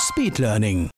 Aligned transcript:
Speedlearning. 0.00 0.88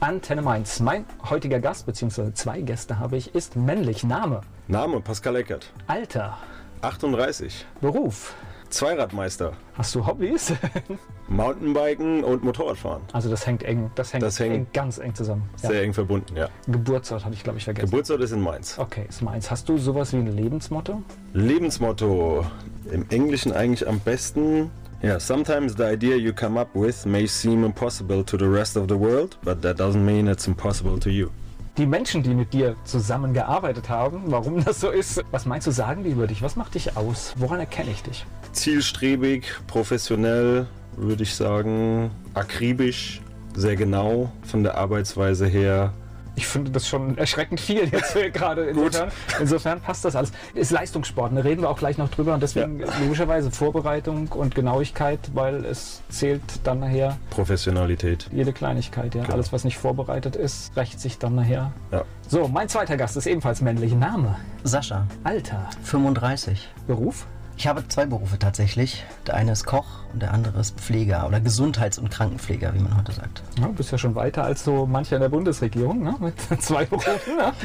Antenne 0.00 0.42
Mainz. 0.42 0.80
Mein 0.80 1.04
heutiger 1.30 1.60
Gast, 1.60 1.86
beziehungsweise 1.86 2.34
zwei 2.34 2.60
Gäste 2.62 2.98
habe 2.98 3.16
ich, 3.16 3.32
ist 3.36 3.54
männlich. 3.54 4.02
Name, 4.02 4.40
Name 4.66 5.00
Pascal 5.00 5.36
Eckert, 5.36 5.72
Alter, 5.86 6.36
38, 6.80 7.64
Beruf. 7.80 8.34
Zweiradmeister, 8.70 9.52
Hast 9.74 9.94
du 9.94 10.04
Hobbys? 10.06 10.54
Mountainbiken 11.28 12.24
und 12.24 12.42
Motorradfahren. 12.42 13.02
Also 13.12 13.28
das 13.30 13.46
hängt 13.46 13.62
eng, 13.62 13.90
das 13.94 14.12
hängt, 14.14 14.22
Das 14.22 14.40
hängt 14.40 14.54
eng, 14.54 14.66
ganz 14.72 14.96
eng 14.98 15.14
zusammen. 15.14 15.48
Ja. 15.62 15.68
Sehr 15.68 15.82
eng 15.82 15.92
verbunden, 15.92 16.34
ja. 16.36 16.48
Geburtsort 16.66 17.24
hatte 17.24 17.34
ich, 17.34 17.44
glaube 17.44 17.58
ich, 17.58 17.64
vergessen. 17.64 17.90
Geburtsort 17.90 18.22
ist 18.22 18.32
in 18.32 18.40
Mainz. 18.40 18.78
okay, 18.78 19.04
ist 19.08 19.20
meins. 19.22 19.50
Hast 19.50 19.68
du 19.68 19.76
sowas 19.78 20.12
wie 20.14 20.16
ein 20.16 20.26
Lebensmotto? 20.26 21.02
Lebensmotto, 21.34 22.46
im 22.90 23.04
Englischen 23.10 23.52
eigentlich 23.52 23.86
am 23.86 24.00
besten. 24.00 24.70
Ja, 25.02 25.18
sometimes 25.18 25.74
the 25.76 25.82
idea 25.82 26.14
you 26.14 26.32
come 26.32 26.56
up 26.56 26.68
with 26.76 27.04
may 27.04 27.26
seem 27.26 27.64
impossible 27.64 28.22
to 28.22 28.36
the 28.36 28.48
rest 28.48 28.76
of 28.76 28.86
the 28.86 28.94
world, 28.94 29.36
but 29.42 29.60
that 29.60 29.76
doesn't 29.76 30.04
mean 30.04 30.28
it's 30.28 30.46
impossible 30.46 30.96
to 31.00 31.10
you. 31.10 31.28
Die 31.76 31.86
Menschen, 31.86 32.22
die 32.22 32.32
mit 32.32 32.52
dir 32.52 32.76
zusammengearbeitet 32.84 33.88
haben, 33.88 34.22
warum 34.26 34.64
das 34.64 34.80
so 34.80 34.90
ist, 34.90 35.20
was 35.32 35.44
meinst 35.44 35.66
du, 35.66 35.72
sagen 35.72 36.04
die 36.04 36.10
über 36.10 36.28
dich? 36.28 36.40
Was 36.40 36.54
macht 36.54 36.76
dich 36.76 36.96
aus? 36.96 37.34
Woran 37.36 37.58
erkenne 37.58 37.90
ich 37.90 38.04
dich? 38.04 38.24
Zielstrebig, 38.52 39.46
professionell, 39.66 40.68
würde 40.96 41.24
ich 41.24 41.34
sagen, 41.34 42.12
akribisch, 42.34 43.22
sehr 43.56 43.74
genau 43.74 44.30
von 44.42 44.62
der 44.62 44.76
Arbeitsweise 44.76 45.46
her. 45.46 45.92
Ich 46.34 46.46
finde 46.46 46.70
das 46.70 46.88
schon 46.88 47.18
erschreckend 47.18 47.60
viel 47.60 47.88
jetzt 47.88 48.14
gerade. 48.32 48.64
Insofern, 48.64 49.10
insofern 49.38 49.80
passt 49.80 50.04
das 50.04 50.16
alles. 50.16 50.32
Ist 50.54 50.70
Leistungssport, 50.70 51.36
da 51.36 51.40
reden 51.40 51.62
wir 51.62 51.70
auch 51.70 51.78
gleich 51.78 51.98
noch 51.98 52.08
drüber. 52.08 52.34
Und 52.34 52.42
deswegen 52.42 52.82
logischerweise 53.02 53.50
Vorbereitung 53.50 54.28
und 54.28 54.54
Genauigkeit, 54.54 55.18
weil 55.34 55.64
es 55.64 56.02
zählt 56.08 56.42
dann 56.64 56.80
nachher 56.80 57.18
Professionalität. 57.30 58.28
jede 58.32 58.52
Kleinigkeit. 58.52 59.14
Ja. 59.14 59.24
Klar. 59.24 59.34
Alles, 59.34 59.52
was 59.52 59.64
nicht 59.64 59.76
vorbereitet 59.76 60.36
ist, 60.36 60.76
rächt 60.76 61.00
sich 61.00 61.18
dann 61.18 61.34
nachher. 61.34 61.72
Ja. 61.90 62.04
So, 62.28 62.48
mein 62.48 62.68
zweiter 62.68 62.96
Gast 62.96 63.16
ist 63.16 63.26
ebenfalls 63.26 63.60
männlich. 63.60 63.94
Name, 63.94 64.36
Sascha, 64.64 65.06
Alter, 65.24 65.68
35. 65.82 66.68
Beruf, 66.86 67.26
Ich 67.62 67.68
habe 67.68 67.86
zwei 67.86 68.06
Berufe 68.06 68.40
tatsächlich. 68.40 69.04
Der 69.24 69.34
eine 69.34 69.52
ist 69.52 69.64
Koch 69.66 69.86
und 70.12 70.20
der 70.20 70.34
andere 70.34 70.58
ist 70.58 70.80
Pfleger 70.80 71.28
oder 71.28 71.38
Gesundheits- 71.38 71.96
und 71.96 72.10
Krankenpfleger, 72.10 72.74
wie 72.74 72.80
man 72.80 72.96
heute 72.96 73.12
sagt. 73.12 73.40
ja, 73.56 73.66
du 73.68 73.72
bist 73.72 73.92
ja 73.92 73.98
schon 73.98 74.16
weiter 74.16 74.42
als 74.42 74.64
so 74.64 74.84
mancher 74.84 75.14
in 75.14 75.22
der 75.22 75.28
Bundesregierung, 75.28 76.02
ne? 76.02 76.16
mit 76.18 76.34
zwei 76.60 76.86
Berufen. 76.86 77.12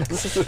Ist, 0.08 0.40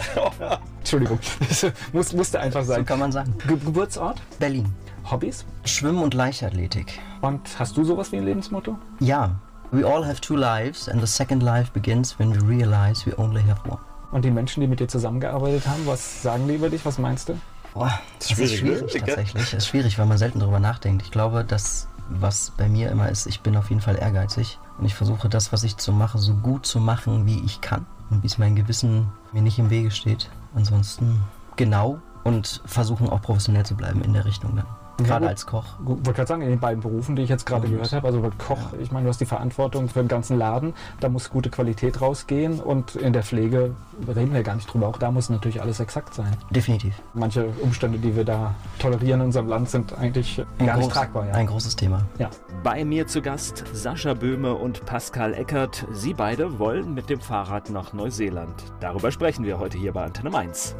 Entschuldigung, 0.78 1.18
das 1.48 1.66
muss, 1.92 2.12
musste 2.12 2.38
einfach 2.38 2.62
So 2.62 2.74
sein. 2.74 2.84
kann 2.84 3.00
man 3.00 3.10
sagen. 3.10 3.34
Ge 3.44 3.56
Geburtsort, 3.58 4.22
Berlin. 4.38 4.72
Hobbys 5.10 5.44
Schwimmen 5.64 6.00
und 6.04 6.14
Leichtathletik. 6.14 7.00
und 7.20 7.40
hast 7.58 7.76
du 7.76 7.82
sowas 7.82 8.12
wie 8.12 8.18
ein 8.18 8.24
Lebensmotto? 8.26 8.78
Ja, 9.00 9.40
we 9.72 9.84
all 9.84 10.06
have 10.06 10.20
two 10.20 10.36
lives 10.36 10.88
and 10.88 11.00
the 11.00 11.08
second 11.08 11.42
life 11.42 11.72
begins 11.72 12.16
when 12.20 12.32
we 12.32 12.46
realize 12.46 13.04
we 13.04 13.18
only 13.18 13.42
have 13.42 13.68
one. 13.68 13.80
Und 14.12 14.24
die 14.24 14.30
Menschen, 14.30 14.60
die 14.60 14.68
mit 14.68 14.78
dir 14.78 14.86
zusammengearbeitet 14.86 15.66
haben, 15.66 15.84
was 15.86 16.22
sagen 16.22 16.46
die 16.46 16.54
über 16.54 16.68
dich? 16.70 16.86
Was 16.86 16.98
meinst 16.98 17.28
du? 17.30 17.34
Boah, 17.74 18.00
das 18.18 18.30
ist 18.30 18.36
schwierig, 18.36 18.58
schwierig, 18.58 18.94
ne? 18.94 19.00
tatsächlich. 19.00 19.44
Das 19.44 19.54
ist 19.54 19.66
schwierig, 19.66 19.98
weil 19.98 20.06
man 20.06 20.18
selten 20.18 20.40
darüber 20.40 20.60
nachdenkt. 20.60 21.02
Ich 21.02 21.10
glaube, 21.10 21.44
dass 21.44 21.88
was 22.10 22.52
bei 22.56 22.68
mir 22.68 22.90
immer 22.90 23.08
ist, 23.08 23.26
ich 23.26 23.40
bin 23.40 23.56
auf 23.56 23.70
jeden 23.70 23.80
Fall 23.80 23.96
ehrgeizig 23.96 24.58
und 24.78 24.84
ich 24.84 24.94
versuche 24.94 25.28
das, 25.28 25.52
was 25.52 25.62
ich 25.62 25.76
so 25.78 25.92
mache, 25.92 26.18
so 26.18 26.34
gut 26.34 26.66
zu 26.66 26.80
machen, 26.80 27.26
wie 27.26 27.40
ich 27.44 27.60
kann 27.60 27.86
und 28.10 28.22
wie 28.22 28.26
es 28.26 28.38
mein 28.38 28.56
Gewissen 28.56 29.12
mir 29.32 29.42
nicht 29.42 29.58
im 29.58 29.70
Wege 29.70 29.90
steht. 29.90 30.28
Ansonsten 30.54 31.20
genau 31.54 32.00
und 32.24 32.62
versuchen 32.64 33.08
auch 33.08 33.22
professionell 33.22 33.64
zu 33.64 33.76
bleiben 33.76 34.02
in 34.02 34.12
der 34.12 34.24
Richtung 34.24 34.56
dann. 34.56 34.66
Gerade 35.04 35.28
als 35.28 35.46
Koch. 35.46 35.64
Gut, 35.84 35.98
wollte 35.98 36.12
gerade 36.12 36.26
sagen, 36.28 36.42
in 36.42 36.48
den 36.50 36.60
beiden 36.60 36.80
Berufen, 36.82 37.16
die 37.16 37.22
ich 37.22 37.28
jetzt 37.28 37.46
gerade 37.46 37.68
gehört 37.68 37.92
habe, 37.92 38.06
also 38.06 38.20
bei 38.20 38.30
Koch, 38.38 38.58
ich 38.80 38.90
meine, 38.92 39.04
du 39.04 39.08
hast 39.10 39.20
die 39.20 39.26
Verantwortung 39.26 39.88
für 39.88 40.00
den 40.00 40.08
ganzen 40.08 40.38
Laden, 40.38 40.74
da 41.00 41.08
muss 41.08 41.30
gute 41.30 41.50
Qualität 41.50 42.00
rausgehen 42.00 42.60
und 42.60 42.96
in 42.96 43.12
der 43.12 43.22
Pflege 43.22 43.74
reden 44.08 44.32
wir 44.34 44.42
gar 44.42 44.54
nicht 44.54 44.72
drüber. 44.72 44.88
Auch 44.88 44.98
da 44.98 45.10
muss 45.10 45.30
natürlich 45.30 45.60
alles 45.62 45.80
exakt 45.80 46.14
sein. 46.14 46.36
Definitiv. 46.50 46.94
Manche 47.14 47.46
Umstände, 47.62 47.98
die 47.98 48.14
wir 48.16 48.24
da 48.24 48.54
tolerieren 48.78 49.20
in 49.20 49.26
unserem 49.26 49.48
Land, 49.48 49.68
sind 49.70 49.96
eigentlich 49.96 50.42
Ein 50.58 50.66
gar 50.66 50.76
nicht 50.76 50.90
groß- 50.90 50.92
tragbar. 50.94 51.26
Ja. 51.26 51.34
Ein 51.34 51.46
großes 51.46 51.76
Thema. 51.76 52.02
ja. 52.18 52.30
Bei 52.62 52.84
mir 52.84 53.06
zu 53.06 53.22
Gast 53.22 53.64
Sascha 53.72 54.14
Böhme 54.14 54.54
und 54.54 54.84
Pascal 54.84 55.32
Eckert. 55.34 55.86
Sie 55.92 56.12
beide 56.14 56.58
wollen 56.58 56.92
mit 56.94 57.08
dem 57.08 57.20
Fahrrad 57.20 57.70
nach 57.70 57.92
Neuseeland. 57.92 58.52
Darüber 58.80 59.10
sprechen 59.10 59.44
wir 59.44 59.58
heute 59.58 59.78
hier 59.78 59.92
bei 59.92 60.04
Antenne 60.04 60.30
Mainz. 60.30 60.74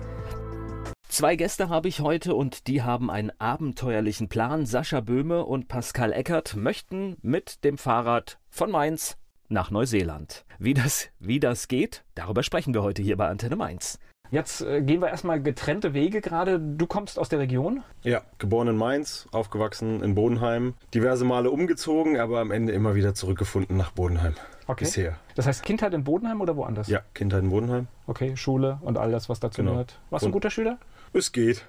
Zwei 1.10 1.34
Gäste 1.34 1.68
habe 1.68 1.88
ich 1.88 2.00
heute 2.00 2.36
und 2.36 2.68
die 2.68 2.82
haben 2.82 3.10
einen 3.10 3.32
abenteuerlichen 3.40 4.28
Plan. 4.28 4.64
Sascha 4.64 5.00
Böhme 5.00 5.44
und 5.44 5.66
Pascal 5.66 6.12
Eckert 6.12 6.54
möchten 6.54 7.16
mit 7.20 7.64
dem 7.64 7.78
Fahrrad 7.78 8.38
von 8.48 8.70
Mainz 8.70 9.16
nach 9.48 9.72
Neuseeland. 9.72 10.44
Wie 10.60 10.72
das, 10.72 11.08
wie 11.18 11.40
das 11.40 11.66
geht, 11.66 12.04
darüber 12.14 12.44
sprechen 12.44 12.74
wir 12.74 12.84
heute 12.84 13.02
hier 13.02 13.16
bei 13.16 13.26
Antenne 13.26 13.56
Mainz. 13.56 13.98
Jetzt 14.30 14.60
äh, 14.60 14.80
gehen 14.82 15.00
wir 15.00 15.08
erstmal 15.08 15.42
getrennte 15.42 15.92
Wege 15.94 16.20
gerade. 16.20 16.60
Du 16.60 16.86
kommst 16.86 17.18
aus 17.18 17.28
der 17.28 17.40
Region. 17.40 17.82
Ja, 18.04 18.22
geboren 18.38 18.68
in 18.68 18.76
Mainz, 18.76 19.26
aufgewachsen 19.32 20.04
in 20.04 20.14
Bodenheim, 20.14 20.74
diverse 20.94 21.24
Male 21.24 21.50
umgezogen, 21.50 22.20
aber 22.20 22.38
am 22.38 22.52
Ende 22.52 22.72
immer 22.72 22.94
wieder 22.94 23.14
zurückgefunden 23.14 23.76
nach 23.76 23.90
Bodenheim. 23.90 24.34
Okay. 24.68 24.84
Bisher. 24.84 25.16
Das 25.34 25.48
heißt 25.48 25.64
Kindheit 25.64 25.92
in 25.94 26.04
Bodenheim 26.04 26.40
oder 26.40 26.54
woanders? 26.56 26.86
Ja, 26.86 27.00
Kindheit 27.12 27.42
in 27.42 27.50
Bodenheim. 27.50 27.88
Okay, 28.06 28.36
Schule 28.36 28.78
und 28.82 28.96
all 28.98 29.10
das, 29.10 29.28
was 29.28 29.40
dazu 29.40 29.62
Genau. 29.62 29.72
gehört. 29.72 29.98
Warst 30.10 30.24
du 30.24 30.28
ein 30.28 30.32
guter 30.32 30.50
Schüler? 30.50 30.78
Es 31.12 31.32
geht. 31.32 31.64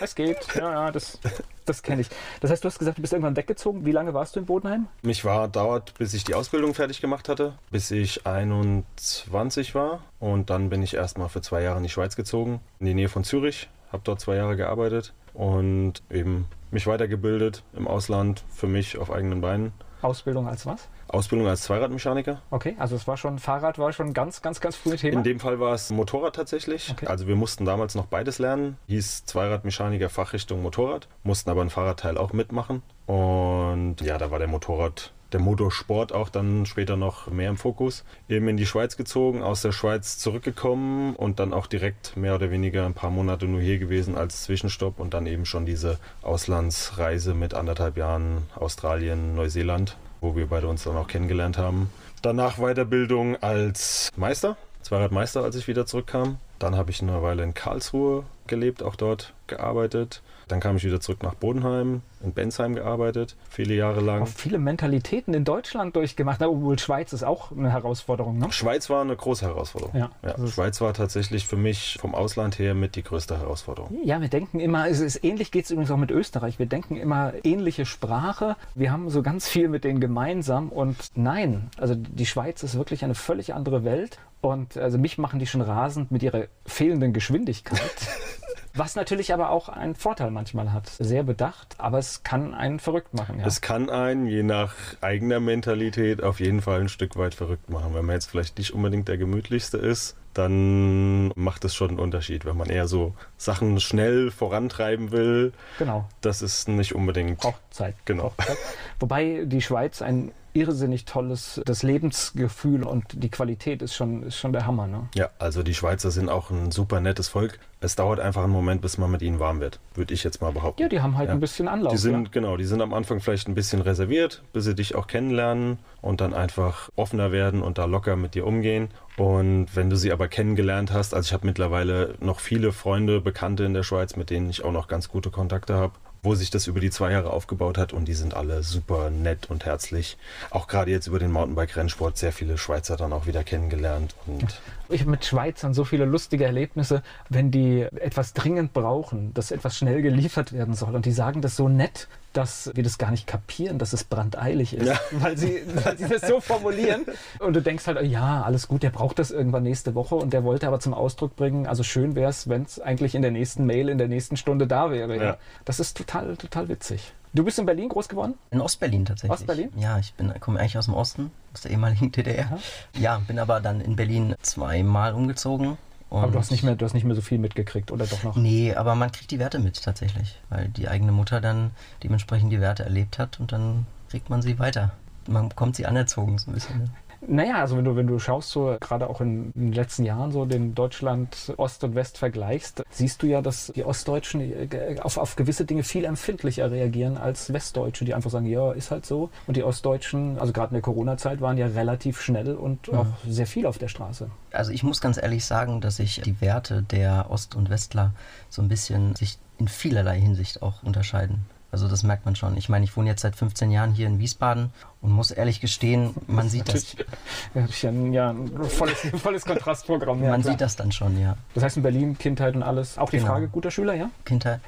Es 0.00 0.14
geht. 0.14 0.38
Ja, 0.54 0.72
ja, 0.72 0.90
das, 0.90 1.18
das 1.66 1.82
kenne 1.82 2.00
ich. 2.00 2.08
Das 2.40 2.50
heißt, 2.50 2.64
du 2.64 2.68
hast 2.68 2.78
gesagt, 2.78 2.96
du 2.96 3.02
bist 3.02 3.12
irgendwann 3.12 3.36
weggezogen. 3.36 3.84
Wie 3.84 3.92
lange 3.92 4.14
warst 4.14 4.36
du 4.36 4.40
in 4.40 4.46
Bodenheim? 4.46 4.86
Mich 5.02 5.24
war 5.24 5.48
dauert, 5.48 5.94
bis 5.98 6.14
ich 6.14 6.24
die 6.24 6.34
Ausbildung 6.34 6.74
fertig 6.74 7.00
gemacht 7.00 7.28
hatte, 7.28 7.54
bis 7.70 7.90
ich 7.90 8.26
21 8.26 9.74
war. 9.74 10.00
Und 10.18 10.50
dann 10.50 10.70
bin 10.70 10.82
ich 10.82 10.94
erstmal 10.94 11.28
für 11.28 11.42
zwei 11.42 11.62
Jahre 11.62 11.76
in 11.76 11.82
die 11.82 11.90
Schweiz 11.90 12.16
gezogen, 12.16 12.60
in 12.80 12.86
die 12.86 12.94
Nähe 12.94 13.08
von 13.08 13.24
Zürich. 13.24 13.68
Habe 13.92 14.02
dort 14.04 14.20
zwei 14.20 14.36
Jahre 14.36 14.56
gearbeitet 14.56 15.12
und 15.34 16.02
eben 16.10 16.46
mich 16.70 16.86
weitergebildet 16.86 17.62
im 17.74 17.86
Ausland 17.86 18.44
für 18.54 18.66
mich 18.66 18.98
auf 18.98 19.10
eigenen 19.10 19.40
Beinen. 19.40 19.72
Ausbildung 20.02 20.48
als 20.48 20.66
was? 20.66 20.88
Ausbildung 21.08 21.48
als 21.48 21.62
Zweiradmechaniker. 21.62 22.42
Okay, 22.50 22.74
also 22.78 22.96
es 22.96 23.06
war 23.06 23.16
schon, 23.16 23.38
Fahrrad 23.38 23.78
war 23.78 23.92
schon 23.92 24.12
ganz, 24.12 24.42
ganz, 24.42 24.60
ganz 24.60 24.76
früh 24.76 24.96
Thema. 24.96 25.18
In 25.18 25.24
dem 25.24 25.40
Fall 25.40 25.60
war 25.60 25.72
es 25.72 25.90
Motorrad 25.90 26.34
tatsächlich. 26.34 26.90
Okay. 26.90 27.06
Also 27.06 27.26
wir 27.26 27.36
mussten 27.36 27.64
damals 27.64 27.94
noch 27.94 28.06
beides 28.06 28.38
lernen. 28.38 28.76
Hieß 28.88 29.24
Zweiradmechaniker 29.26 30.10
Fachrichtung 30.10 30.62
Motorrad. 30.62 31.08
Mussten 31.22 31.50
aber 31.50 31.62
ein 31.62 31.70
Fahrradteil 31.70 32.18
auch 32.18 32.32
mitmachen. 32.32 32.82
Und 33.06 34.00
ja, 34.00 34.18
da 34.18 34.30
war 34.30 34.38
der 34.38 34.48
Motorrad, 34.48 35.12
der 35.32 35.40
Motorsport 35.40 36.12
auch 36.12 36.28
dann 36.28 36.66
später 36.66 36.96
noch 36.96 37.28
mehr 37.28 37.50
im 37.50 37.56
Fokus. 37.56 38.04
Eben 38.28 38.48
in 38.48 38.56
die 38.56 38.66
Schweiz 38.66 38.96
gezogen, 38.96 39.42
aus 39.42 39.62
der 39.62 39.72
Schweiz 39.72 40.18
zurückgekommen 40.18 41.16
und 41.16 41.38
dann 41.40 41.52
auch 41.52 41.66
direkt 41.66 42.16
mehr 42.16 42.34
oder 42.34 42.50
weniger 42.50 42.86
ein 42.86 42.94
paar 42.94 43.10
Monate 43.10 43.46
nur 43.46 43.60
hier 43.60 43.78
gewesen 43.78 44.16
als 44.16 44.44
Zwischenstopp 44.44 44.98
und 44.98 45.14
dann 45.14 45.26
eben 45.26 45.46
schon 45.46 45.66
diese 45.66 45.98
Auslandsreise 46.22 47.34
mit 47.34 47.54
anderthalb 47.54 47.96
Jahren 47.96 48.46
Australien, 48.54 49.34
Neuseeland, 49.34 49.96
wo 50.20 50.36
wir 50.36 50.46
beide 50.46 50.68
uns 50.68 50.84
dann 50.84 50.96
auch 50.96 51.08
kennengelernt 51.08 51.58
haben. 51.58 51.90
Danach 52.22 52.58
Weiterbildung 52.58 53.36
als 53.42 54.10
Meister, 54.16 54.56
Zweiradmeister, 54.82 55.42
als 55.42 55.56
ich 55.56 55.68
wieder 55.68 55.86
zurückkam. 55.86 56.38
Dann 56.58 56.76
habe 56.76 56.90
ich 56.90 57.02
eine 57.02 57.22
Weile 57.22 57.42
in 57.42 57.54
Karlsruhe 57.54 58.24
gelebt, 58.46 58.82
auch 58.82 58.96
dort 58.96 59.34
gearbeitet. 59.46 60.22
Dann 60.48 60.60
kam 60.60 60.76
ich 60.76 60.84
wieder 60.84 61.00
zurück 61.00 61.24
nach 61.24 61.34
Bodenheim, 61.34 62.02
in 62.22 62.32
Bensheim 62.32 62.76
gearbeitet, 62.76 63.34
viele 63.50 63.74
Jahre 63.74 64.00
lang. 64.00 64.22
Auch 64.22 64.28
viele 64.28 64.58
Mentalitäten 64.58 65.34
in 65.34 65.44
Deutschland 65.44 65.96
durchgemacht, 65.96 66.40
obwohl 66.40 66.78
Schweiz 66.78 67.12
ist 67.12 67.24
auch 67.24 67.50
eine 67.50 67.72
Herausforderung. 67.72 68.38
Ne? 68.38 68.52
Schweiz 68.52 68.88
war 68.88 69.00
eine 69.00 69.16
große 69.16 69.44
Herausforderung. 69.44 69.96
Ja, 70.22 70.34
ist- 70.34 70.52
Schweiz 70.54 70.80
war 70.80 70.94
tatsächlich 70.94 71.46
für 71.46 71.56
mich 71.56 71.98
vom 72.00 72.14
Ausland 72.14 72.60
her 72.60 72.74
mit 72.74 72.94
die 72.94 73.02
größte 73.02 73.36
Herausforderung. 73.38 73.98
Ja, 74.04 74.20
wir 74.20 74.28
denken 74.28 74.60
immer, 74.60 74.88
es 74.88 75.00
ist 75.00 75.24
ähnlich 75.24 75.50
geht 75.50 75.64
es 75.64 75.72
übrigens 75.72 75.90
auch 75.90 75.96
mit 75.96 76.12
Österreich. 76.12 76.60
Wir 76.60 76.66
denken 76.66 76.96
immer 76.96 77.32
ähnliche 77.42 77.84
Sprache. 77.84 78.54
Wir 78.76 78.92
haben 78.92 79.10
so 79.10 79.22
ganz 79.22 79.48
viel 79.48 79.68
mit 79.68 79.82
denen 79.82 79.98
gemeinsam 79.98 80.68
und 80.68 80.96
nein, 81.16 81.70
also 81.76 81.96
die 81.96 82.26
Schweiz 82.26 82.62
ist 82.62 82.78
wirklich 82.78 83.02
eine 83.02 83.16
völlig 83.16 83.52
andere 83.52 83.82
Welt 83.84 84.20
und 84.42 84.76
also 84.76 84.96
mich 84.96 85.18
machen 85.18 85.40
die 85.40 85.46
schon 85.48 85.60
rasend 85.60 86.12
mit 86.12 86.22
ihrer 86.22 86.44
fehlenden 86.66 87.12
Geschwindigkeit. 87.12 87.80
Was 88.76 88.94
natürlich 88.94 89.32
aber 89.32 89.50
auch 89.50 89.68
einen 89.68 89.94
Vorteil 89.94 90.30
manchmal 90.30 90.72
hat. 90.72 90.88
Sehr 90.88 91.22
bedacht, 91.22 91.76
aber 91.78 91.98
es 91.98 92.22
kann 92.22 92.54
einen 92.54 92.78
verrückt 92.78 93.14
machen. 93.14 93.40
Ja. 93.40 93.46
Es 93.46 93.60
kann 93.60 93.88
einen, 93.90 94.26
je 94.26 94.42
nach 94.42 94.74
eigener 95.00 95.40
Mentalität, 95.40 96.22
auf 96.22 96.40
jeden 96.40 96.60
Fall 96.60 96.80
ein 96.80 96.88
Stück 96.88 97.16
weit 97.16 97.34
verrückt 97.34 97.70
machen. 97.70 97.94
Wenn 97.94 98.04
man 98.04 98.14
jetzt 98.14 98.30
vielleicht 98.30 98.58
nicht 98.58 98.72
unbedingt 98.72 99.08
der 99.08 99.16
gemütlichste 99.16 99.78
ist, 99.78 100.16
dann 100.34 101.28
macht 101.34 101.64
es 101.64 101.74
schon 101.74 101.90
einen 101.90 101.98
Unterschied. 101.98 102.44
Wenn 102.44 102.56
man 102.56 102.68
eher 102.68 102.86
so 102.86 103.14
Sachen 103.38 103.80
schnell 103.80 104.30
vorantreiben 104.30 105.10
will, 105.10 105.54
genau. 105.78 106.06
das 106.20 106.42
ist 106.42 106.68
nicht 106.68 106.94
unbedingt. 106.94 107.40
Braucht 107.40 107.62
Zeit. 107.70 107.94
Genau. 108.04 108.34
Braucht 108.36 108.48
Zeit. 108.48 108.58
Wobei 109.00 109.44
die 109.46 109.62
Schweiz 109.62 110.02
ein 110.02 110.32
irrsinnig 110.56 111.04
tolles, 111.04 111.60
das 111.64 111.82
Lebensgefühl 111.82 112.82
und 112.82 113.04
die 113.12 113.30
Qualität 113.30 113.82
ist 113.82 113.94
schon, 113.94 114.22
ist 114.22 114.36
schon 114.36 114.52
der 114.52 114.66
Hammer. 114.66 114.86
Ne? 114.86 115.08
Ja, 115.14 115.28
also 115.38 115.62
die 115.62 115.74
Schweizer 115.74 116.10
sind 116.10 116.28
auch 116.28 116.50
ein 116.50 116.70
super 116.70 117.00
nettes 117.00 117.28
Volk. 117.28 117.58
Es 117.80 117.94
dauert 117.94 118.18
einfach 118.20 118.42
einen 118.42 118.52
Moment, 118.52 118.80
bis 118.80 118.96
man 118.96 119.10
mit 119.10 119.20
ihnen 119.22 119.38
warm 119.38 119.60
wird, 119.60 119.78
würde 119.94 120.14
ich 120.14 120.24
jetzt 120.24 120.40
mal 120.40 120.50
behaupten. 120.52 120.80
Ja, 120.82 120.88
die 120.88 121.00
haben 121.02 121.16
halt 121.18 121.28
Ja. 121.28 121.34
ein 121.34 121.40
bisschen 121.40 121.68
Anlauf. 121.68 121.92
Die 121.92 121.98
sind, 121.98 122.24
ja? 122.24 122.30
genau, 122.32 122.56
die 122.56 122.64
sind 122.64 122.80
am 122.80 122.94
Anfang 122.94 123.20
vielleicht 123.20 123.48
ein 123.48 123.54
bisschen 123.54 123.82
reserviert, 123.82 124.42
bis 124.52 124.64
sie 124.64 124.74
dich 124.74 124.94
auch 124.94 125.06
kennenlernen 125.06 125.78
und 126.00 126.20
dann 126.22 126.32
einfach 126.32 126.88
offener 126.96 127.32
werden 127.32 127.62
und 127.62 127.76
da 127.78 127.84
locker 127.84 128.16
mit 128.16 128.34
dir 128.34 128.46
umgehen. 128.46 128.88
Und 129.18 129.68
wenn 129.74 129.90
du 129.90 129.96
sie 129.96 130.10
aber 130.10 130.28
kennengelernt 130.28 130.92
hast, 130.92 131.14
also 131.14 131.26
ich 131.26 131.32
habe 131.34 131.46
mittlerweile 131.46 132.14
noch 132.20 132.40
viele 132.40 132.72
Freunde, 132.72 133.20
Bekannte 133.20 133.64
in 133.64 133.74
der 133.74 133.82
Schweiz, 133.82 134.16
mit 134.16 134.30
denen 134.30 134.48
ich 134.50 134.64
auch 134.64 134.72
noch 134.72 134.88
ganz 134.88 135.08
gute 135.10 135.30
Kontakte 135.30 135.74
habe, 135.74 135.92
wo 136.26 136.34
sich 136.34 136.50
das 136.50 136.66
über 136.66 136.80
die 136.80 136.90
zwei 136.90 137.12
Jahre 137.12 137.30
aufgebaut 137.32 137.78
hat 137.78 137.92
und 137.92 138.06
die 138.06 138.14
sind 138.14 138.34
alle 138.34 138.64
super 138.64 139.10
nett 139.10 139.48
und 139.48 139.64
herzlich. 139.64 140.18
Auch 140.50 140.66
gerade 140.66 140.90
jetzt 140.90 141.06
über 141.06 141.20
den 141.20 141.30
Mountainbike-Rennsport 141.30 142.18
sehr 142.18 142.32
viele 142.32 142.58
Schweizer 142.58 142.96
dann 142.96 143.12
auch 143.12 143.26
wieder 143.26 143.44
kennengelernt 143.44 144.16
und 144.26 144.60
Ich 144.88 145.02
habe 145.02 145.12
mit 145.12 145.24
Schweizern 145.24 145.72
so 145.72 145.84
viele 145.84 146.04
lustige 146.04 146.44
Erlebnisse, 146.44 147.04
wenn 147.28 147.52
die 147.52 147.82
etwas 147.82 148.32
dringend 148.32 148.72
brauchen, 148.72 149.32
dass 149.34 149.52
etwas 149.52 149.76
schnell 149.76 150.02
geliefert 150.02 150.52
werden 150.52 150.74
soll. 150.74 150.96
Und 150.96 151.06
die 151.06 151.12
sagen 151.12 151.42
das 151.42 151.54
so 151.54 151.68
nett, 151.68 152.08
dass 152.36 152.70
wir 152.74 152.82
das 152.82 152.98
gar 152.98 153.10
nicht 153.10 153.26
kapieren, 153.26 153.78
dass 153.78 153.92
es 153.92 154.04
brandeilig 154.04 154.74
ist, 154.74 154.86
Ja. 154.86 154.98
weil, 155.12 155.36
sie, 155.36 155.62
weil 155.84 155.96
sie 155.96 156.08
das 156.08 156.22
so 156.22 156.40
formulieren. 156.40 157.06
Und 157.38 157.54
du 157.54 157.62
denkst 157.62 157.86
halt, 157.86 158.02
ja, 158.02 158.42
alles 158.42 158.68
gut, 158.68 158.82
der 158.82 158.90
braucht 158.90 159.18
das 159.18 159.30
irgendwann 159.30 159.62
nächste 159.62 159.94
Woche 159.94 160.14
und 160.16 160.32
der 160.32 160.44
wollte 160.44 160.66
aber 160.66 160.80
zum 160.80 160.94
Ausdruck 160.94 161.36
bringen, 161.36 161.66
also 161.66 161.82
schön 161.82 162.14
wäre 162.14 162.30
es, 162.30 162.48
wenn 162.48 162.62
es 162.62 162.80
eigentlich 162.80 163.14
in 163.14 163.22
der 163.22 163.30
nächsten 163.30 163.64
Mail, 163.64 163.88
in 163.88 163.98
der 163.98 164.08
nächsten 164.08 164.36
Stunde 164.36 164.66
da 164.66 164.90
wäre. 164.90 165.16
Ja. 165.16 165.36
Das 165.64 165.80
ist 165.80 165.96
total, 165.96 166.36
total 166.36 166.68
witzig. 166.68 167.12
Du 167.32 167.44
bist 167.44 167.58
in 167.58 167.66
Berlin 167.66 167.90
groß 167.90 168.08
geworden? 168.08 168.34
In 168.50 168.60
Ostberlin 168.62 169.04
tatsächlich. 169.04 169.30
Ostberlin? 169.30 169.70
Ja, 169.76 169.98
ich 169.98 170.14
bin, 170.14 170.32
komme 170.40 170.58
eigentlich 170.58 170.78
aus 170.78 170.86
dem 170.86 170.94
Osten, 170.94 171.30
aus 171.52 171.62
der 171.62 171.70
ehemaligen 171.70 172.10
DDR. 172.12 172.58
Ja, 172.98 173.18
bin 173.26 173.38
aber 173.38 173.60
dann 173.60 173.80
in 173.80 173.96
Berlin 173.96 174.34
zweimal 174.40 175.12
umgezogen. 175.12 175.76
Aber 176.10 176.26
und- 176.26 176.34
du 176.34 176.38
hast, 176.38 176.50
nicht 176.50 176.62
mehr, 176.62 176.76
du 176.76 176.84
hast 176.84 176.94
nicht 176.94 177.04
mehr 177.04 177.16
so 177.16 177.20
viel 177.22 177.38
mitgekriegt, 177.38 177.90
oder 177.90 178.06
doch 178.06 178.22
noch? 178.22 178.36
Nee, 178.36 178.74
aber 178.74 178.94
man 178.94 179.10
kriegt 179.12 179.30
die 179.30 179.38
Werte 179.38 179.58
mit 179.58 179.82
tatsächlich, 179.82 180.40
weil 180.48 180.68
die 180.68 180.88
eigene 180.88 181.12
Mutter 181.12 181.40
dann 181.40 181.72
dementsprechend 182.02 182.52
die 182.52 182.60
Werte 182.60 182.84
erlebt 182.84 183.18
hat 183.18 183.40
und 183.40 183.52
dann 183.52 183.86
kriegt 184.08 184.30
man 184.30 184.40
sie 184.42 184.58
weiter. 184.58 184.92
Man 185.28 185.48
bekommt 185.48 185.74
sie 185.76 185.86
anerzogen 185.86 186.38
so 186.38 186.50
ein 186.50 186.54
bisschen. 186.54 186.90
Naja, 187.26 187.60
also 187.60 187.76
wenn 187.76 187.84
du, 187.84 187.96
wenn 187.96 188.06
du 188.06 188.18
schaust, 188.18 188.50
so 188.50 188.76
gerade 188.80 189.08
auch 189.08 189.20
in, 189.20 189.52
in 189.54 189.66
den 189.66 189.72
letzten 189.72 190.04
Jahren 190.04 190.32
so 190.32 190.44
den 190.44 190.74
Deutschland 190.74 191.54
Ost 191.56 191.82
und 191.84 191.94
West 191.94 192.18
vergleichst, 192.18 192.82
siehst 192.90 193.22
du 193.22 193.26
ja, 193.26 193.42
dass 193.42 193.72
die 193.74 193.84
Ostdeutschen 193.84 194.40
äh, 194.40 194.96
auf, 195.00 195.18
auf 195.18 195.36
gewisse 195.36 195.64
Dinge 195.64 195.82
viel 195.82 196.04
empfindlicher 196.04 196.70
reagieren 196.70 197.16
als 197.16 197.52
Westdeutsche, 197.52 198.04
die 198.04 198.14
einfach 198.14 198.30
sagen, 198.30 198.46
ja, 198.46 198.72
ist 198.72 198.90
halt 198.90 199.06
so. 199.06 199.30
Und 199.46 199.56
die 199.56 199.64
Ostdeutschen, 199.64 200.38
also 200.38 200.52
gerade 200.52 200.70
in 200.70 200.74
der 200.74 200.82
Corona-Zeit, 200.82 201.40
waren 201.40 201.58
ja 201.58 201.66
relativ 201.66 202.20
schnell 202.20 202.54
und 202.54 202.92
auch 202.92 203.06
sehr 203.26 203.46
viel 203.46 203.66
auf 203.66 203.78
der 203.78 203.88
Straße. 203.88 204.30
Also 204.52 204.72
ich 204.72 204.82
muss 204.82 205.00
ganz 205.00 205.16
ehrlich 205.16 205.44
sagen, 205.44 205.80
dass 205.80 205.96
sich 205.96 206.20
die 206.22 206.40
Werte 206.40 206.82
der 206.82 207.30
Ost- 207.30 207.54
und 207.54 207.70
Westler 207.70 208.12
so 208.48 208.62
ein 208.62 208.68
bisschen 208.68 209.14
sich 209.16 209.38
in 209.58 209.68
vielerlei 209.68 210.20
Hinsicht 210.20 210.62
auch 210.62 210.82
unterscheiden. 210.82 211.44
Also 211.76 211.88
das 211.88 212.02
merkt 212.04 212.24
man 212.24 212.34
schon. 212.34 212.56
Ich 212.56 212.70
meine, 212.70 212.86
ich 212.86 212.96
wohne 212.96 213.10
jetzt 213.10 213.20
seit 213.20 213.36
15 213.36 213.70
Jahren 213.70 213.92
hier 213.92 214.06
in 214.06 214.18
Wiesbaden 214.18 214.70
und 215.02 215.10
muss 215.12 215.30
ehrlich 215.30 215.60
gestehen, 215.60 216.14
man 216.26 216.48
sieht 216.48 216.68
das. 216.68 216.94
Natürlich, 216.94 217.06
natürlich 217.52 217.86
ein, 217.86 218.12
ja, 218.14 218.30
ein 218.30 218.48
volles, 218.64 218.96
volles 219.22 219.44
Kontrastprogramm. 219.44 220.22
Ja, 220.24 220.30
Man 220.30 220.40
klar. 220.40 220.52
sieht 220.54 220.62
das 220.62 220.76
dann 220.76 220.90
schon, 220.90 221.20
ja. 221.20 221.36
Das 221.52 221.62
heißt 221.64 221.76
in 221.76 221.82
Berlin, 221.82 222.16
Kindheit 222.16 222.54
und 222.56 222.62
alles. 222.62 222.96
Auch 222.96 223.10
die 223.10 223.18
Genau. 223.18 223.28
Frage, 223.32 223.48
guter 223.48 223.70
Schüler, 223.70 223.92
ja? 223.92 224.08
Kindheit. 224.24 224.60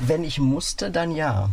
Wenn 0.00 0.22
ich 0.22 0.38
musste, 0.38 0.90
dann 0.90 1.12
ja. 1.12 1.48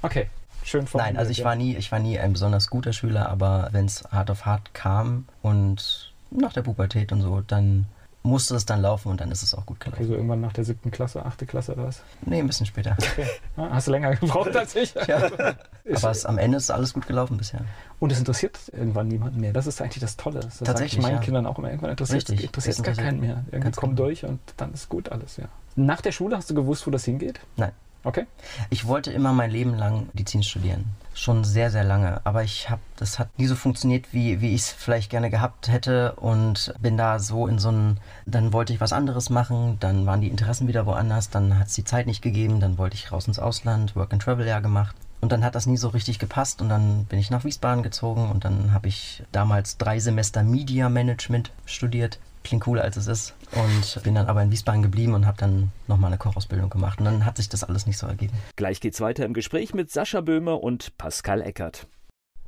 Okay, 0.00 0.30
schön 0.64 0.86
Nein, 0.94 1.18
also 1.18 1.30
ich 1.30 1.38
ja. 1.40 1.44
war 1.44 1.54
nie, 1.54 1.76
ich 1.76 1.92
war 1.92 1.98
nie 1.98 2.18
ein 2.18 2.32
besonders 2.32 2.70
guter 2.70 2.94
Schüler, 2.94 3.28
aber 3.28 3.68
wenn 3.72 3.84
es 3.84 4.02
hart 4.10 4.30
auf 4.30 4.46
hart 4.46 4.72
kam 4.72 5.26
und 5.42 6.10
nach 6.30 6.54
der 6.54 6.62
Pubertät 6.62 7.12
und 7.12 7.20
so, 7.20 7.42
dann 7.42 7.84
musste 8.22 8.54
es 8.54 8.66
dann 8.66 8.82
laufen 8.82 9.08
und 9.08 9.20
dann 9.20 9.30
ist 9.30 9.42
es 9.42 9.54
auch 9.54 9.64
gut 9.64 9.80
gelaufen. 9.80 10.02
Also 10.02 10.14
irgendwann 10.14 10.40
nach 10.42 10.52
der 10.52 10.64
siebten 10.64 10.90
Klasse, 10.90 11.24
achte 11.24 11.46
Klasse 11.46 11.72
oder 11.72 11.84
was? 11.84 12.02
Nee, 12.26 12.40
ein 12.40 12.46
bisschen 12.46 12.66
später. 12.66 12.96
Okay. 12.98 13.26
Ja, 13.56 13.70
hast 13.70 13.86
du 13.86 13.92
länger 13.92 14.14
gebraucht 14.14 14.54
als 14.56 14.76
ich. 14.76 14.94
Ist- 15.84 16.04
Aber 16.04 16.10
es, 16.10 16.26
am 16.26 16.36
Ende 16.38 16.58
ist 16.58 16.70
alles 16.70 16.92
gut 16.92 17.06
gelaufen 17.06 17.38
bisher. 17.38 17.60
Und 17.98 18.12
es 18.12 18.18
interessiert 18.18 18.58
irgendwann 18.72 19.08
niemanden 19.08 19.40
mehr. 19.40 19.52
Das 19.54 19.66
ist 19.66 19.80
eigentlich 19.80 20.00
das 20.00 20.16
Tolle. 20.18 20.40
Das 20.40 20.58
sage 20.58 20.62
ich 20.62 20.66
Tatsächlich, 20.66 21.02
meinen 21.02 21.14
ja. 21.16 21.20
Kindern 21.20 21.46
auch 21.46 21.58
immer. 21.58 21.68
Irgendwann 21.68 21.90
interessiert 21.92 22.28
Richtig, 22.28 22.44
interessiert 22.46 22.76
gar 22.76 22.86
interessiert- 22.88 23.06
keinen 23.06 23.20
mehr. 23.20 23.44
Irgendwie 23.46 23.60
ganz 23.60 23.76
komm 23.76 23.90
genau. 23.96 24.04
durch 24.08 24.24
und 24.24 24.38
dann 24.58 24.72
ist 24.74 24.88
gut 24.90 25.10
alles, 25.10 25.36
ja. 25.38 25.46
Nach 25.76 26.00
der 26.02 26.12
Schule 26.12 26.36
hast 26.36 26.50
du 26.50 26.54
gewusst, 26.54 26.86
wo 26.86 26.90
das 26.90 27.04
hingeht? 27.04 27.40
Nein. 27.56 27.72
Okay. 28.04 28.26
Ich 28.70 28.86
wollte 28.86 29.12
immer 29.12 29.32
mein 29.32 29.50
Leben 29.50 29.74
lang 29.74 30.08
Medizin 30.12 30.42
studieren. 30.42 30.84
Schon 31.20 31.44
sehr, 31.44 31.70
sehr 31.70 31.84
lange. 31.84 32.22
Aber 32.24 32.44
ich 32.44 32.70
habe, 32.70 32.80
das 32.96 33.18
hat 33.18 33.38
nie 33.38 33.46
so 33.46 33.54
funktioniert, 33.54 34.14
wie, 34.14 34.40
wie 34.40 34.54
ich 34.54 34.62
es 34.62 34.70
vielleicht 34.70 35.10
gerne 35.10 35.28
gehabt 35.28 35.68
hätte. 35.68 36.12
Und 36.12 36.72
bin 36.80 36.96
da 36.96 37.18
so 37.18 37.46
in 37.46 37.58
so 37.58 37.68
einen, 37.68 38.00
dann 38.24 38.54
wollte 38.54 38.72
ich 38.72 38.80
was 38.80 38.94
anderes 38.94 39.28
machen, 39.28 39.76
dann 39.80 40.06
waren 40.06 40.22
die 40.22 40.28
Interessen 40.28 40.66
wieder 40.66 40.86
woanders, 40.86 41.28
dann 41.28 41.58
hat 41.58 41.66
es 41.66 41.74
die 41.74 41.84
Zeit 41.84 42.06
nicht 42.06 42.22
gegeben, 42.22 42.58
dann 42.58 42.78
wollte 42.78 42.96
ich 42.96 43.12
raus 43.12 43.28
ins 43.28 43.38
Ausland, 43.38 43.96
Work 43.96 44.14
and 44.14 44.22
Travel 44.22 44.46
Jahr 44.46 44.62
gemacht. 44.62 44.96
Und 45.20 45.30
dann 45.30 45.44
hat 45.44 45.54
das 45.54 45.66
nie 45.66 45.76
so 45.76 45.88
richtig 45.88 46.18
gepasst 46.18 46.62
und 46.62 46.70
dann 46.70 47.04
bin 47.04 47.18
ich 47.18 47.30
nach 47.30 47.44
Wiesbaden 47.44 47.82
gezogen 47.82 48.30
und 48.30 48.46
dann 48.46 48.72
habe 48.72 48.88
ich 48.88 49.22
damals 49.30 49.76
drei 49.76 49.98
Semester 49.98 50.42
Media 50.42 50.88
Management 50.88 51.52
studiert. 51.66 52.18
Klingt 52.42 52.64
cooler 52.64 52.82
als 52.82 52.96
es 52.96 53.06
ist. 53.06 53.34
Und 53.52 54.02
bin 54.02 54.14
dann 54.14 54.26
aber 54.26 54.42
in 54.42 54.50
Wiesbaden 54.50 54.82
geblieben 54.82 55.14
und 55.14 55.26
habe 55.26 55.38
dann 55.38 55.72
nochmal 55.88 56.08
eine 56.08 56.18
Kochausbildung 56.18 56.70
gemacht. 56.70 56.98
Und 56.98 57.04
dann 57.04 57.24
hat 57.24 57.36
sich 57.36 57.48
das 57.48 57.64
alles 57.64 57.86
nicht 57.86 57.98
so 57.98 58.06
ergeben. 58.06 58.36
Gleich 58.56 58.80
geht's 58.80 59.00
weiter 59.00 59.24
im 59.24 59.34
Gespräch 59.34 59.74
mit 59.74 59.90
Sascha 59.90 60.20
Böhme 60.20 60.54
und 60.54 60.96
Pascal 60.96 61.42
Eckert. 61.42 61.86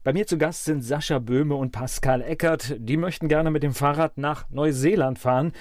Bei 0.05 0.13
mir 0.13 0.27
zu 0.27 0.37
Gast 0.37 0.65
sind 0.65 0.83
Sascha 0.83 1.21
Böhme 1.21 1.55
und 1.55 1.71
Pascal 1.71 2.23
Eckert. 2.23 2.75
Die 2.77 2.97
möchten 2.97 3.29
gerne 3.29 3.53
mit 3.53 3.63
dem 3.63 3.73
Fahrrad 3.73 4.19
nach 4.19 4.51
Neuseeland 4.51 5.17
fahren. 5.17 5.53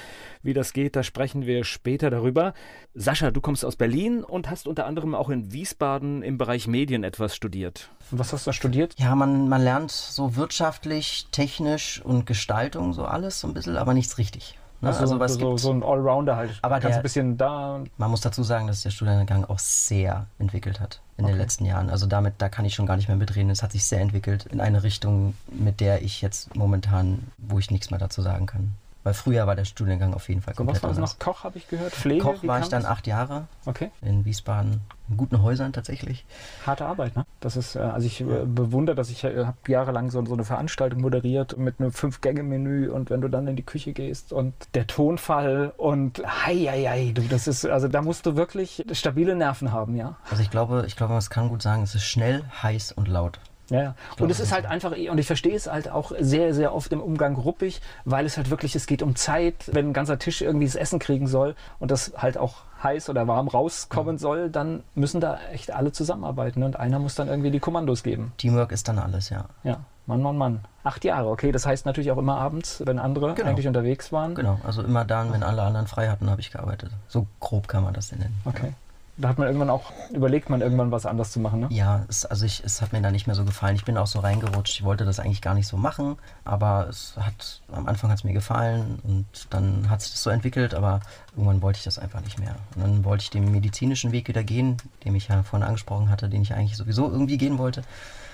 Wie 0.42 0.54
das 0.54 0.74
geht, 0.74 0.96
da 0.96 1.04
sprechen 1.04 1.46
wir 1.46 1.64
später 1.64 2.10
darüber. 2.10 2.56
Sascha, 2.96 3.30
du 3.30 3.40
kommst 3.40 3.64
aus 3.64 3.76
Berlin 3.76 4.24
und 4.24 4.50
hast 4.50 4.68
unter 4.68 4.88
anderem 4.88 5.14
auch 5.14 5.30
in 5.30 5.54
Wiesbaden 5.54 6.24
im 6.24 6.40
Bereich 6.40 6.66
Medien 6.66 7.04
etwas 7.04 7.36
studiert. 7.36 7.92
Und 8.10 8.18
was 8.18 8.34
hast 8.34 8.48
du 8.48 8.50
da 8.50 8.54
studiert? 8.54 8.96
Ja, 8.98 9.14
man, 9.14 9.48
man 9.48 9.62
lernt 9.62 9.92
so 9.92 10.36
wirtschaftlich, 10.36 11.28
technisch 11.32 12.02
und 12.04 12.26
Gestaltung, 12.26 12.94
so 12.94 13.06
alles 13.06 13.42
so 13.42 13.48
ein 13.48 13.54
bisschen, 13.54 13.78
aber 13.78 13.94
nichts 13.94 14.18
richtig. 14.18 14.57
Ne? 14.81 14.90
Also, 14.97 15.19
was 15.19 15.35
so, 15.35 15.57
so 15.57 15.71
ein 15.71 15.83
Allrounder 15.83 16.35
halt. 16.35 16.57
Aber 16.64 16.80
der- 16.80 16.95
ein 16.95 17.02
bisschen 17.04 17.38
da. 17.38 17.81
man 17.97 18.09
muss 18.11 18.21
dazu 18.21 18.42
sagen, 18.44 18.66
dass 18.68 18.81
der 18.81 18.90
Studiengang 18.90 19.45
auch 19.45 19.59
sehr 19.59 20.26
entwickelt 20.40 20.80
hat 20.80 21.02
in 21.18 21.26
Okay. 21.26 21.33
den 21.33 21.38
letzten 21.40 21.66
Jahren. 21.66 21.90
Also 21.92 22.07
damit, 22.07 22.33
da 22.40 22.50
kann 22.50 22.66
ich 22.66 22.73
schon 22.73 22.88
gar 22.88 22.95
nicht 22.95 23.07
mehr 23.07 23.18
mitreden. 23.18 23.50
Es 23.52 23.61
hat 23.61 23.71
sich 23.73 23.85
sehr 23.85 24.02
entwickelt 24.02 24.47
in 24.47 24.59
eine 24.59 24.81
Richtung, 24.83 25.35
mit 25.52 25.80
der 25.81 26.02
ich 26.02 26.21
jetzt 26.21 26.56
momentan, 26.56 27.28
wo 27.38 27.59
ich 27.59 27.69
nichts 27.69 27.92
mehr 27.92 28.00
dazu 28.00 28.21
sagen 28.23 28.47
kann. 28.47 28.73
Weil 29.04 29.16
früher 29.16 29.48
war 29.48 29.56
der 29.56 29.66
Studiengang 29.66 30.14
auf 30.14 30.30
jeden 30.30 30.42
Fall 30.42 30.54
So, 30.54 30.58
komplett 30.58 30.78
was 30.78 30.84
war 30.84 30.90
anders. 30.92 31.14
noch? 31.14 31.20
Koch 31.20 31.44
habe 31.44 31.58
ich 31.58 31.68
gehört. 31.68 31.92
Pflege. 31.92 32.22
Koch 32.24 32.44
war 32.44 32.60
ich 32.60 32.68
dann 32.70 32.86
acht 32.86 33.08
Jahre 33.08 33.48
Okay. 33.66 33.90
in 34.04 34.26
Wiesbaden, 34.26 34.81
in 35.10 35.18
guten 35.18 35.42
Häusern 35.42 35.74
tatsächlich. 35.74 36.24
Harte 36.68 36.86
Arbeit, 36.86 37.16
ne? 37.16 37.26
Das 37.40 37.58
ist, 37.58 37.76
äh, 37.76 37.80
also 37.80 38.06
ich 38.06 38.22
äh, 38.22 38.26
bewundere, 38.46 38.96
dass 38.96 39.10
ich 39.10 39.24
äh, 39.24 39.46
habe 39.46 39.58
jahrelang 39.68 40.12
so, 40.12 40.24
so 40.26 40.34
eine 40.34 40.44
Veranstaltung 40.44 41.02
moderiert 41.02 41.58
mit 41.58 41.80
einem 41.80 41.92
Fünf-Gänge-Menü 41.92 42.90
und 42.90 43.10
wenn 43.10 43.22
du 43.22 43.28
dann 43.28 43.48
in 43.48 43.56
die 43.56 43.64
Küche 43.66 43.94
gehst 43.94 44.34
und 44.34 44.54
der 44.76 44.86
Tonfall 44.86 45.74
und 45.78 46.22
hei, 46.26 46.56
hei, 46.70 46.84
hei, 46.88 47.12
du, 47.14 47.22
das 47.24 47.48
ist, 47.48 47.66
also 47.66 47.88
da 47.88 48.04
musst 48.04 48.28
du 48.28 48.36
wirklich 48.36 48.86
stabile 48.92 49.36
Nerven 49.36 49.72
haben, 49.72 49.96
ja. 49.96 50.16
Also 50.30 50.44
ich 50.44 50.52
glaube, 50.52 50.84
ich 50.86 50.96
glaube, 50.96 51.14
man 51.14 51.24
kann 51.30 51.50
gut 51.50 51.64
sagen, 51.64 51.81
es 51.81 51.96
ist 51.96 52.04
schnell, 52.04 52.44
heiß 52.62 52.92
und 52.92 53.08
laut. 53.08 53.40
Ja, 53.71 53.81
ja. 53.81 53.95
Und 54.19 54.30
es 54.30 54.40
ist 54.40 54.51
halt 54.51 54.66
einfach, 54.66 54.92
und 54.92 55.18
ich 55.18 55.25
verstehe 55.25 55.56
es 55.56 55.66
halt 55.68 55.90
auch 55.90 56.11
sehr, 56.19 56.54
sehr 56.54 56.75
oft 56.75 56.92
im 56.92 57.01
Umgang 57.01 57.35
ruppig, 57.35 57.81
weil 58.06 58.25
es 58.25 58.35
halt 58.37 58.49
wirklich, 58.49 58.75
es 58.75 58.85
geht 58.85 59.01
um 59.01 59.16
Zeit, 59.16 59.56
wenn 59.71 59.87
ein 59.90 59.94
ganzer 59.94 60.19
Tisch 60.19 60.42
irgendwie 60.42 60.66
das 60.66 60.75
Essen 60.75 60.99
kriegen 60.99 61.25
soll 61.25 61.56
und 61.80 61.90
das 61.90 62.11
halt 62.18 62.37
auch 62.37 62.57
heiß 62.83 63.09
oder 63.09 63.28
warm 63.28 63.47
rauskommen 63.47 64.18
soll, 64.18 64.49
dann 64.49 64.83
müssen 64.94 65.21
da 65.21 65.40
echt 65.54 65.71
alle 65.71 65.92
zusammenarbeiten 65.92 66.63
und 66.63 66.78
einer 66.80 66.99
muss 66.99 67.16
dann 67.16 67.28
irgendwie 67.30 67.51
die 67.51 67.59
Kommandos 67.59 68.04
geben. 68.04 68.33
Teamwork 68.37 68.71
ist 68.71 68.87
dann 68.87 68.99
alles, 68.99 69.30
ja. 69.30 69.45
Ja, 69.63 69.78
Mann, 70.06 70.21
Mann, 70.21 70.37
Mann. 70.37 70.59
Acht 70.83 71.06
Jahre, 71.06 71.30
okay. 71.30 71.51
Das 71.51 71.66
heißt 71.66 71.85
natürlich 71.85 72.11
auch 72.11 72.18
immer 72.18 72.37
abends, 72.37 72.81
wenn 72.85 72.99
andere 72.99 73.33
Genau. 73.35 73.49
eigentlich 73.49 73.68
unterwegs 73.68 74.11
waren. 74.11 74.35
Genau, 74.35 74.59
also 74.66 74.81
immer 74.83 75.06
dann, 75.06 75.31
wenn 75.31 75.44
alle 75.44 75.61
anderen 75.61 75.87
frei 75.87 76.09
hatten, 76.09 76.30
habe 76.30 76.42
ich 76.42 76.51
gearbeitet. 76.51 76.92
So 77.07 77.28
grob 77.40 77.68
kann 77.68 77.83
man 77.83 77.94
das 77.94 78.09
denn 78.09 78.19
nennen. 78.19 78.35
Okay. 78.45 78.73
Da 79.21 79.30
hat 79.30 79.37
man 79.37 79.47
irgendwann 79.47 79.69
auch 79.69 79.92
überlegt, 80.11 80.49
man 80.49 80.61
irgendwann 80.61 80.92
was 80.92 81.06
anders 81.06 81.31
zu 81.31 81.40
machen. 81.40 81.61
Ne? 81.61 81.68
Ja, 81.69 82.06
es, 82.09 82.25
also 82.25 82.45
ich, 82.45 82.63
es 82.66 82.81
hat 82.81 82.92
mir 82.92 83.01
da 83.01 83.11
nicht 83.11 83.28
mehr 83.28 83.35
so 83.35 83.45
gefallen. 83.45 83.75
Ich 83.75 83.85
bin 83.85 83.97
auch 83.97 84.07
so 84.07 84.19
reingerutscht. 84.19 84.80
Ich 84.80 84.83
wollte 84.83 85.06
das 85.06 85.19
eigentlich 85.19 85.42
gar 85.42 85.54
nicht 85.54 85.68
so 85.68 85.78
machen, 85.78 86.18
aber 86.44 86.87
es 86.90 87.16
hat 87.18 87.61
am 87.71 87.87
Anfang 87.87 88.09
hat 88.09 88.18
es 88.18 88.23
mir 88.23 88.33
gefallen 88.33 88.99
und 89.04 89.25
dann 89.51 89.90
hat 89.90 90.01
sich 90.01 90.13
so 90.13 90.30
entwickelt, 90.30 90.73
aber 90.73 91.01
irgendwann 91.35 91.61
wollte 91.61 91.78
ich 91.78 91.83
das 91.83 91.99
einfach 91.99 92.21
nicht 92.21 92.40
mehr. 92.40 92.56
Und 92.75 92.81
dann 92.81 93.06
wollte 93.06 93.23
ich 93.23 93.30
den 93.30 93.51
medizinischen 93.51 94.11
Weg 94.11 94.28
wieder 94.28 94.44
gehen, 94.44 94.78
den 95.06 95.16
ich 95.16 95.28
ja 95.28 95.44
vorhin 95.44 95.66
angesprochen 95.66 96.09
hatte, 96.09 96.28
den 96.28 96.42
ich 96.42 96.54
eigentlich 96.54 96.78
sowieso 96.78 97.09
irgendwie 97.09 97.37
gehen 97.37 97.57
wollte. 97.57 97.83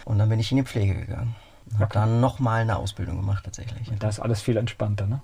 Und 0.06 0.20
dann 0.20 0.30
bin 0.30 0.40
ich 0.40 0.52
in 0.52 0.58
die 0.58 0.64
Pflege 0.64 0.96
gegangen. 0.96 1.36
Habe 1.80 1.94
dann 1.94 2.20
nochmal 2.20 2.62
eine 2.62 2.78
Ausbildung 2.78 3.18
gemacht 3.18 3.44
tatsächlich. 3.44 3.90
Und 3.90 4.02
da 4.02 4.10
ist 4.10 4.20
alles 4.20 4.42
viel 4.42 4.58
entspannter, 4.58 5.06
ne? 5.06 5.22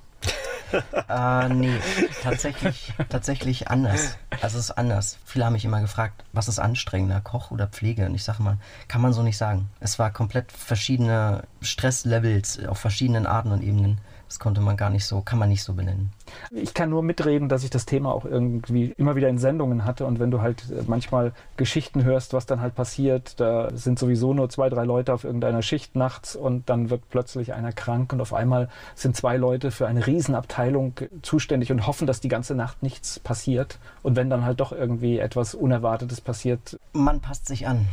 äh, 1.09 1.49
nee, 1.49 1.79
tatsächlich, 2.23 2.93
tatsächlich 3.09 3.67
anders. 3.67 4.17
Also 4.41 4.57
es 4.57 4.65
ist 4.65 4.71
anders. 4.71 5.19
Viele 5.25 5.45
haben 5.45 5.53
mich 5.53 5.65
immer 5.65 5.81
gefragt, 5.81 6.23
was 6.33 6.47
ist 6.47 6.59
anstrengender, 6.59 7.21
Koch 7.21 7.51
oder 7.51 7.67
Pflege? 7.67 8.05
Und 8.05 8.15
ich 8.15 8.23
sage 8.23 8.41
mal, 8.41 8.57
kann 8.87 9.01
man 9.01 9.13
so 9.13 9.21
nicht 9.21 9.37
sagen. 9.37 9.69
Es 9.79 9.99
war 9.99 10.11
komplett 10.11 10.51
verschiedene 10.51 11.43
Stresslevels 11.61 12.65
auf 12.65 12.79
verschiedenen 12.79 13.27
Arten 13.27 13.51
und 13.51 13.61
Ebenen. 13.61 13.99
Das 14.33 14.39
konnte 14.39 14.61
man 14.61 14.77
gar 14.77 14.89
nicht 14.89 15.05
so, 15.05 15.21
kann 15.21 15.37
man 15.37 15.47
nicht 15.47 15.61
so 15.61 15.73
benennen. 15.73 16.09
Ich 16.49 16.73
kann 16.73 16.89
nur 16.89 17.03
mitreden, 17.03 17.49
dass 17.49 17.63
ich 17.63 17.69
das 17.69 17.85
Thema 17.85 18.11
auch 18.11 18.25
irgendwie 18.25 18.91
immer 18.97 19.15
wieder 19.15 19.29
in 19.29 19.37
Sendungen 19.37 19.85
hatte 19.85 20.07
und 20.07 20.19
wenn 20.19 20.31
du 20.31 20.41
halt 20.41 20.71
äh, 20.71 20.81
manchmal 20.87 21.33
Geschichten 21.55 22.03
hörst, 22.03 22.33
was 22.33 22.47
dann 22.47 22.59
halt 22.59 22.73
passiert, 22.73 23.39
da 23.39 23.69
sind 23.77 23.99
sowieso 23.99 24.33
nur 24.33 24.49
zwei, 24.49 24.69
drei 24.69 24.85
Leute 24.85 25.13
auf 25.13 25.23
irgendeiner 25.23 25.61
Schicht 25.61 25.95
nachts 25.95 26.35
und 26.35 26.67
dann 26.67 26.89
wird 26.89 27.07
plötzlich 27.11 27.53
einer 27.53 27.73
krank 27.73 28.11
und 28.11 28.21
auf 28.21 28.33
einmal 28.33 28.69
sind 28.95 29.15
zwei 29.15 29.37
Leute 29.37 29.69
für 29.69 29.85
eine 29.85 30.07
Riesenabteilung 30.07 30.95
zuständig 31.21 31.71
und 31.71 31.85
hoffen, 31.85 32.07
dass 32.07 32.19
die 32.19 32.27
ganze 32.27 32.55
Nacht 32.55 32.81
nichts 32.81 33.19
passiert 33.19 33.77
und 34.01 34.15
wenn 34.15 34.31
dann 34.31 34.45
halt 34.45 34.61
doch 34.61 34.71
irgendwie 34.71 35.19
etwas 35.19 35.53
Unerwartetes 35.53 36.21
passiert. 36.21 36.79
Man 36.93 37.19
passt 37.19 37.45
sich 37.45 37.67
an 37.67 37.85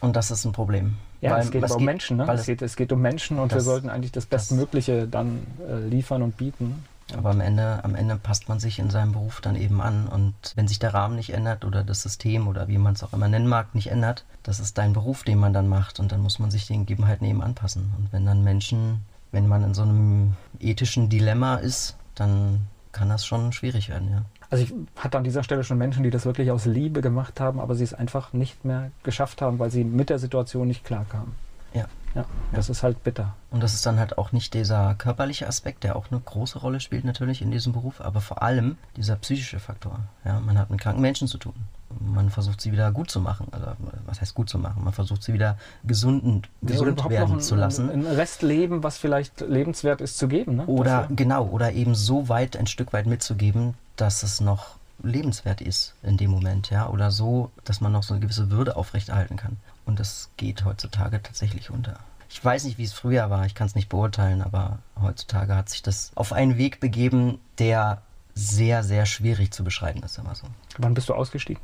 und 0.00 0.14
das 0.14 0.30
ist 0.30 0.44
ein 0.44 0.52
Problem. 0.52 0.96
Ja, 1.20 1.32
weil, 1.32 1.42
es 1.42 1.50
geht 1.50 1.64
aber 1.64 1.74
um 1.74 1.78
geht, 1.80 1.86
Menschen, 1.86 2.16
ne? 2.18 2.32
Es 2.32 2.46
geht, 2.46 2.62
es 2.62 2.76
geht 2.76 2.92
um 2.92 3.00
Menschen 3.00 3.38
und 3.38 3.52
das, 3.52 3.58
wir 3.58 3.62
sollten 3.62 3.88
eigentlich 3.88 4.12
das 4.12 4.26
Bestmögliche 4.26 5.02
das, 5.02 5.10
dann 5.10 5.46
äh, 5.68 5.78
liefern 5.88 6.22
und 6.22 6.36
bieten. 6.36 6.84
Aber 7.16 7.30
am 7.30 7.40
Ende, 7.40 7.82
am 7.84 7.94
Ende 7.94 8.16
passt 8.16 8.48
man 8.50 8.60
sich 8.60 8.78
in 8.78 8.90
seinem 8.90 9.12
Beruf 9.12 9.40
dann 9.40 9.56
eben 9.56 9.80
an 9.80 10.08
und 10.08 10.34
wenn 10.56 10.68
sich 10.68 10.78
der 10.78 10.92
Rahmen 10.92 11.16
nicht 11.16 11.30
ändert 11.30 11.64
oder 11.64 11.82
das 11.82 12.02
System 12.02 12.46
oder 12.46 12.68
wie 12.68 12.76
man 12.76 12.92
es 12.92 13.02
auch 13.02 13.14
immer 13.14 13.28
nennen 13.28 13.48
mag, 13.48 13.74
nicht 13.74 13.90
ändert, 13.90 14.26
das 14.42 14.60
ist 14.60 14.76
dein 14.76 14.92
Beruf, 14.92 15.22
den 15.22 15.38
man 15.38 15.54
dann 15.54 15.68
macht 15.68 16.00
und 16.00 16.12
dann 16.12 16.20
muss 16.20 16.38
man 16.38 16.50
sich 16.50 16.66
den 16.66 16.80
Gegebenheiten 16.80 17.26
eben 17.26 17.42
anpassen. 17.42 17.92
Und 17.96 18.12
wenn 18.12 18.26
dann 18.26 18.44
Menschen, 18.44 19.06
wenn 19.32 19.48
man 19.48 19.64
in 19.64 19.72
so 19.72 19.82
einem 19.82 20.34
ethischen 20.60 21.08
Dilemma 21.08 21.56
ist, 21.56 21.96
dann 22.14 22.66
kann 22.92 23.08
das 23.08 23.24
schon 23.24 23.52
schwierig 23.52 23.88
werden, 23.88 24.10
ja. 24.10 24.24
Also 24.50 24.64
ich 24.64 24.74
hatte 24.96 25.18
an 25.18 25.24
dieser 25.24 25.42
Stelle 25.42 25.62
schon 25.62 25.78
Menschen, 25.78 26.02
die 26.02 26.10
das 26.10 26.24
wirklich 26.24 26.50
aus 26.50 26.64
Liebe 26.64 27.02
gemacht 27.02 27.38
haben, 27.40 27.60
aber 27.60 27.74
sie 27.74 27.84
es 27.84 27.94
einfach 27.94 28.32
nicht 28.32 28.64
mehr 28.64 28.90
geschafft 29.02 29.42
haben, 29.42 29.58
weil 29.58 29.70
sie 29.70 29.84
mit 29.84 30.10
der 30.10 30.18
Situation 30.18 30.66
nicht 30.66 30.84
klarkamen. 30.84 31.32
Ja. 31.74 31.86
Ja, 32.14 32.24
das 32.52 32.70
ist 32.70 32.82
halt 32.82 33.04
bitter. 33.04 33.34
Und 33.50 33.62
das 33.62 33.74
ist 33.74 33.84
dann 33.84 33.98
halt 33.98 34.16
auch 34.16 34.32
nicht 34.32 34.54
dieser 34.54 34.94
körperliche 34.94 35.46
Aspekt, 35.46 35.84
der 35.84 35.94
auch 35.94 36.10
eine 36.10 36.18
große 36.18 36.58
Rolle 36.58 36.80
spielt 36.80 37.04
natürlich 37.04 37.42
in 37.42 37.50
diesem 37.50 37.72
Beruf, 37.72 38.00
aber 38.00 38.20
vor 38.20 38.42
allem 38.42 38.76
dieser 38.96 39.16
psychische 39.16 39.60
Faktor. 39.60 40.00
Ja, 40.24 40.40
man 40.40 40.58
hat 40.58 40.70
mit 40.70 40.80
kranken 40.80 41.02
Menschen 41.02 41.28
zu 41.28 41.38
tun. 41.38 41.54
Man 42.00 42.30
versucht 42.30 42.60
sie 42.60 42.72
wieder 42.72 42.92
gut 42.92 43.10
zu 43.10 43.20
machen. 43.20 43.48
Also 43.50 43.66
was 44.06 44.20
heißt 44.20 44.34
gut 44.34 44.48
zu 44.48 44.58
machen? 44.58 44.84
Man 44.84 44.92
versucht 44.92 45.22
sie 45.22 45.32
wieder 45.32 45.58
gesunden, 45.84 46.42
gesund 46.62 47.00
ja, 47.00 47.10
werden 47.10 47.34
ein, 47.34 47.40
zu 47.40 47.54
lassen. 47.54 47.90
Ein 47.90 48.06
Restleben, 48.06 48.82
was 48.82 48.98
vielleicht 48.98 49.40
lebenswert 49.40 50.00
ist, 50.00 50.18
zu 50.18 50.28
geben. 50.28 50.56
Ne? 50.56 50.66
Oder 50.66 51.02
Dafür. 51.02 51.16
genau, 51.16 51.46
oder 51.46 51.72
eben 51.72 51.94
so 51.94 52.28
weit 52.28 52.56
ein 52.56 52.66
Stück 52.66 52.92
weit 52.92 53.06
mitzugeben, 53.06 53.74
dass 54.00 54.22
es 54.22 54.40
noch 54.40 54.76
lebenswert 55.02 55.60
ist 55.60 55.94
in 56.02 56.16
dem 56.16 56.30
Moment, 56.30 56.70
ja, 56.70 56.88
oder 56.88 57.10
so, 57.10 57.50
dass 57.64 57.80
man 57.80 57.92
noch 57.92 58.02
so 58.02 58.14
eine 58.14 58.20
gewisse 58.20 58.50
Würde 58.50 58.76
aufrechterhalten 58.76 59.36
kann. 59.36 59.58
Und 59.86 60.00
das 60.00 60.30
geht 60.36 60.64
heutzutage 60.64 61.22
tatsächlich 61.22 61.70
unter. 61.70 61.98
Ich 62.30 62.44
weiß 62.44 62.64
nicht, 62.64 62.78
wie 62.78 62.84
es 62.84 62.92
früher 62.92 63.30
war, 63.30 63.46
ich 63.46 63.54
kann 63.54 63.66
es 63.66 63.74
nicht 63.74 63.88
beurteilen, 63.88 64.42
aber 64.42 64.78
heutzutage 65.00 65.54
hat 65.54 65.68
sich 65.68 65.82
das 65.82 66.10
auf 66.14 66.32
einen 66.32 66.58
Weg 66.58 66.80
begeben, 66.80 67.38
der 67.58 68.02
sehr, 68.34 68.84
sehr 68.84 69.06
schwierig 69.06 69.52
zu 69.52 69.64
beschreiben 69.64 70.02
ist, 70.02 70.18
immer 70.18 70.34
so. 70.34 70.46
Wann 70.76 70.94
bist 70.94 71.08
du 71.08 71.14
ausgestiegen? 71.14 71.62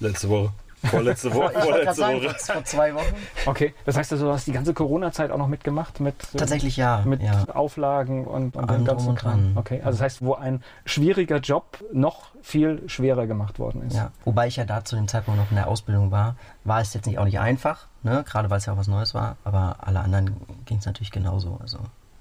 Letzte 0.00 0.28
Woche. 0.28 0.52
Vorletzte 0.84 1.34
Woche. 1.34 1.52
ich 1.56 1.62
vorletzte 1.62 1.94
sagen, 1.94 2.22
Woche. 2.22 2.34
Vor 2.38 2.64
zwei 2.64 2.94
Wochen. 2.94 3.14
Okay, 3.46 3.74
das 3.84 3.96
heißt 3.96 4.12
also, 4.12 4.26
du 4.26 4.32
hast 4.32 4.46
die 4.46 4.52
ganze 4.52 4.74
Corona-Zeit 4.74 5.30
auch 5.30 5.38
noch 5.38 5.48
mitgemacht? 5.48 6.00
Mit, 6.00 6.14
äh, 6.34 6.38
Tatsächlich 6.38 6.76
ja. 6.76 7.02
Mit 7.04 7.22
ja. 7.22 7.44
Auflagen 7.52 8.26
und, 8.26 8.56
und 8.56 8.70
dem 8.70 8.84
ganzen 8.84 9.14
Kram. 9.14 9.52
Okay, 9.56 9.80
also 9.84 9.98
das 9.98 10.00
heißt, 10.00 10.22
wo 10.22 10.34
ein 10.34 10.62
schwieriger 10.84 11.38
Job 11.38 11.78
noch 11.92 12.30
viel 12.42 12.88
schwerer 12.88 13.26
gemacht 13.26 13.58
worden 13.58 13.82
ist. 13.82 13.96
Ja, 13.96 14.10
wobei 14.24 14.46
ich 14.46 14.56
ja 14.56 14.64
da 14.64 14.84
zu 14.84 14.96
dem 14.96 15.08
Zeitpunkt 15.08 15.40
noch 15.40 15.50
in 15.50 15.56
der 15.56 15.68
Ausbildung 15.68 16.10
war, 16.10 16.36
war 16.64 16.80
es 16.80 16.94
jetzt 16.94 17.06
nicht 17.06 17.18
auch 17.18 17.24
nicht 17.24 17.38
einfach, 17.38 17.86
ne? 18.02 18.24
gerade 18.26 18.50
weil 18.50 18.58
es 18.58 18.66
ja 18.66 18.72
auch 18.72 18.78
was 18.78 18.88
Neues 18.88 19.14
war, 19.14 19.36
aber 19.44 19.76
alle 19.80 20.00
anderen 20.00 20.36
ging 20.64 20.78
es 20.78 20.86
natürlich 20.86 21.10
genauso. 21.10 21.58
Also 21.60 21.78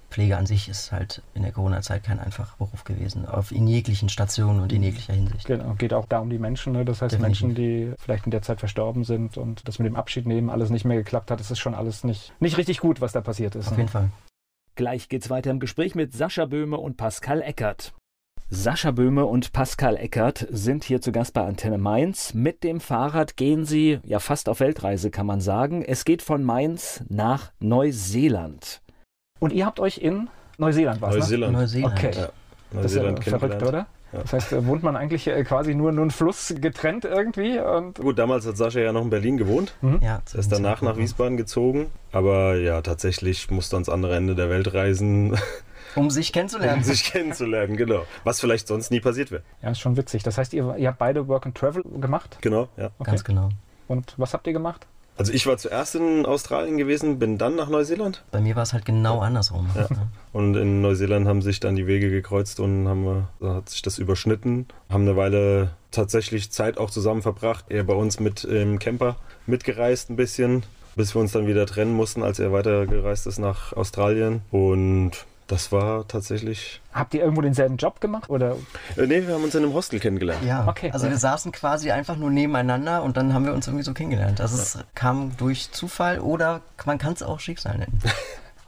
Pflege 0.09 0.37
an 0.37 0.45
sich 0.45 0.69
ist 0.69 0.91
halt 0.91 1.21
in 1.33 1.43
der 1.43 1.51
Corona-Zeit 1.51 2.03
kein 2.03 2.19
einfacher 2.19 2.55
Beruf 2.57 2.83
gewesen, 2.83 3.25
auf 3.25 3.51
in 3.51 3.67
jeglichen 3.67 4.09
Stationen 4.09 4.59
und 4.59 4.71
in 4.73 4.83
jeglicher 4.83 5.13
Hinsicht. 5.13 5.45
Genau, 5.45 5.75
geht 5.75 5.93
auch 5.93 6.05
da 6.05 6.19
um 6.19 6.29
die 6.29 6.39
Menschen, 6.39 6.73
ne? 6.73 6.85
das 6.85 7.01
heißt 7.01 7.13
Definitiv. 7.13 7.41
Menschen, 7.43 7.55
die 7.55 7.93
vielleicht 7.99 8.25
in 8.25 8.31
der 8.31 8.41
Zeit 8.41 8.59
verstorben 8.59 9.03
sind 9.03 9.37
und 9.37 9.67
das 9.67 9.79
mit 9.79 9.85
dem 9.85 9.95
Abschied 9.95 10.25
nehmen 10.25 10.49
alles 10.49 10.69
nicht 10.69 10.85
mehr 10.85 10.97
geklappt 10.97 11.31
hat, 11.31 11.39
das 11.39 11.51
ist 11.51 11.59
schon 11.59 11.75
alles 11.75 12.03
nicht, 12.03 12.33
nicht 12.39 12.57
richtig 12.57 12.79
gut, 12.79 13.01
was 13.01 13.11
da 13.11 13.21
passiert 13.21 13.55
ist. 13.55 13.67
Auf 13.67 13.73
ne? 13.73 13.79
jeden 13.79 13.89
Fall. 13.89 14.09
Gleich 14.75 15.09
geht's 15.09 15.29
weiter 15.29 15.51
im 15.51 15.59
Gespräch 15.59 15.93
mit 15.93 16.13
Sascha 16.13 16.45
Böhme 16.45 16.77
und 16.77 16.97
Pascal 16.97 17.41
Eckert. 17.41 17.93
Sascha 18.51 18.89
Böhme 18.89 19.25
und 19.27 19.53
Pascal 19.53 19.95
Eckert 19.95 20.47
sind 20.49 20.83
hier 20.83 21.01
zu 21.01 21.11
Gast 21.11 21.33
bei 21.33 21.45
Antenne 21.45 21.77
Mainz. 21.77 22.33
Mit 22.33 22.63
dem 22.63 22.79
Fahrrad 22.79 23.37
gehen 23.37 23.63
sie 23.63 23.99
ja 24.03 24.17
fast 24.17 24.49
auf 24.49 24.59
Weltreise, 24.59 25.11
kann 25.11 25.27
man 25.27 25.39
sagen. 25.39 25.83
Es 25.83 26.03
geht 26.03 26.23
von 26.23 26.43
Mainz 26.43 27.03
nach 27.09 27.51
Neuseeland. 27.59 28.81
Und 29.39 29.53
ihr 29.53 29.65
habt 29.65 29.79
euch 29.79 29.97
in 29.97 30.29
Neuseeland 30.57 31.01
was? 31.01 31.15
Neuseeland. 31.15 31.53
Ne? 31.53 31.59
Neuseeland. 31.59 31.93
Okay. 31.93 32.11
Ja. 32.15 32.29
Neuseeland 32.71 33.17
das 33.19 33.25
ist 33.25 33.31
ja 33.31 33.39
verrückt, 33.39 33.63
oder? 33.63 33.87
Ja. 34.11 34.19
Das 34.21 34.33
heißt, 34.33 34.65
wohnt 34.65 34.81
man 34.81 34.95
eigentlich 34.95 35.27
äh, 35.27 35.43
quasi 35.43 35.75
nur 35.75 35.91
nur 35.91 36.01
einen 36.01 36.11
Fluss 36.11 36.53
getrennt 36.57 37.05
irgendwie? 37.05 37.59
Und 37.59 37.99
Gut, 37.99 38.17
damals 38.17 38.45
hat 38.47 38.57
Sascha 38.57 38.79
ja 38.79 38.91
noch 38.91 39.03
in 39.03 39.09
Berlin 39.09 39.37
gewohnt. 39.37 39.75
Mhm. 39.81 39.99
Ja, 40.01 40.21
er 40.33 40.39
ist 40.39 40.51
danach 40.51 40.81
nach 40.81 40.97
Wiesbaden 40.97 41.37
gezogen. 41.37 41.87
Aber 42.11 42.55
ja, 42.55 42.81
tatsächlich 42.81 43.51
musste 43.51 43.75
ans 43.75 43.87
andere 43.87 44.15
Ende 44.15 44.35
der 44.35 44.49
Welt 44.49 44.73
reisen. 44.73 45.37
Um 45.95 46.11
sich 46.11 46.31
kennenzulernen. 46.31 46.77
Um 46.77 46.83
sich 46.83 47.03
kennenzulernen, 47.03 47.75
genau. 47.75 48.05
Was 48.23 48.39
vielleicht 48.39 48.67
sonst 48.67 48.91
nie 48.91 48.99
passiert 48.99 49.31
wäre. 49.31 49.41
Ja, 49.63 49.71
ist 49.71 49.79
schon 49.79 49.97
witzig. 49.97 50.21
Das 50.21 50.37
heißt, 50.37 50.53
ihr, 50.53 50.75
ihr 50.77 50.89
habt 50.89 50.99
beide 50.99 51.27
Work 51.27 51.47
and 51.47 51.57
Travel 51.57 51.81
gemacht? 51.99 52.37
Genau, 52.41 52.67
ja. 52.77 52.91
Okay. 52.99 53.09
Ganz 53.09 53.23
genau. 53.23 53.49
Und 53.87 54.13
was 54.17 54.35
habt 54.35 54.45
ihr 54.45 54.53
gemacht? 54.53 54.85
Also 55.19 55.33
ich 55.33 55.45
war 55.47 55.57
zuerst 55.57 55.95
in 55.95 56.25
Australien 56.25 56.77
gewesen, 56.77 57.19
bin 57.19 57.37
dann 57.37 57.57
nach 57.57 57.67
Neuseeland. 57.67 58.23
Bei 58.31 58.39
mir 58.39 58.55
war 58.55 58.63
es 58.63 58.71
halt 58.71 58.85
genau 58.85 59.19
andersrum. 59.19 59.69
Ja. 59.75 59.89
Und 60.31 60.55
in 60.55 60.81
Neuseeland 60.81 61.27
haben 61.27 61.41
sich 61.41 61.59
dann 61.59 61.75
die 61.75 61.87
Wege 61.87 62.09
gekreuzt 62.09 62.61
und 62.61 62.87
haben, 62.87 63.27
da 63.41 63.55
hat 63.55 63.67
sich 63.67 63.81
das 63.81 63.99
überschnitten. 63.99 64.67
Haben 64.89 65.01
eine 65.01 65.17
Weile 65.17 65.71
tatsächlich 65.91 66.51
Zeit 66.51 66.77
auch 66.77 66.89
zusammen 66.89 67.21
verbracht. 67.21 67.65
Er 67.67 67.83
bei 67.83 67.95
uns 67.95 68.21
mit 68.21 68.45
im 68.45 68.79
Camper 68.79 69.17
mitgereist 69.45 70.09
ein 70.09 70.15
bisschen, 70.15 70.63
bis 70.95 71.13
wir 71.13 71.19
uns 71.19 71.33
dann 71.33 71.47
wieder 71.47 71.65
trennen 71.65 71.93
mussten, 71.93 72.23
als 72.23 72.39
er 72.39 72.53
weitergereist 72.53 73.27
ist 73.27 73.39
nach 73.39 73.73
Australien. 73.73 74.41
Und 74.51 75.25
das 75.49 75.71
war 75.71 76.07
tatsächlich. 76.07 76.79
Habt 76.93 77.13
ihr 77.13 77.21
irgendwo 77.21 77.41
denselben 77.41 77.77
Job 77.77 77.99
gemacht? 77.99 78.29
Oder? 78.29 78.55
Äh, 78.95 79.07
nee, 79.07 79.25
wir 79.25 79.33
haben 79.33 79.43
uns 79.43 79.55
in 79.55 79.63
einem 79.63 79.73
Hostel 79.73 79.99
kennengelernt. 79.99 80.45
Ja, 80.45 80.67
okay. 80.67 80.91
Also 80.91 81.09
wir 81.09 81.17
saßen 81.17 81.51
quasi 81.51 81.91
einfach 81.91 82.15
nur 82.15 82.29
nebeneinander 82.29 83.03
und 83.03 83.17
dann 83.17 83.33
haben 83.33 83.45
wir 83.45 83.53
uns 83.53 83.67
irgendwie 83.67 83.83
so 83.83 83.93
kennengelernt. 83.93 84.39
Also 84.39 84.55
es 84.55 84.77
kam 84.93 85.35
durch 85.37 85.71
Zufall 85.71 86.19
oder 86.19 86.61
man 86.85 86.99
kann 86.99 87.13
es 87.13 87.23
auch 87.23 87.39
Schicksal 87.39 87.77
nennen. 87.77 87.99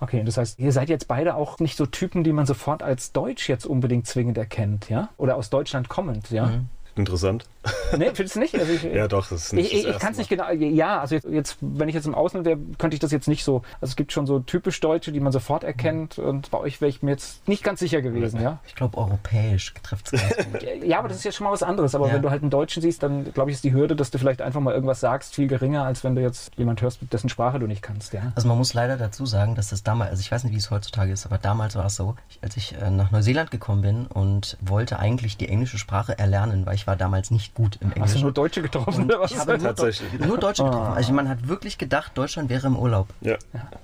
Okay, 0.03 0.23
das 0.25 0.35
heißt, 0.37 0.57
ihr 0.57 0.71
seid 0.71 0.89
jetzt 0.89 1.07
beide 1.07 1.35
auch 1.35 1.59
nicht 1.59 1.77
so 1.77 1.85
Typen, 1.85 2.23
die 2.23 2.33
man 2.33 2.47
sofort 2.47 2.81
als 2.81 3.11
Deutsch 3.11 3.47
jetzt 3.47 3.67
unbedingt 3.67 4.07
zwingend 4.07 4.35
erkennt, 4.35 4.89
ja? 4.89 5.09
Oder 5.17 5.35
aus 5.35 5.51
Deutschland 5.51 5.89
kommend, 5.89 6.31
ja? 6.31 6.47
Mhm. 6.47 6.69
Interessant. 6.95 7.45
Nee, 7.97 8.11
findest 8.13 8.35
du 8.35 8.39
nicht? 8.39 8.55
Also 8.55 8.71
ich, 8.71 8.83
ja, 8.83 9.07
doch, 9.07 9.27
das 9.27 9.45
ist 9.45 9.53
nicht 9.53 9.73
Ich, 9.73 9.87
ich 9.87 9.99
kann 9.99 10.13
es 10.13 10.17
nicht 10.17 10.29
genau. 10.29 10.49
Ja, 10.51 11.01
also 11.01 11.15
jetzt, 11.15 11.27
jetzt, 11.27 11.57
wenn 11.59 11.89
ich 11.89 11.95
jetzt 11.95 12.07
im 12.07 12.15
Ausland 12.15 12.45
wäre, 12.45 12.57
könnte 12.77 12.95
ich 12.95 12.99
das 12.99 13.11
jetzt 13.11 13.27
nicht 13.27 13.43
so. 13.43 13.63
Also 13.81 13.91
es 13.91 13.95
gibt 13.95 14.11
schon 14.11 14.25
so 14.25 14.39
typisch 14.39 14.79
Deutsche, 14.79 15.11
die 15.11 15.19
man 15.19 15.31
sofort 15.31 15.63
erkennt. 15.63 16.17
Mhm. 16.17 16.23
Und 16.23 16.51
bei 16.51 16.57
euch 16.57 16.81
wäre 16.81 16.89
ich 16.89 17.03
mir 17.03 17.11
jetzt 17.11 17.47
nicht 17.47 17.63
ganz 17.63 17.79
sicher 17.79 18.01
gewesen, 18.01 18.41
ja? 18.41 18.59
Ich 18.65 18.75
glaube, 18.75 18.97
europäisch 18.97 19.73
trifft 19.83 20.13
es 20.13 20.21
ganz 20.21 20.37
gut. 20.37 20.61
Ja, 20.83 20.99
aber 20.99 21.09
das 21.09 21.17
ist 21.17 21.23
ja 21.23 21.31
schon 21.31 21.45
mal 21.45 21.51
was 21.51 21.63
anderes. 21.63 21.95
Aber 21.95 22.07
ja. 22.07 22.13
wenn 22.13 22.21
du 22.21 22.29
halt 22.29 22.41
einen 22.41 22.49
Deutschen 22.49 22.81
siehst, 22.81 23.03
dann 23.03 23.31
glaube 23.33 23.51
ich, 23.51 23.55
ist 23.55 23.63
die 23.63 23.73
Hürde, 23.73 23.95
dass 23.95 24.09
du 24.09 24.17
vielleicht 24.17 24.41
einfach 24.41 24.61
mal 24.61 24.73
irgendwas 24.73 24.99
sagst, 24.99 25.35
viel 25.35 25.47
geringer, 25.47 25.83
als 25.83 26.03
wenn 26.03 26.15
du 26.15 26.21
jetzt 26.21 26.51
jemand 26.57 26.81
hörst, 26.81 26.99
dessen 27.11 27.29
Sprache 27.29 27.59
du 27.59 27.67
nicht 27.67 27.81
kannst, 27.81 28.13
ja? 28.13 28.31
Also 28.35 28.47
man 28.47 28.57
muss 28.57 28.73
leider 28.73 28.97
dazu 28.97 29.25
sagen, 29.25 29.55
dass 29.55 29.69
das 29.69 29.83
damals, 29.83 30.11
also 30.11 30.21
ich 30.21 30.31
weiß 30.31 30.43
nicht, 30.43 30.53
wie 30.53 30.57
es 30.57 30.71
heutzutage 30.71 31.11
ist, 31.11 31.25
aber 31.25 31.37
damals 31.37 31.75
war 31.75 31.85
es 31.85 31.95
so, 31.95 32.15
als 32.41 32.57
ich 32.57 32.75
äh, 32.81 32.89
nach 32.89 33.11
Neuseeland 33.11 33.51
gekommen 33.51 33.81
bin 33.81 34.07
und 34.07 34.57
wollte 34.61 34.99
eigentlich 34.99 35.37
die 35.37 35.49
englische 35.49 35.77
Sprache 35.77 36.17
erlernen, 36.17 36.65
weil 36.65 36.75
ich 36.75 36.87
war 36.87 36.95
damals 36.95 37.31
nicht 37.31 37.50
richtig 37.51 37.53
gut 37.53 37.77
im 37.81 37.87
Englischen. 37.89 38.03
Hast 38.03 38.15
du 38.15 38.21
nur 38.21 38.31
Deutsche 38.31 38.61
getroffen 38.61 39.03
Und 39.03 39.05
oder 39.05 39.21
was? 39.21 39.31
ich 39.31 39.37
habe 39.37 39.57
nur, 39.57 39.75
Tatsächlich. 39.75 40.19
nur 40.25 40.37
Deutsche 40.37 40.63
getroffen. 40.63 40.93
Also 40.93 41.13
man 41.13 41.29
hat 41.29 41.47
wirklich 41.47 41.77
gedacht, 41.77 42.11
Deutschland 42.15 42.49
wäre 42.49 42.67
im 42.67 42.77
Urlaub. 42.77 43.07
Ja. 43.21 43.37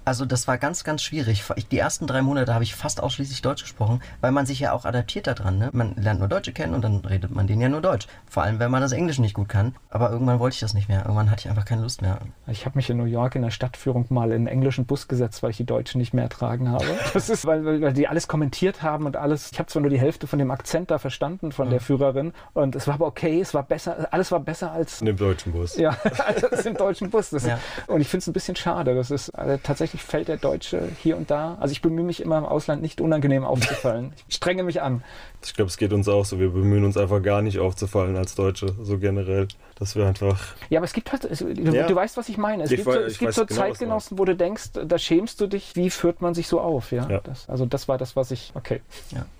Also 0.05 0.25
das 0.25 0.47
war 0.47 0.57
ganz, 0.57 0.83
ganz 0.83 1.01
schwierig. 1.01 1.43
Die 1.71 1.77
ersten 1.77 2.07
drei 2.07 2.21
Monate 2.21 2.53
habe 2.53 2.63
ich 2.63 2.75
fast 2.75 3.01
ausschließlich 3.01 3.41
Deutsch 3.41 3.63
gesprochen, 3.63 4.01
weil 4.21 4.31
man 4.31 4.45
sich 4.45 4.59
ja 4.59 4.73
auch 4.73 4.85
adaptiert 4.85 5.27
daran. 5.27 5.57
Ne? 5.57 5.69
Man 5.73 5.95
lernt 5.95 6.19
nur 6.19 6.29
Deutsche 6.29 6.53
kennen 6.53 6.73
und 6.73 6.81
dann 6.81 6.97
redet 6.97 7.31
man 7.31 7.47
denen 7.47 7.61
ja 7.61 7.69
nur 7.69 7.81
Deutsch. 7.81 8.07
Vor 8.27 8.43
allem, 8.43 8.59
wenn 8.59 8.71
man 8.71 8.81
das 8.81 8.91
Englisch 8.91 9.19
nicht 9.19 9.33
gut 9.33 9.49
kann. 9.49 9.75
Aber 9.89 10.11
irgendwann 10.11 10.39
wollte 10.39 10.55
ich 10.55 10.59
das 10.59 10.73
nicht 10.73 10.89
mehr. 10.89 10.99
Irgendwann 10.99 11.29
hatte 11.31 11.41
ich 11.41 11.49
einfach 11.49 11.65
keine 11.65 11.81
Lust 11.81 12.01
mehr. 12.01 12.19
Ich 12.47 12.65
habe 12.65 12.77
mich 12.77 12.89
in 12.89 12.97
New 12.97 13.05
York 13.05 13.35
in 13.35 13.41
der 13.41 13.51
Stadtführung 13.51 14.05
mal 14.09 14.29
in 14.29 14.35
einen 14.37 14.47
englischen 14.47 14.85
Bus 14.85 15.07
gesetzt, 15.07 15.43
weil 15.43 15.51
ich 15.51 15.57
die 15.57 15.65
Deutschen 15.65 15.99
nicht 15.99 16.13
mehr 16.13 16.23
ertragen 16.23 16.69
habe. 16.69 16.85
Das 17.17 17.29
ist, 17.29 17.45
weil, 17.45 17.65
weil, 17.65 17.81
weil 17.81 17.93
die 17.93 18.07
alles 18.07 18.27
kommentiert 18.27 18.83
haben 18.83 19.05
und 19.05 19.15
alles. 19.15 19.51
Ich 19.51 19.59
habe 19.59 19.67
zwar 19.67 19.81
nur 19.81 19.89
die 19.89 19.99
Hälfte 19.99 20.27
von 20.27 20.37
dem 20.37 20.51
Akzent 20.51 20.91
da 20.91 20.99
verstanden 20.99 21.51
von 21.51 21.69
der 21.69 21.79
Führerin 21.79 22.31
und 22.53 22.75
es 22.75 22.85
war 22.87 22.95
aber 22.95 23.07
okay, 23.07 23.41
es 23.41 23.53
war 23.53 23.56
besser, 23.63 24.07
alles 24.11 24.31
war 24.31 24.39
besser 24.39 24.71
als 24.71 24.99
In 25.01 25.07
dem 25.07 25.17
deutschen 25.17 25.51
Bus. 25.51 25.75
ja, 25.77 25.97
als 26.25 26.65
im 26.65 26.75
deutschen 26.75 27.09
Bus. 27.09 27.29
Das 27.29 27.45
Ja. 27.45 27.59
und 27.87 28.01
ich 28.01 28.07
finde 28.07 28.21
es 28.21 28.27
ein 28.27 28.33
bisschen 28.33 28.55
schade. 28.55 28.95
Das 28.95 29.11
ist 29.11 29.29
also 29.31 29.59
tatsächlich 29.61 30.01
fällt 30.03 30.27
der 30.27 30.37
Deutsche 30.37 30.89
hier 31.01 31.17
und 31.17 31.29
da. 31.31 31.57
Also 31.59 31.71
ich 31.71 31.81
bemühe 31.81 32.03
mich 32.05 32.21
immer 32.21 32.37
im 32.37 32.45
Ausland 32.45 32.81
nicht 32.81 33.01
unangenehm 33.01 33.43
aufzufallen. 33.43 34.13
Ich 34.27 34.35
strenge 34.35 34.63
mich 34.63 34.81
an. 34.81 35.03
Ich 35.43 35.53
glaube, 35.53 35.69
es 35.69 35.77
geht 35.77 35.93
uns 35.93 36.07
auch 36.07 36.25
so. 36.25 36.39
Wir 36.39 36.49
bemühen 36.49 36.83
uns 36.83 36.97
einfach 36.97 37.21
gar 37.21 37.41
nicht 37.41 37.59
aufzufallen 37.59 38.17
als 38.17 38.35
Deutsche, 38.35 38.73
so 38.81 38.97
generell. 38.97 39.47
Dass 39.79 39.95
wir 39.95 40.07
einfach. 40.07 40.39
Ja, 40.69 40.79
aber 40.79 40.85
es 40.85 40.93
gibt 40.93 41.11
halt, 41.11 41.23
es, 41.23 41.37
du, 41.39 41.47
Ja. 41.51 41.85
du 41.85 41.93
weißt, 41.95 42.17
was 42.17 42.29
ich 42.29 42.37
meine. 42.39 42.63
Es 42.63 42.71
Ich 42.71 42.77
gibt, 42.77 42.89
weiß- 42.89 42.93
so, 42.93 42.99
es 43.01 43.17
gibt 43.19 43.33
so 43.35 43.45
genau, 43.45 43.61
Zeitgenossen, 43.61 44.17
wo 44.17 44.25
du 44.25 44.35
denkst, 44.35 44.71
da 44.73 44.97
schämst 44.97 45.39
du 45.39 45.45
dich. 45.45 45.75
Wie 45.75 45.91
führt 45.91 46.19
man 46.19 46.33
sich 46.33 46.47
so 46.47 46.59
auf? 46.59 46.91
Ja, 46.91 47.07
Ja. 47.07 47.19
Das, 47.23 47.47
also 47.47 47.67
das 47.67 47.87
war 47.87 47.99
das, 47.99 48.15
was 48.15 48.31
ich. 48.31 48.51
Okay, 48.55 48.81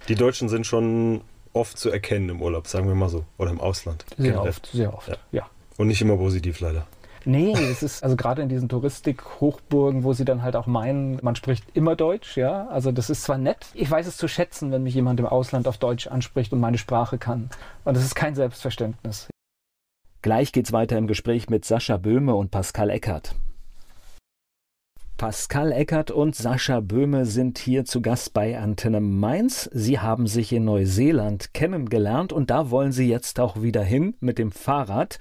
Die 0.08 0.14
Deutschen 0.16 0.48
sind 0.48 0.68
schon 0.68 1.22
oft 1.58 1.78
zu 1.78 1.90
erkennen 1.90 2.30
im 2.30 2.42
Urlaub, 2.42 2.68
sagen 2.68 2.88
wir 2.88 2.96
mal 2.96 3.10
so. 3.10 3.26
Oder 3.38 3.52
im 3.52 3.60
Ausland. 3.60 4.06
sehr 4.18 4.32
generell. 4.32 4.50
oft, 4.50 4.66
sehr 4.68 4.94
oft. 4.94 5.08
Ja. 5.10 5.18
ja. 5.32 5.50
Und 5.78 5.88
nicht 5.88 6.02
immer 6.02 6.18
positiv, 6.18 6.60
leider. 6.60 6.88
Nee, 7.26 7.52
es 7.52 7.84
ist 7.84 8.04
also 8.04 8.16
gerade 8.16 8.42
in 8.42 8.48
diesen 8.48 8.70
Touristik-Hochburgen, 8.70 10.06
wo 10.06 10.14
sie 10.14 10.24
dann 10.24 10.44
halt 10.44 10.56
auch 10.56 10.66
meinen, 10.66 11.20
man 11.22 11.36
spricht 11.36 11.66
immer 11.74 11.98
Deutsch, 11.98 12.38
ja. 12.38 12.68
Also 12.68 12.94
das 12.94 13.10
ist 13.10 13.24
zwar 13.24 13.38
nett, 13.38 13.66
ich 13.74 13.92
weiß 13.92 14.08
es 14.08 14.16
zu 14.16 14.30
schätzen, 14.30 14.72
wenn 14.72 14.84
mich 14.84 14.96
jemand 14.96 15.20
im 15.20 15.26
Ausland 15.26 15.68
auf 15.68 15.78
Deutsch 15.78 16.08
anspricht 16.08 16.54
und 16.54 16.62
meine 16.62 16.78
Sprache 16.78 17.18
kann. 17.18 17.50
Und 17.84 17.98
das 17.98 18.06
ist 18.06 18.16
kein 18.16 18.34
Selbstverständnis. 18.34 19.28
Gleich 20.22 20.54
geht's 20.54 20.72
weiter 20.72 20.98
im 20.98 21.08
Gespräch 21.08 21.50
mit 21.50 21.66
Sascha 21.66 21.98
Böhme 21.98 22.34
und 22.34 22.50
Pascal 22.50 22.90
Eckert. 22.90 23.36
Pascal 25.18 25.72
Eckert 25.72 26.12
und 26.12 26.36
Sascha 26.36 26.80
Böhme 26.80 27.26
sind 27.26 27.58
hier 27.58 27.86
zu 27.86 28.04
Gast 28.04 28.34
bei 28.34 28.60
Antenne 28.60 29.02
Mainz. 29.02 29.68
Sie 29.74 30.00
haben 30.00 30.28
sich 30.28 30.54
in 30.54 30.66
Neuseeland 30.66 31.56
kennengelernt 31.56 32.32
und 32.32 32.52
da 32.52 32.70
wollen 32.70 32.92
sie 32.92 33.10
jetzt 33.10 33.40
auch 33.40 33.60
wieder 33.60 33.84
hin 33.84 34.16
mit 34.20 34.38
dem 34.38 34.52
Fahrrad. 34.52 35.18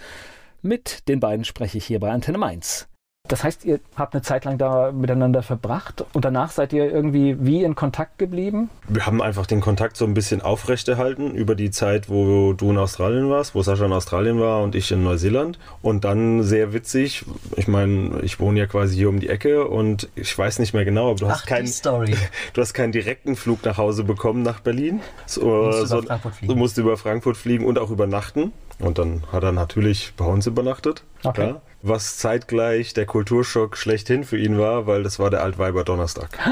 Mit 0.61 1.09
den 1.09 1.19
beiden 1.19 1.47
spreche 1.47 1.79
ich 1.79 1.87
hier 1.87 1.99
bei 1.99 2.11
Antenne 2.11 2.37
Mainz. 2.37 2.89
Das 3.29 3.43
heißt, 3.45 3.65
ihr 3.65 3.81
habt 3.97 4.15
eine 4.15 4.23
Zeit 4.23 4.45
lang 4.45 4.59
da 4.59 4.93
miteinander 4.93 5.43
verbracht 5.43 6.05
und 6.13 6.25
danach 6.25 6.51
seid 6.51 6.73
ihr 6.73 6.91
irgendwie 6.93 7.37
wie 7.41 7.65
in 7.65 7.75
Kontakt 7.75 8.19
geblieben? 8.19 8.71
Wir 8.89 9.07
haben 9.07 9.21
einfach 9.23 9.47
den 9.47 9.61
Kontakt 9.61 9.97
so 9.97 10.05
ein 10.05 10.15
bisschen 10.15 10.41
aufrechterhalten 10.43 11.33
über 11.35 11.55
die 11.55 11.71
Zeit, 11.71 12.09
wo 12.09 12.53
du 12.53 12.71
in 12.71 12.79
Australien 12.79 13.29
warst, 13.31 13.55
wo 13.55 13.63
Sascha 13.63 13.87
in 13.87 13.93
Australien 13.93 14.41
war 14.41 14.63
und 14.63 14.75
ich 14.75 14.93
in 14.93 15.03
Neuseeland. 15.03 15.59
Und 15.83 16.05
dann 16.05 16.43
sehr 16.43 16.73
witzig, 16.73 17.25
ich 17.57 17.69
meine, 17.69 18.21
ich 18.23 18.39
wohne 18.41 18.59
ja 18.61 18.67
quasi 18.67 18.97
hier 18.97 19.09
um 19.09 19.21
die 19.21 19.29
Ecke 19.29 19.67
und 19.67 20.09
ich 20.15 20.37
weiß 20.37 20.59
nicht 20.59 20.75
mehr 20.75 20.85
genau, 20.85 21.11
aber 21.11 21.19
du 21.21 21.29
hast 21.29 21.43
Ach, 21.43 21.47
keinen 21.47 21.67
die 21.67 21.73
Story. 21.73 22.15
Du 22.53 22.61
hast 22.61 22.75
keinen 22.75 22.93
direkten 22.93 23.37
Flug 23.37 23.65
nach 23.65 23.77
Hause 23.77 24.05
bekommen 24.05 24.43
nach 24.43 24.61
Berlin. 24.61 25.01
So, 25.27 25.45
musst 25.47 25.79
über 25.79 25.87
so- 25.87 26.03
Frankfurt 26.03 26.35
fliegen. 26.35 26.53
Du 26.53 26.59
musst 26.59 26.79
über 26.79 26.97
Frankfurt 26.97 27.37
fliegen 27.37 27.65
und 27.65 27.79
auch 27.79 27.91
übernachten. 27.91 28.53
Und 28.79 28.99
dann 28.99 29.23
hat 29.33 29.43
er 29.43 29.53
natürlich 29.53 30.13
bei 30.19 30.27
uns 30.27 30.47
übernachtet. 30.47 31.03
Okay. 31.27 31.49
Ja, 31.49 31.61
was 31.83 32.19
zeitgleich 32.19 32.95
der 32.95 33.07
Kulturschock 33.07 33.77
schlechthin 33.77 34.25
für 34.25 34.39
ihn 34.39 34.59
war, 34.59 34.87
weil 34.87 35.03
das 35.03 35.19
war 35.19 35.31
der 35.31 35.43
Altweiber 35.43 35.85
Donnerstag. 35.85 36.39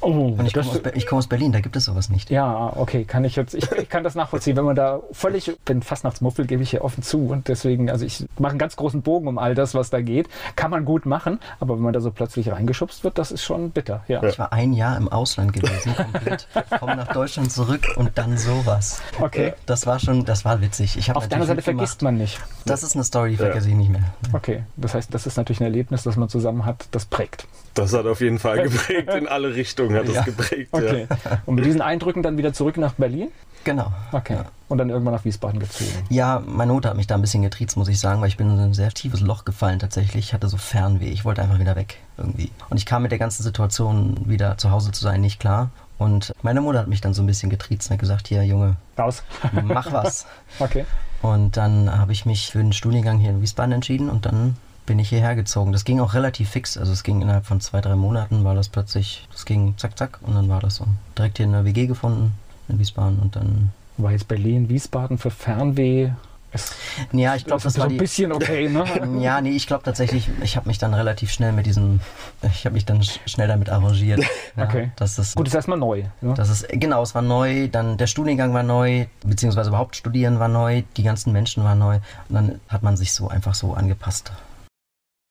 Oh, 0.00 0.34
Und 0.38 0.46
ich 0.46 0.54
komme 0.54 0.68
aus, 0.70 0.78
Be- 0.78 0.92
komme 1.04 1.18
aus 1.18 1.26
Berlin, 1.26 1.50
da 1.52 1.60
gibt 1.60 1.74
es 1.74 1.84
sowas 1.86 2.10
nicht. 2.10 2.30
ja, 2.30 2.72
okay, 2.76 3.04
kann 3.04 3.24
ich 3.24 3.34
jetzt, 3.34 3.54
ich, 3.54 3.70
ich 3.72 3.88
kann 3.88 4.04
das 4.04 4.14
nachvollziehen, 4.14 4.56
wenn 4.56 4.64
man 4.64 4.76
da 4.76 5.00
völlig, 5.10 5.48
ich 5.48 5.58
bin 5.60 5.82
Fastnachtsmuffel, 5.82 6.46
gebe 6.46 6.62
ich 6.62 6.70
hier 6.70 6.84
offen 6.84 7.02
zu 7.02 7.26
und 7.28 7.48
deswegen, 7.48 7.90
also 7.90 8.04
ich 8.04 8.24
mache 8.38 8.50
einen 8.50 8.58
ganz 8.58 8.76
großen 8.76 9.02
Bogen 9.02 9.26
um 9.26 9.38
all 9.38 9.54
das, 9.56 9.74
was 9.74 9.90
da 9.90 10.00
geht, 10.00 10.28
kann 10.54 10.70
man 10.70 10.84
gut 10.84 11.06
machen, 11.06 11.40
aber 11.58 11.74
wenn 11.74 11.82
man 11.82 11.92
da 11.92 12.00
so 12.00 12.10
plötzlich 12.12 12.50
reingeschubst 12.52 13.02
wird, 13.04 13.18
das 13.18 13.32
ist 13.32 13.42
schon 13.42 13.70
bitter, 13.70 14.04
ja. 14.06 14.22
Ich 14.22 14.38
war 14.38 14.52
ein 14.52 14.72
Jahr 14.74 14.96
im 14.96 15.08
Ausland 15.08 15.52
gewesen, 15.52 15.94
komplett. 16.12 16.46
Komme 16.78 16.96
nach 16.96 17.12
Deutschland 17.12 17.50
zurück 17.50 17.86
und 17.96 18.16
dann 18.16 18.38
sowas. 18.38 19.00
Okay. 19.20 19.54
Das 19.66 19.86
war 19.86 19.98
schon, 19.98 20.24
das 20.24 20.44
war 20.44 20.60
witzig. 20.60 20.96
Ich 20.96 21.10
Auf 21.16 21.26
der 21.26 21.38
anderen 21.38 21.48
Seite 21.56 21.62
vergisst 21.62 22.02
man 22.02 22.16
nicht. 22.16 22.38
Das 22.64 22.82
ist 22.84 22.94
eine 22.94 23.04
Story, 23.04 23.30
die 23.30 23.36
vergesse 23.56 23.70
ich 23.70 23.76
nicht 23.76 23.90
mehr. 23.90 24.02
Okay, 24.32 24.62
das 24.76 24.94
heißt, 24.94 25.12
das 25.14 25.26
ist 25.26 25.36
natürlich 25.36 25.60
ein 25.60 25.64
Erlebnis, 25.64 26.02
das 26.02 26.16
man 26.16 26.28
zusammen 26.28 26.64
hat, 26.64 26.86
das 26.90 27.04
prägt. 27.06 27.46
Das 27.74 27.92
hat 27.92 28.06
auf 28.06 28.20
jeden 28.20 28.38
Fall 28.38 28.62
geprägt. 28.68 29.12
In 29.14 29.28
alle 29.28 29.54
Richtungen 29.54 29.96
hat 29.96 30.06
es 30.06 30.14
Ja. 30.14 30.22
geprägt. 30.22 30.68
Okay. 30.72 31.06
Und 31.46 31.54
mit 31.56 31.64
diesen 31.64 31.80
Eindrücken 31.82 32.22
dann 32.22 32.36
wieder 32.38 32.52
zurück 32.52 32.76
nach 32.76 32.94
Berlin? 32.94 33.28
Genau. 33.64 33.92
Okay. 34.12 34.38
Und 34.68 34.78
dann 34.78 34.90
irgendwann 34.90 35.14
nach 35.14 35.24
Wiesbaden 35.24 35.58
gezogen. 35.58 35.90
Ja, 36.08 36.40
meine 36.46 36.72
Mutter 36.72 36.90
hat 36.90 36.96
mich 36.96 37.06
da 37.08 37.16
ein 37.16 37.20
bisschen 37.20 37.42
getriezt, 37.42 37.76
muss 37.76 37.88
ich 37.88 37.98
sagen, 37.98 38.20
weil 38.20 38.28
ich 38.28 38.36
bin 38.36 38.48
in 38.50 38.58
ein 38.60 38.74
sehr 38.74 38.90
tiefes 38.90 39.20
Loch 39.20 39.44
gefallen 39.44 39.78
tatsächlich. 39.80 40.26
Ich 40.26 40.34
hatte 40.34 40.48
so 40.48 40.56
Fernweh. 40.56 41.08
Ich 41.08 41.24
wollte 41.24 41.42
einfach 41.42 41.58
wieder 41.58 41.74
weg 41.74 41.98
irgendwie. 42.16 42.50
Und 42.70 42.76
ich 42.76 42.86
kam 42.86 43.02
mit 43.02 43.10
der 43.10 43.18
ganzen 43.18 43.42
Situation 43.42 44.20
wieder 44.28 44.56
zu 44.58 44.70
Hause 44.70 44.92
zu 44.92 45.02
sein 45.02 45.20
nicht 45.20 45.40
klar. 45.40 45.70
Und 45.98 46.32
meine 46.42 46.60
Mutter 46.60 46.78
hat 46.78 46.88
mich 46.88 47.00
dann 47.00 47.14
so 47.14 47.22
ein 47.22 47.26
bisschen 47.26 47.50
getriezt 47.50 47.88
und 47.88 47.94
hat 47.94 48.00
gesagt, 48.00 48.28
hier 48.28 48.44
Junge, 48.44 48.76
Raus. 48.98 49.22
mach 49.64 49.90
was. 49.92 50.26
Okay. 50.60 50.84
Und 51.32 51.56
dann 51.56 51.90
habe 51.90 52.12
ich 52.12 52.24
mich 52.24 52.50
für 52.52 52.58
den 52.58 52.72
Studiengang 52.72 53.18
hier 53.18 53.30
in 53.30 53.42
Wiesbaden 53.42 53.72
entschieden 53.72 54.08
und 54.08 54.26
dann 54.26 54.56
bin 54.86 55.00
ich 55.00 55.08
hierher 55.08 55.34
gezogen. 55.34 55.72
Das 55.72 55.84
ging 55.84 55.98
auch 55.98 56.14
relativ 56.14 56.50
fix. 56.50 56.78
Also 56.78 56.92
es 56.92 57.02
ging 57.02 57.20
innerhalb 57.20 57.44
von 57.46 57.60
zwei, 57.60 57.80
drei 57.80 57.96
Monaten 57.96 58.44
war 58.44 58.54
das 58.54 58.68
plötzlich, 58.68 59.26
das 59.32 59.44
ging 59.44 59.74
zack, 59.76 59.98
zack 59.98 60.20
und 60.22 60.34
dann 60.34 60.48
war 60.48 60.60
das 60.60 60.76
so. 60.76 60.86
Direkt 61.18 61.38
hier 61.38 61.46
in 61.46 61.52
der 61.52 61.64
WG 61.64 61.86
gefunden 61.86 62.34
in 62.68 62.78
Wiesbaden 62.78 63.18
und 63.18 63.36
dann. 63.36 63.70
War 63.98 64.12
jetzt 64.12 64.28
Berlin, 64.28 64.68
Wiesbaden 64.68 65.18
für 65.18 65.30
Fernweh. 65.30 66.10
Ja, 67.12 67.34
ich 67.34 67.44
glaube, 67.44 67.58
ist 67.58 67.64
das 67.66 67.74
so 67.74 67.80
war 67.80 67.86
ein 67.86 67.90
die. 67.90 67.96
bisschen 67.98 68.32
okay, 68.32 68.68
ne? 68.68 68.84
Ja, 69.20 69.40
nee, 69.40 69.50
ich 69.50 69.66
glaube 69.66 69.82
tatsächlich, 69.82 70.30
ich 70.42 70.56
habe 70.56 70.68
mich 70.68 70.78
dann 70.78 70.94
relativ 70.94 71.30
schnell 71.30 71.52
mit 71.52 71.66
diesem, 71.66 72.00
ich 72.42 72.64
habe 72.64 72.74
mich 72.74 72.84
dann 72.86 73.00
sch- 73.02 73.18
schnell 73.26 73.48
damit 73.48 73.68
arrangiert. 73.70 74.20
Ja, 74.56 74.64
Okay. 74.64 74.90
Das 74.96 75.18
ist, 75.18 75.36
Gut, 75.36 75.48
ist 75.48 75.54
erstmal 75.54 75.78
neu. 75.78 76.04
Ne? 76.22 76.32
das 76.34 76.48
ist, 76.48 76.66
genau, 76.70 77.02
es 77.02 77.14
war 77.14 77.20
neu, 77.22 77.68
dann 77.68 77.98
der 77.98 78.06
Studiengang 78.06 78.54
war 78.54 78.62
neu, 78.62 79.06
beziehungsweise 79.24 79.68
überhaupt 79.68 79.96
studieren 79.96 80.38
war 80.38 80.48
neu, 80.48 80.82
die 80.96 81.02
ganzen 81.02 81.32
Menschen 81.32 81.62
waren 81.64 81.78
neu 81.78 81.96
und 82.28 82.34
dann 82.34 82.60
hat 82.68 82.82
man 82.82 82.96
sich 82.96 83.12
so 83.12 83.28
einfach 83.28 83.54
so 83.54 83.74
angepasst. 83.74 84.32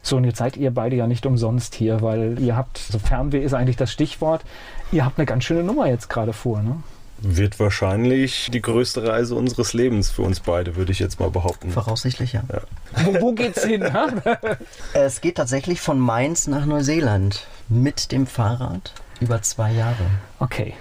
So, 0.03 0.17
und 0.17 0.25
jetzt 0.25 0.37
seid 0.37 0.55
ihr 0.57 0.71
beide 0.71 0.95
ja 0.95 1.07
nicht 1.07 1.25
umsonst 1.25 1.73
hier, 1.73 2.03
weil 2.03 2.37
ihr 2.39 2.55
habt, 2.55 2.77
so 2.77 2.99
Fernweh 2.99 3.39
ist 3.43 3.55
eigentlich 3.55 3.77
das 3.77 3.91
Stichwort, 3.91 4.43
ihr 4.91 5.03
habt 5.03 5.17
eine 5.17 5.25
ganz 5.25 5.43
schöne 5.45 5.63
Nummer 5.63 5.87
jetzt 5.87 6.09
gerade 6.09 6.31
vor, 6.33 6.61
ne? 6.61 6.83
Wird 7.17 7.59
wahrscheinlich 7.59 8.49
die 8.51 8.61
größte 8.61 9.07
Reise 9.07 9.35
unseres 9.35 9.73
Lebens 9.73 10.09
für 10.09 10.21
uns 10.21 10.41
beide, 10.41 10.75
würde 10.75 10.91
ich 10.91 10.99
jetzt 10.99 11.19
mal 11.19 11.31
behaupten. 11.31 11.71
Voraussichtlich, 11.71 12.33
ja. 12.33 12.43
Wo, 13.03 13.13
wo 13.21 13.31
geht's 13.33 13.63
hin? 13.63 13.93
ha? 13.93 14.07
Es 14.93 15.21
geht 15.21 15.35
tatsächlich 15.35 15.81
von 15.81 15.99
Mainz 15.99 16.47
nach 16.47 16.65
Neuseeland 16.65 17.47
mit 17.69 18.11
dem 18.11 18.27
Fahrrad 18.27 18.93
über 19.21 19.41
zwei 19.41 19.71
Jahre. 19.71 20.05
Okay. 20.39 20.73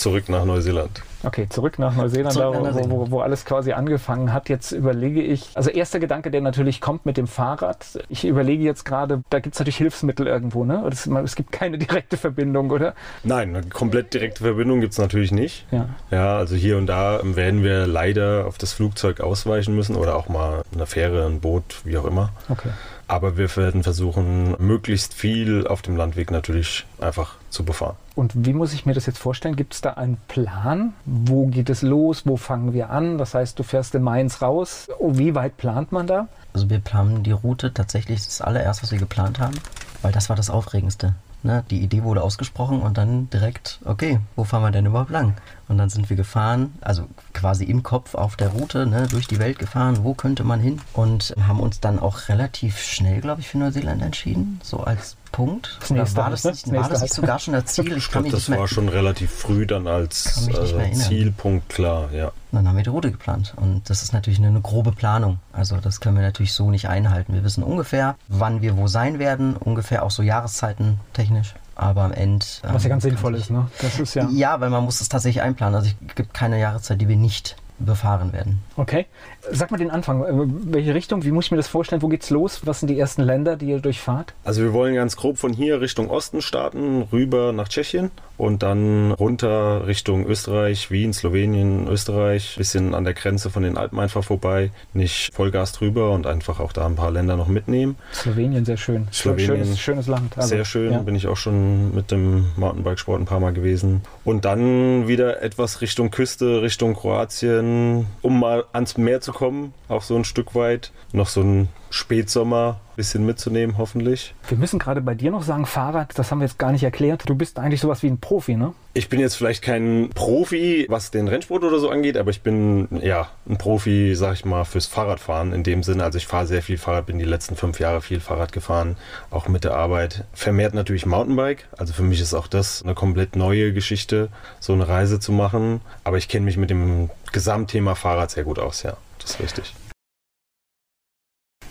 Zurück 0.00 0.30
nach 0.30 0.46
Neuseeland. 0.46 1.02
Okay, 1.22 1.46
zurück 1.50 1.78
nach 1.78 1.94
Neuseeland, 1.94 2.32
Zurück 2.32 2.56
wo, 2.88 2.90
wo, 2.90 3.10
wo 3.10 3.20
alles 3.20 3.44
quasi 3.44 3.72
angefangen 3.72 4.32
hat. 4.32 4.48
Jetzt 4.48 4.72
überlege 4.72 5.22
ich, 5.22 5.50
also 5.52 5.68
erster 5.68 6.00
Gedanke, 6.00 6.30
der 6.30 6.40
natürlich 6.40 6.80
kommt 6.80 7.04
mit 7.04 7.18
dem 7.18 7.26
Fahrrad. 7.26 7.98
Ich 8.08 8.24
überlege 8.24 8.64
jetzt 8.64 8.86
gerade, 8.86 9.22
da 9.28 9.40
gibt 9.40 9.56
es 9.56 9.58
natürlich 9.58 9.76
Hilfsmittel 9.76 10.26
irgendwo, 10.26 10.64
ne? 10.64 10.82
Das, 10.88 11.06
es 11.06 11.36
gibt 11.36 11.52
keine 11.52 11.76
direkte 11.78 12.16
Verbindung, 12.16 12.70
oder? 12.70 12.94
Nein, 13.24 13.54
eine 13.54 13.68
komplett 13.68 14.14
direkte 14.14 14.42
Verbindung 14.42 14.80
gibt 14.80 14.94
es 14.94 14.98
natürlich 14.98 15.32
nicht. 15.32 15.66
Ja. 15.70 15.90
Ja, 16.10 16.38
also 16.38 16.56
hier 16.56 16.78
und 16.78 16.86
da 16.86 17.20
werden 17.22 17.62
wir 17.62 17.86
leider 17.86 18.46
auf 18.46 18.56
das 18.56 18.72
Flugzeug 18.72 19.20
ausweichen 19.20 19.76
müssen 19.76 19.96
oder 19.96 20.16
auch 20.16 20.30
mal 20.30 20.62
eine 20.72 20.86
Fähre, 20.86 21.26
ein 21.26 21.40
Boot, 21.40 21.82
wie 21.84 21.98
auch 21.98 22.06
immer. 22.06 22.30
Okay. 22.48 22.70
Aber 23.10 23.36
wir 23.36 23.56
werden 23.56 23.82
versuchen, 23.82 24.54
möglichst 24.60 25.14
viel 25.14 25.66
auf 25.66 25.82
dem 25.82 25.96
Landweg 25.96 26.30
natürlich 26.30 26.86
einfach 27.00 27.34
zu 27.48 27.64
befahren. 27.64 27.96
Und 28.14 28.46
wie 28.46 28.52
muss 28.52 28.72
ich 28.72 28.86
mir 28.86 28.94
das 28.94 29.06
jetzt 29.06 29.18
vorstellen? 29.18 29.56
Gibt 29.56 29.74
es 29.74 29.80
da 29.80 29.94
einen 29.94 30.16
Plan? 30.28 30.94
Wo 31.06 31.48
geht 31.48 31.70
es 31.70 31.82
los? 31.82 32.22
Wo 32.24 32.36
fangen 32.36 32.72
wir 32.72 32.90
an? 32.90 33.18
Das 33.18 33.34
heißt, 33.34 33.58
du 33.58 33.64
fährst 33.64 33.96
in 33.96 34.04
Mainz 34.04 34.42
raus. 34.42 34.86
Oh, 35.00 35.18
wie 35.18 35.34
weit 35.34 35.56
plant 35.56 35.90
man 35.90 36.06
da? 36.06 36.28
Also 36.52 36.70
wir 36.70 36.78
planen 36.78 37.24
die 37.24 37.32
Route 37.32 37.74
tatsächlich 37.74 38.24
das 38.24 38.40
allererste, 38.40 38.84
was 38.84 38.92
wir 38.92 39.00
geplant 39.00 39.40
haben, 39.40 39.56
weil 40.02 40.12
das 40.12 40.28
war 40.28 40.36
das 40.36 40.48
Aufregendste. 40.48 41.14
Ne? 41.42 41.64
Die 41.70 41.80
Idee 41.80 42.02
wurde 42.02 42.22
ausgesprochen 42.22 42.82
und 42.82 42.98
dann 42.98 43.30
direkt, 43.30 43.80
okay, 43.84 44.20
wo 44.36 44.44
fahren 44.44 44.62
wir 44.62 44.70
denn 44.70 44.86
überhaupt 44.86 45.10
lang? 45.10 45.34
Und 45.68 45.78
dann 45.78 45.88
sind 45.88 46.10
wir 46.10 46.16
gefahren, 46.16 46.74
also 46.80 47.06
quasi 47.32 47.64
im 47.64 47.82
Kopf 47.82 48.14
auf 48.14 48.36
der 48.36 48.48
Route, 48.48 48.86
ne, 48.86 49.06
durch 49.08 49.26
die 49.26 49.38
Welt 49.38 49.58
gefahren, 49.58 50.00
wo 50.02 50.14
könnte 50.14 50.44
man 50.44 50.60
hin? 50.60 50.80
Und 50.92 51.34
haben 51.46 51.60
uns 51.60 51.80
dann 51.80 51.98
auch 51.98 52.28
relativ 52.28 52.78
schnell, 52.78 53.20
glaube 53.20 53.40
ich, 53.40 53.48
für 53.48 53.58
Neuseeland 53.58 54.02
entschieden, 54.02 54.60
so 54.62 54.80
als 54.80 55.16
Punkt? 55.32 55.78
Das 55.80 55.90
nächste 55.90 56.16
war 56.16 56.30
das, 56.30 56.44
ne? 56.44 56.50
nicht, 56.50 56.66
Das 56.66 56.72
war 56.72 56.88
das 56.88 57.02
nicht 57.02 57.14
sogar 57.14 57.38
schon 57.38 57.54
das 57.54 57.66
Ziel? 57.66 57.96
Ich 57.96 58.10
glaube, 58.10 58.30
das 58.30 58.50
war 58.50 58.68
schon 58.68 58.88
relativ 58.88 59.30
früh 59.30 59.66
dann 59.66 59.86
als 59.86 60.48
erinnern. 60.48 60.94
Zielpunkt 60.94 61.68
klar, 61.68 62.12
ja. 62.12 62.32
Dann 62.52 62.66
haben 62.66 62.76
wir 62.76 62.82
die 62.82 62.90
Route 62.90 63.10
geplant. 63.10 63.54
Und 63.56 63.88
das 63.88 64.02
ist 64.02 64.12
natürlich 64.12 64.38
eine, 64.38 64.48
eine 64.48 64.60
grobe 64.60 64.92
Planung. 64.92 65.38
Also 65.52 65.76
das 65.76 66.00
können 66.00 66.16
wir 66.16 66.22
natürlich 66.22 66.52
so 66.52 66.70
nicht 66.70 66.88
einhalten. 66.88 67.34
Wir 67.34 67.44
wissen 67.44 67.62
ungefähr, 67.62 68.16
wann 68.28 68.60
wir 68.62 68.76
wo 68.76 68.88
sein 68.88 69.18
werden, 69.18 69.56
ungefähr 69.56 70.04
auch 70.04 70.10
so 70.10 70.22
Jahreszeiten 70.22 71.00
technisch. 71.12 71.54
Aber 71.76 72.02
am 72.02 72.12
Ende. 72.12 72.44
Was 72.62 72.62
ja 72.62 72.68
ähm, 72.68 72.72
ganz 72.72 72.84
kann 72.88 73.00
sinnvoll 73.00 73.34
ist, 73.36 73.50
ne? 73.50 73.68
Das 73.80 73.98
ist 73.98 74.14
ja. 74.14 74.28
Ja, 74.30 74.60
weil 74.60 74.68
man 74.68 74.84
muss 74.84 75.00
es 75.00 75.08
tatsächlich 75.08 75.42
einplanen. 75.42 75.76
Also 75.76 75.88
es 75.88 76.14
gibt 76.14 76.34
keine 76.34 76.60
Jahreszeit, 76.60 77.00
die 77.00 77.08
wir 77.08 77.16
nicht 77.16 77.56
befahren 77.80 78.32
werden. 78.32 78.62
Okay. 78.76 79.06
Sag 79.50 79.70
mal 79.70 79.78
den 79.78 79.90
Anfang. 79.90 80.22
Äh, 80.22 80.72
Welche 80.72 80.94
Richtung? 80.94 81.24
Wie 81.24 81.30
muss 81.32 81.46
ich 81.46 81.50
mir 81.50 81.56
das 81.56 81.68
vorstellen? 81.68 82.02
Wo 82.02 82.08
geht's 82.08 82.30
los? 82.30 82.60
Was 82.64 82.80
sind 82.80 82.88
die 82.88 82.98
ersten 82.98 83.22
Länder, 83.22 83.56
die 83.56 83.66
ihr 83.66 83.80
durchfahrt? 83.80 84.34
Also 84.44 84.62
wir 84.62 84.72
wollen 84.72 84.94
ganz 84.94 85.16
grob 85.16 85.38
von 85.38 85.52
hier 85.52 85.80
Richtung 85.80 86.10
Osten 86.10 86.42
starten, 86.42 87.02
rüber 87.12 87.52
nach 87.52 87.68
Tschechien 87.68 88.10
und 88.40 88.62
dann 88.62 89.12
runter 89.12 89.86
Richtung 89.86 90.26
Österreich, 90.26 90.90
Wien, 90.90 91.12
Slowenien, 91.12 91.86
Österreich, 91.88 92.54
bisschen 92.56 92.94
an 92.94 93.04
der 93.04 93.12
Grenze 93.12 93.50
von 93.50 93.62
den 93.62 93.76
Alpen 93.76 94.00
einfach 94.00 94.24
vorbei, 94.24 94.70
nicht 94.94 95.32
Vollgas 95.34 95.72
drüber 95.72 96.12
und 96.12 96.26
einfach 96.26 96.58
auch 96.58 96.72
da 96.72 96.86
ein 96.86 96.96
paar 96.96 97.10
Länder 97.10 97.36
noch 97.36 97.48
mitnehmen. 97.48 97.96
Slowenien, 98.12 98.64
sehr 98.64 98.78
schön. 98.78 99.08
Slowenien. 99.12 99.46
Schönes, 99.46 99.78
schönes 99.80 100.06
Land. 100.06 100.38
Also, 100.38 100.48
Sehr 100.48 100.64
schön, 100.64 100.92
Ja. 100.92 100.98
bin 101.00 101.14
ich 101.14 101.26
auch 101.26 101.36
schon 101.36 101.94
mit 101.94 102.10
dem 102.10 102.46
Mountainbikesport 102.56 103.20
ein 103.20 103.26
paar 103.26 103.40
Mal 103.40 103.52
gewesen. 103.52 104.00
Und 104.24 104.44
dann 104.46 105.06
wieder 105.06 105.42
etwas 105.42 105.80
Richtung 105.82 106.10
Küste, 106.10 106.62
Richtung 106.62 106.94
Kroatien, 106.94 108.06
um 108.22 108.40
mal 108.40 108.64
ans 108.72 108.96
Meer 108.96 109.20
zu 109.20 109.32
kommen, 109.32 109.74
auch 109.88 110.02
so 110.02 110.16
ein 110.16 110.24
Stück 110.24 110.54
weit. 110.54 110.92
Noch 111.12 111.28
so 111.28 111.42
ein 111.42 111.68
Spätsommer 111.90 112.80
bisschen 113.00 113.24
mitzunehmen, 113.24 113.78
hoffentlich. 113.78 114.34
Wir 114.46 114.58
müssen 114.58 114.78
gerade 114.78 115.00
bei 115.00 115.14
dir 115.14 115.30
noch 115.30 115.42
sagen, 115.42 115.64
Fahrrad, 115.64 116.18
das 116.18 116.30
haben 116.30 116.40
wir 116.40 116.46
jetzt 116.46 116.58
gar 116.58 116.70
nicht 116.70 116.82
erklärt. 116.82 117.26
Du 117.26 117.34
bist 117.34 117.58
eigentlich 117.58 117.80
sowas 117.80 118.02
wie 118.02 118.08
ein 118.08 118.20
Profi, 118.20 118.56
ne? 118.56 118.74
Ich 118.92 119.08
bin 119.08 119.20
jetzt 119.20 119.36
vielleicht 119.36 119.62
kein 119.62 120.10
Profi, 120.14 120.84
was 120.90 121.10
den 121.10 121.26
Rennsport 121.26 121.64
oder 121.64 121.78
so 121.78 121.88
angeht, 121.88 122.18
aber 122.18 122.30
ich 122.30 122.42
bin 122.42 122.88
ja 123.00 123.28
ein 123.48 123.56
Profi, 123.56 124.14
sag 124.14 124.34
ich 124.34 124.44
mal, 124.44 124.64
fürs 124.64 124.84
Fahrradfahren 124.84 125.54
in 125.54 125.62
dem 125.62 125.82
Sinne. 125.82 126.04
Also 126.04 126.18
ich 126.18 126.26
fahre 126.26 126.46
sehr 126.46 126.60
viel 126.60 126.76
Fahrrad, 126.76 127.06
bin 127.06 127.18
die 127.18 127.24
letzten 127.24 127.56
fünf 127.56 127.80
Jahre 127.80 128.02
viel 128.02 128.20
Fahrrad 128.20 128.52
gefahren, 128.52 128.98
auch 129.30 129.48
mit 129.48 129.64
der 129.64 129.74
Arbeit. 129.74 130.24
Vermehrt 130.34 130.74
natürlich 130.74 131.06
Mountainbike. 131.06 131.68
Also 131.78 131.94
für 131.94 132.02
mich 132.02 132.20
ist 132.20 132.34
auch 132.34 132.48
das 132.48 132.82
eine 132.82 132.94
komplett 132.94 133.34
neue 133.34 133.72
Geschichte, 133.72 134.28
so 134.58 134.74
eine 134.74 134.86
Reise 134.86 135.20
zu 135.20 135.32
machen. 135.32 135.80
Aber 136.04 136.18
ich 136.18 136.28
kenne 136.28 136.44
mich 136.44 136.58
mit 136.58 136.68
dem 136.68 137.08
Gesamtthema 137.32 137.94
Fahrrad 137.94 138.30
sehr 138.30 138.44
gut 138.44 138.58
aus, 138.58 138.82
ja. 138.82 138.98
Das 139.18 139.30
ist 139.30 139.40
richtig. 139.40 139.74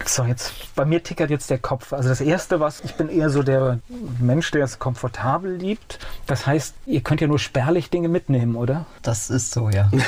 So, 0.06 0.24
jetzt 0.24 0.54
bei 0.76 0.86
mir 0.86 1.04
tickert 1.04 1.30
jetzt 1.30 1.50
der 1.50 1.60
Kopf. 1.60 1.94
Also 1.94 2.10
das 2.10 2.22
erste, 2.22 2.60
was 2.60 2.82
ich 2.84 2.96
bin 2.96 3.10
eher 3.10 3.30
so 3.30 3.44
der 3.44 3.80
Mensch, 4.20 4.50
der 4.52 4.64
es 4.64 4.80
komfortabel 4.80 5.54
liebt. 5.56 6.00
Das 6.26 6.48
heißt, 6.48 6.74
ihr 6.86 7.02
könnt 7.02 7.22
ja 7.22 7.28
nur 7.28 7.38
spärlich 7.40 7.90
Dinge 7.90 8.08
mitnehmen, 8.08 8.56
oder? 8.56 8.86
Das 9.02 9.30
ist 9.30 9.52
so, 9.52 9.70
ja. 9.70 9.90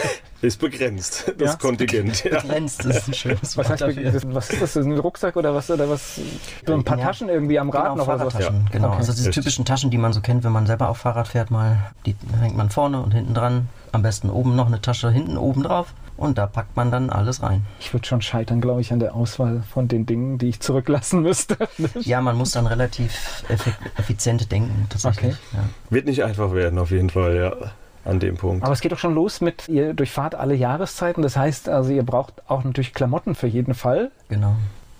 Ist 0.41 0.59
begrenzt, 0.59 1.31
das 1.37 1.51
Ja? 1.51 1.55
Kontingent. 1.57 2.23
Ja. 2.23 2.39
Begrenzt 2.41 2.83
ist 2.85 3.07
ein 3.07 3.13
schönes 3.13 3.55
Was 3.57 3.69
heißt, 3.69 3.81
Wort 3.83 3.95
dafür. 3.95 4.11
das- 4.11 4.23
was 4.33 4.49
ist 4.49 4.59
das? 4.63 4.75
Ein 4.75 4.97
Rucksack 4.97 5.35
oder 5.35 5.53
was? 5.53 5.69
Oder 5.69 5.87
was? 5.87 6.19
So 6.65 6.73
ein 6.73 6.83
paar 6.83 6.97
Ja. 6.97 7.05
Taschen 7.05 7.29
irgendwie 7.29 7.59
am 7.59 7.69
Rad 7.69 7.83
Genau, 7.91 7.95
noch 7.97 8.07
oder 8.07 8.25
was? 8.25 8.33
Fahrradtaschen, 8.33 8.67
genau. 8.71 8.87
Okay. 8.87 8.97
Also 8.97 9.13
diese 9.13 9.29
typischen 9.29 9.65
Taschen, 9.65 9.91
die 9.91 9.99
man 9.99 10.13
so 10.13 10.21
kennt, 10.21 10.43
wenn 10.43 10.51
man 10.51 10.65
selber 10.65 10.89
auf 10.89 10.97
Fahrrad 10.97 11.27
fährt 11.27 11.51
mal, 11.51 11.77
die 12.07 12.15
hängt 12.39 12.57
man 12.57 12.71
vorne 12.71 12.99
und 13.03 13.11
hinten 13.13 13.35
dran. 13.35 13.69
Am 13.91 14.01
besten 14.01 14.31
oben 14.31 14.55
noch 14.55 14.65
eine 14.65 14.81
Tasche 14.81 15.11
hinten 15.11 15.37
oben 15.37 15.61
drauf 15.61 15.93
und 16.21 16.37
da 16.37 16.45
packt 16.45 16.75
man 16.77 16.91
dann 16.91 17.09
alles 17.09 17.41
rein. 17.41 17.65
Ich 17.79 17.91
würde 17.93 18.05
schon 18.05 18.21
scheitern, 18.21 18.61
glaube 18.61 18.81
ich, 18.81 18.93
an 18.93 18.99
der 18.99 19.15
Auswahl 19.15 19.63
von 19.73 19.87
den 19.87 20.05
Dingen, 20.05 20.37
die 20.37 20.49
ich 20.49 20.59
zurücklassen 20.59 21.21
müsste. 21.21 21.57
Ja, 22.01 22.21
man 22.21 22.35
muss 22.37 22.51
dann 22.51 22.67
relativ 22.67 23.43
effi 23.49 23.71
effizient 23.97 24.51
denken, 24.51 24.85
tatsächlich. 24.89 25.33
Okay. 25.33 25.57
Ja. 25.57 25.63
Wird 25.89 26.05
nicht 26.05 26.23
einfach 26.23 26.53
werden, 26.53 26.77
auf 26.79 26.91
jeden 26.91 27.09
Fall, 27.09 27.35
ja. 27.35 27.71
An 28.03 28.19
dem 28.19 28.35
Punkt. 28.35 28.63
Aber 28.63 28.73
es 28.73 28.81
geht 28.81 28.91
doch 28.91 28.97
schon 28.99 29.13
los 29.13 29.41
mit, 29.41 29.67
ihr 29.67 29.93
durchfahrt 29.93 30.33
alle 30.35 30.55
Jahreszeiten. 30.55 31.21
Das 31.21 31.37
heißt, 31.37 31.69
also 31.69 31.91
ihr 31.91 32.03
braucht 32.03 32.41
auch 32.47 32.63
natürlich 32.63 32.93
Klamotten 32.93 33.35
für 33.35 33.47
jeden 33.47 33.73
Fall. 33.73 34.11
Genau. 34.29 34.55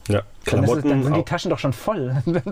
Ja, 0.08 0.22
Dann, 0.46 0.64
ist 0.64 0.70
es, 0.70 0.76
Klamotten. 0.82 0.90
dann 0.90 1.04
sind 1.04 1.16
die 1.18 1.24
Taschen 1.24 1.50
doch 1.50 1.60
schon 1.60 1.74
voll. 1.74 2.22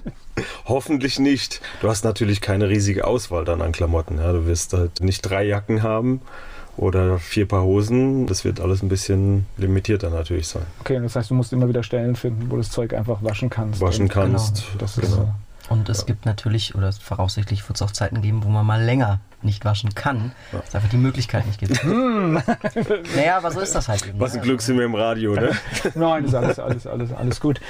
Hoffentlich 0.66 1.18
nicht. 1.18 1.60
Du 1.80 1.88
hast 1.88 2.04
natürlich 2.04 2.40
keine 2.40 2.68
riesige 2.68 3.06
Auswahl 3.06 3.44
dann 3.44 3.62
an 3.62 3.72
Klamotten. 3.72 4.18
Ja. 4.18 4.32
Du 4.32 4.46
wirst 4.46 4.72
halt 4.72 5.00
nicht 5.00 5.22
drei 5.22 5.44
Jacken 5.44 5.82
haben 5.82 6.20
oder 6.76 7.18
vier 7.18 7.46
Paar 7.48 7.62
Hosen. 7.62 8.26
Das 8.26 8.44
wird 8.44 8.60
alles 8.60 8.82
ein 8.82 8.88
bisschen 8.88 9.46
limitierter 9.56 10.10
natürlich 10.10 10.48
sein. 10.48 10.62
okay, 10.80 10.98
das 11.00 11.16
heißt, 11.16 11.30
du 11.30 11.34
musst 11.34 11.52
immer 11.52 11.68
wieder 11.68 11.82
Stellen 11.82 12.16
finden, 12.16 12.46
wo 12.50 12.56
du 12.56 12.62
das 12.62 12.70
Zeug 12.70 12.94
einfach 12.94 13.22
waschen 13.22 13.50
kannst. 13.50 13.80
Waschen 13.80 14.04
Und 14.04 14.12
kannst. 14.12 14.64
Das 14.78 14.98
ist 14.98 15.04
Genau. 15.04 15.16
so. 15.16 15.28
Und 15.68 15.88
es 15.88 16.06
gibt 16.06 16.26
natürlich, 16.26 16.76
oder 16.76 16.92
voraussichtlich 16.92 17.68
wird 17.68 17.76
es 17.76 17.82
auch 17.82 17.90
Zeiten 17.90 18.22
geben, 18.22 18.44
wo 18.44 18.48
man 18.48 18.64
mal 18.64 18.82
länger 18.82 19.18
nicht 19.46 19.64
waschen 19.64 19.94
kann, 19.94 20.32
weil 20.52 20.62
es 20.66 20.74
einfach 20.74 20.90
die 20.90 20.98
Möglichkeit 20.98 21.46
nicht 21.46 21.58
gibt. 21.58 21.82
naja, 23.16 23.38
aber 23.38 23.50
so 23.50 23.60
ist 23.60 23.74
das 23.74 23.88
halt 23.88 24.06
eben. 24.06 24.20
Was 24.20 24.34
ein 24.34 24.40
ne? 24.40 24.44
Glück 24.44 24.60
sind 24.60 24.76
wir 24.76 24.84
im 24.84 24.94
Radio, 24.94 25.34
ne? 25.34 25.52
Nein, 25.94 26.24
das 26.24 26.32
ist 26.32 26.34
alles, 26.34 26.58
alles, 26.58 26.86
alles, 26.86 27.12
alles 27.12 27.40
gut. 27.40 27.60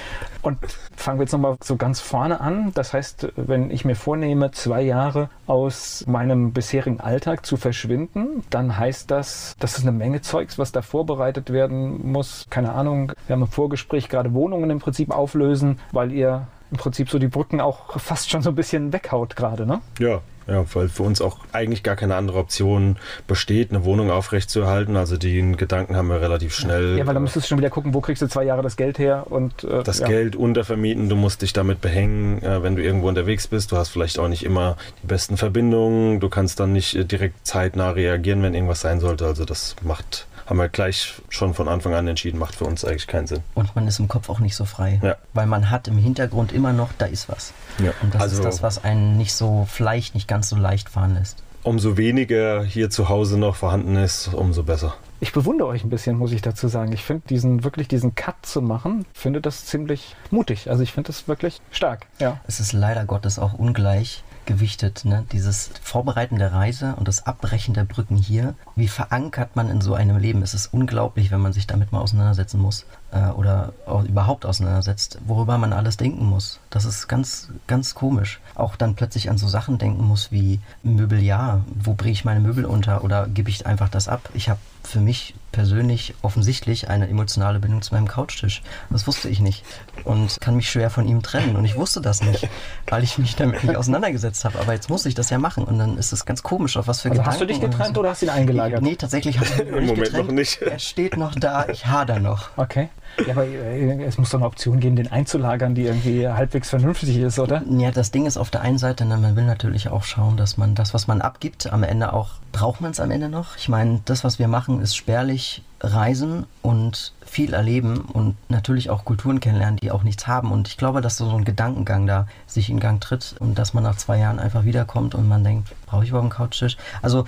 Und 0.43 0.59
fangen 0.97 1.19
wir 1.19 1.25
jetzt 1.25 1.33
nochmal 1.33 1.57
so 1.63 1.77
ganz 1.77 2.01
vorne 2.01 2.41
an. 2.41 2.73
Das 2.75 2.93
heißt, 2.93 3.29
wenn 3.37 3.71
ich 3.71 3.85
mir 3.85 3.95
vornehme, 3.95 4.51
zwei 4.51 4.83
Jahre 4.83 5.31
aus 5.47 6.05
meinem 6.07 6.53
bisherigen 6.53 7.01
Alltag 7.01 7.47
zu 7.47 7.57
verschwinden, 7.57 8.43
dann 8.51 8.77
heißt 8.77 9.11
das, 9.11 9.55
das 9.61 9.79
ist 9.79 9.83
eine 9.83 9.93
Menge 9.93 10.23
Zeugs, 10.23 10.59
was 10.59 10.73
da 10.73 10.83
vorbereitet 10.83 11.53
werden 11.53 12.11
muss. 12.11 12.47
Keine 12.51 12.73
Ahnung, 12.73 13.13
wir 13.27 13.35
haben 13.35 13.43
im 13.43 13.49
Vorgespräch 13.49 14.09
gerade 14.09 14.33
Wohnungen 14.35 14.71
im 14.71 14.79
Prinzip 14.81 15.11
auflösen, 15.11 15.79
weil 15.93 16.13
ihr 16.13 16.49
im 16.71 16.79
Prinzip 16.79 17.11
so 17.11 17.19
die 17.19 17.29
Brücken 17.29 17.61
auch 17.61 17.99
fast 18.01 18.31
schon 18.31 18.43
so 18.43 18.51
ein 18.51 18.57
bisschen 18.57 18.93
weghaut 18.93 19.37
gerade, 19.37 19.67
ne? 19.67 19.81
Ja. 19.99 20.21
Ja, 20.49 20.65
weil 20.75 20.89
für 20.89 21.03
uns 21.03 21.21
auch 21.21 21.39
eigentlich 21.53 21.83
gar 21.83 21.97
keine 21.97 22.15
andere 22.15 22.39
Option 22.39 22.99
besteht, 23.27 23.71
eine 23.71 23.85
Wohnung 23.85 24.11
aufrechtzuerhalten. 24.11 24.97
Also 24.97 25.17
den 25.17 25.57
Gedanken 25.57 25.97
haben 25.97 26.09
wir 26.09 26.21
relativ 26.21 26.55
schnell. 26.55 26.97
Ja, 26.99 27.07
weil 27.07 27.15
dann 27.15 27.23
müsstest 27.23 27.47
du 27.47 27.49
schon 27.49 27.59
wieder 27.59 27.71
gucken, 27.71 27.95
wo 27.95 28.01
kriegst 28.01 28.23
du 28.23 28.29
zwei 28.29 28.45
Jahre 28.45 28.63
das 28.63 28.77
Geld 28.77 28.99
her 28.99 29.27
und 29.29 29.65
äh, 29.65 29.83
das 29.83 29.99
ja. 29.99 30.07
Geld 30.07 30.37
untervermieten, 30.37 31.09
du 31.09 31.17
musst 31.17 31.43
dich 31.43 31.53
damit 31.53 31.81
behängen, 31.81 32.43
äh, 32.43 32.63
wenn 32.63 32.77
du 32.77 32.83
irgendwo 32.83 33.09
unterwegs 33.09 33.49
bist. 33.49 33.73
Du 33.73 33.77
hast 33.77 33.89
vielleicht 33.89 34.19
auch 34.19 34.29
nicht 34.29 34.45
immer 34.45 34.77
die 35.03 35.09
besten 35.09 35.37
Verbindungen, 35.37 36.21
du 36.21 36.29
kannst 36.29 36.61
dann 36.61 36.73
nicht 36.73 36.95
äh, 36.95 37.05
direkt 37.05 37.47
zeitnah 37.47 37.91
reagieren, 37.91 38.43
wenn 38.43 38.55
irgendwas 38.55 38.81
sein 38.81 39.01
sollte. 39.01 39.27
Also 39.27 39.45
das 39.45 39.75
macht, 39.83 40.27
haben 40.47 40.59
wir 40.59 40.69
gleich 40.69 41.15
schon 41.29 41.55
von 41.55 41.69
Anfang 41.69 41.95
an 41.95 42.07
entschieden, 42.07 42.39
macht 42.39 42.55
für 42.55 42.65
uns 42.65 42.85
eigentlich 42.85 43.07
keinen 43.07 43.27
Sinn. 43.27 43.43
Und 43.55 43.75
man 43.75 43.87
ist 43.89 43.99
im 43.99 44.09
Kopf 44.09 44.31
auch 44.31 44.39
nicht 44.39 44.57
so 44.57 44.65
frei. 44.65 45.01
Ja. 45.03 45.17
Weil 45.35 45.47
man 45.47 45.71
hat 45.71 45.89
im 45.89 45.99
Hintergrund 45.99 46.53
immer 46.53 46.73
noch, 46.73 46.91
da 46.99 47.07
ist 47.07 47.29
was. 47.29 47.53
Ja. 47.83 47.93
Und 48.03 48.15
das 48.15 48.23
also 48.23 48.37
ist 48.37 48.45
das, 48.45 48.63
was 48.63 48.83
einen 48.85 49.17
nicht 49.17 49.35
so 49.35 49.67
vielleicht 49.71 50.15
nicht 50.15 50.29
ganz 50.29 50.49
so 50.49 50.57
leicht 50.57 50.89
fahren 50.89 51.15
lässt. 51.15 51.43
umso 51.67 51.97
weniger 51.97 52.63
hier 52.63 52.91
zu 52.91 53.09
Hause 53.09 53.39
noch 53.39 53.57
vorhanden 53.57 53.97
ist, 53.97 54.33
umso 54.33 54.63
besser. 54.63 54.95
Ich 55.19 55.33
bewundere 55.33 55.69
euch 55.69 55.83
ein 55.83 55.91
bisschen, 55.91 56.17
muss 56.17 56.33
ich 56.33 56.43
dazu 56.43 56.69
sagen. 56.69 56.93
Ich 56.93 57.03
finde 57.03 57.27
diesen 57.29 57.65
wirklich 57.65 57.89
diesen 57.89 58.15
Cut 58.15 58.37
zu 58.43 58.63
machen, 58.63 59.05
finde 59.15 59.41
das 59.41 59.65
ziemlich 59.65 60.15
mutig. 60.31 60.71
Also 60.71 60.83
ich 60.83 60.93
finde 60.93 61.09
das 61.09 61.27
wirklich 61.27 61.61
stark. 61.71 62.07
Ja. 62.19 62.41
Es 62.47 62.61
ist 62.61 62.73
leider 62.73 63.05
Gottes 63.05 63.39
auch 63.39 63.55
ungleich 63.55 64.23
gewichtet, 64.47 65.05
ne? 65.05 65.25
Dieses 65.33 65.71
Vorbereiten 65.83 66.39
der 66.39 66.53
Reise 66.53 66.95
und 66.97 67.09
das 67.09 67.27
Abbrechen 67.27 67.75
der 67.75 67.85
Brücken 67.85 68.17
hier. 68.17 68.55
Wie 68.75 68.89
verankert 68.89 69.57
man 69.57 69.69
in 69.69 69.81
so 69.81 69.95
einem 69.95 70.17
Leben? 70.17 70.43
Es 70.43 70.55
ist 70.55 70.73
unglaublich, 70.73 71.31
wenn 71.31 71.41
man 71.41 71.53
sich 71.53 71.67
damit 71.67 71.93
mal 71.93 72.01
auseinandersetzen 72.01 72.61
muss 72.61 72.87
äh, 73.11 73.29
oder 73.29 73.73
überhaupt 74.09 74.47
auseinandersetzt, 74.47 75.19
worüber 75.27 75.59
man 75.59 75.73
alles 75.73 75.97
denken 75.97 76.25
muss. 76.25 76.61
Das 76.71 76.85
ist 76.85 77.09
ganz, 77.09 77.49
ganz 77.67 77.95
komisch. 77.95 78.41
Auch 78.55 78.77
dann 78.77 78.95
plötzlich 78.95 79.31
an 79.31 79.39
so 79.39 79.49
Sachen 79.49 79.79
denken 79.79 80.05
muss 80.05 80.33
wie 80.33 80.61
Möbeljahr. 80.83 81.65
Wo 81.75 81.95
bringe 81.95 82.13
ich 82.13 82.25
meine 82.25 82.41
Möbel 82.41 82.65
unter 82.65 83.05
oder 83.05 83.27
gebe 83.27 83.51
ich 83.51 83.67
einfach 83.67 83.89
das 83.89 84.09
ab? 84.09 84.31
Ich 84.35 84.49
habe 84.49 84.61
für 84.87 85.01
mich 85.01 85.35
persönlich 85.53 86.15
offensichtlich 86.23 86.89
eine 86.89 87.09
emotionale 87.09 87.59
Bindung 87.61 87.81
zu 87.83 87.95
meinem 87.95 88.07
Couchtisch. 88.09 88.63
Das 88.91 89.07
wusste 89.07 89.29
ich 89.29 89.41
nicht 89.41 89.65
und 90.05 90.39
kann 90.41 90.55
mich 90.57 90.71
schwer 90.71 90.91
von 90.91 91.09
ihm 91.09 91.23
trennen. 91.23 91.57
Und 91.57 91.65
ich 91.65 91.77
wusste 91.77 92.01
das 92.01 92.23
nicht, 92.23 92.49
weil 92.89 93.03
ich 93.03 93.17
mich 93.19 93.37
damit 93.37 93.65
nicht 93.65 93.75
auseinandergesetzt 93.77 94.45
habe. 94.45 94.59
Aber 94.61 94.73
jetzt 94.75 94.91
muss 94.91 95.07
ich 95.07 95.15
das 95.15 95.31
ja 95.31 95.39
machen 95.39 95.65
und 95.65 95.79
dann 95.79 95.97
ist 95.99 96.13
es 96.13 96.25
ganz 96.27 96.43
komisch, 96.43 96.77
auf 96.77 96.87
was 96.89 97.01
für 97.01 97.09
Also 97.11 97.21
Gedanken. 97.23 97.31
hast 97.33 97.41
du 97.41 97.47
dich 97.47 97.61
getrennt 97.61 97.95
so. 97.95 98.01
oder 98.01 98.11
hast 98.11 98.23
du 98.23 98.27
ihn 98.27 98.31
eingelagert? 98.31 98.83
Nee, 98.83 98.97
tatsächlich 98.97 99.39
habe 99.39 99.49
ich 99.49 99.59
ihn 99.61 99.71
noch 99.71 99.77
Im 99.79 99.85
nicht 99.85 99.89
Moment 99.89 100.05
getrennt. 100.07 100.29
noch 100.29 100.35
nicht. 100.35 100.63
Er 100.63 100.79
steht 100.79 101.17
noch 101.17 101.35
da, 101.35 101.67
ich 101.69 101.87
hader 101.87 102.19
noch. 102.21 102.51
Okay. 102.57 102.89
Ja, 103.25 103.33
aber 103.33 103.47
äh, 103.47 104.05
es 104.05 104.19
muss 104.19 104.31
doch 104.31 104.39
eine 104.39 104.47
Option 104.47 104.81
geben, 104.81 104.97
den 104.97 105.11
einzulagern, 105.11 105.75
die 105.75 105.83
irgendwie 105.83 106.29
halbwegs 106.29 106.71
vernünftig 106.71 107.17
ist, 107.19 107.39
oder? 107.39 107.63
Ja, 107.69 107.91
das 107.91 108.11
Ding 108.11 108.27
ist 108.27 108.37
auf 108.37 108.51
der 108.51 108.61
einen 108.61 108.79
Seite, 108.79 109.05
ne, 109.05 109.17
man 109.17 109.37
will 109.37 109.45
natürlich 109.45 109.89
auch 109.89 110.05
schauen, 110.05 110.37
dass 110.37 110.57
man 110.59 110.75
das, 110.75 110.93
was 110.93 111.07
man 111.07 111.21
abgibt, 111.21 111.73
am 111.73 111.83
Ende 111.83 112.13
auch, 112.13 112.31
braucht 112.53 112.81
man 112.81 112.91
es 112.91 113.01
am 113.01 113.11
Ende 113.11 113.29
noch? 113.29 113.57
Ich 113.57 113.69
meine, 113.69 114.01
das, 114.05 114.25
was 114.25 114.39
wir 114.39 114.49
machen, 114.49 114.81
ist 114.81 114.97
spärlich 114.97 115.63
reisen 115.81 116.47
und 116.63 117.13
viel 117.25 117.53
erleben 117.53 118.01
und 118.01 118.37
natürlich 118.49 118.89
auch 118.91 119.05
Kulturen 119.05 119.41
kennenlernen, 119.41 119.77
die 119.77 119.91
auch 119.91 120.03
nichts 120.03 120.27
haben. 120.27 120.51
Und 120.53 120.69
ich 120.69 120.77
glaube, 120.79 121.01
dass 121.01 121.17
so 121.19 121.29
ein 121.31 121.45
Gedankengang 121.45 122.07
da 122.07 122.27
sich 122.47 122.71
in 122.71 122.81
Gang 122.81 123.01
tritt 123.01 123.35
und 123.41 123.59
dass 123.59 123.75
man 123.75 123.85
nach 123.85 123.97
zwei 123.97 124.19
Jahren 124.19 124.39
einfach 124.39 124.65
wiederkommt 124.65 125.15
und 125.15 125.29
man 125.29 125.45
denkt, 125.45 125.71
brauche 125.87 126.05
ich 126.05 126.11
überhaupt 126.11 126.25
einen 126.25 126.31
Couchtisch? 126.49 126.77
Also, 127.03 127.21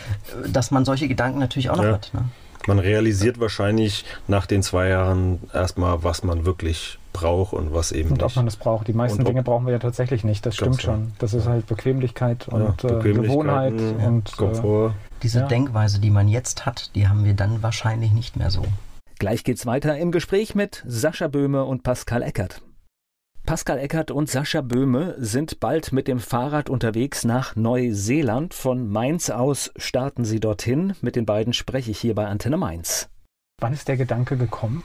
äh, 0.44 0.48
dass 0.50 0.70
man 0.70 0.84
solche 0.84 1.08
Gedanken 1.08 1.38
natürlich 1.40 1.68
auch 1.70 1.76
noch 1.76 1.84
Ja. 1.84 1.92
hat. 1.92 2.10
Ne? 2.14 2.24
Man 2.68 2.78
realisiert 2.78 3.40
wahrscheinlich 3.40 4.04
nach 4.26 4.44
den 4.44 4.62
zwei 4.62 4.88
Jahren 4.88 5.38
erstmal, 5.54 6.04
was 6.04 6.22
man 6.22 6.44
wirklich 6.44 6.98
brauche 7.14 7.56
und 7.56 7.72
was 7.72 7.92
eben 7.92 8.10
und 8.10 8.18
nicht. 8.18 8.24
ob 8.24 8.36
man 8.36 8.44
das 8.44 8.56
braucht. 8.56 8.88
Die 8.88 8.92
meisten 8.92 9.24
Dinge 9.24 9.42
brauchen 9.42 9.64
wir 9.64 9.72
ja 9.72 9.78
tatsächlich 9.78 10.22
nicht. 10.22 10.44
Das 10.44 10.54
stimmt 10.54 10.76
genau. 10.76 10.92
schon. 10.92 11.12
Das 11.18 11.32
ist 11.32 11.46
halt 11.46 11.66
Bequemlichkeit 11.66 12.46
und 12.46 12.82
ja, 12.82 12.98
äh, 12.98 13.02
Gewohnheit 13.02 13.72
und 13.72 14.36
Komfort. 14.36 14.92
Diese 15.22 15.40
ja. 15.40 15.46
Denkweise, 15.48 15.98
die 15.98 16.10
man 16.10 16.28
jetzt 16.28 16.66
hat, 16.66 16.94
die 16.94 17.08
haben 17.08 17.24
wir 17.24 17.32
dann 17.32 17.62
wahrscheinlich 17.62 18.12
nicht 18.12 18.36
mehr 18.36 18.50
so. 18.50 18.62
Gleich 19.18 19.44
geht's 19.44 19.64
weiter 19.64 19.96
im 19.96 20.12
Gespräch 20.12 20.54
mit 20.54 20.84
Sascha 20.86 21.28
Böhme 21.28 21.64
und 21.64 21.82
Pascal 21.82 22.22
Eckert. 22.22 22.60
Pascal 23.48 23.78
Eckert 23.78 24.10
und 24.10 24.28
Sascha 24.28 24.60
Böhme 24.60 25.14
sind 25.16 25.58
bald 25.58 25.90
mit 25.90 26.06
dem 26.06 26.20
Fahrrad 26.20 26.68
unterwegs 26.68 27.24
nach 27.24 27.56
Neuseeland. 27.56 28.52
Von 28.52 28.90
Mainz 28.90 29.30
aus 29.30 29.72
starten 29.78 30.26
sie 30.26 30.38
dorthin. 30.38 30.92
Mit 31.00 31.16
den 31.16 31.24
beiden 31.24 31.54
spreche 31.54 31.90
ich 31.90 31.98
hier 31.98 32.14
bei 32.14 32.26
Antenne 32.26 32.58
Mainz. 32.58 33.08
Wann 33.58 33.72
ist 33.72 33.88
der 33.88 33.96
Gedanke 33.96 34.36
gekommen? 34.36 34.84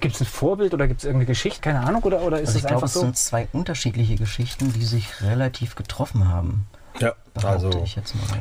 Gibt 0.00 0.14
es 0.14 0.22
ein 0.22 0.26
Vorbild 0.26 0.72
oder 0.72 0.88
gibt 0.88 1.00
es 1.00 1.04
irgendeine 1.04 1.26
Geschichte? 1.26 1.60
Keine 1.60 1.80
Ahnung. 1.80 2.02
Oder, 2.02 2.22
oder 2.22 2.40
ist 2.40 2.48
also 2.48 2.60
es 2.60 2.64
ich 2.64 2.70
einfach 2.70 2.78
glaube, 2.78 2.86
es 2.86 2.92
so? 2.94 3.00
sind 3.00 3.16
zwei 3.18 3.46
unterschiedliche 3.52 4.16
Geschichten, 4.16 4.72
die 4.72 4.84
sich 4.86 5.20
relativ 5.20 5.74
getroffen 5.74 6.28
haben. 6.28 6.66
Ja, 7.00 7.14
also 7.44 7.70
ich, 7.84 7.96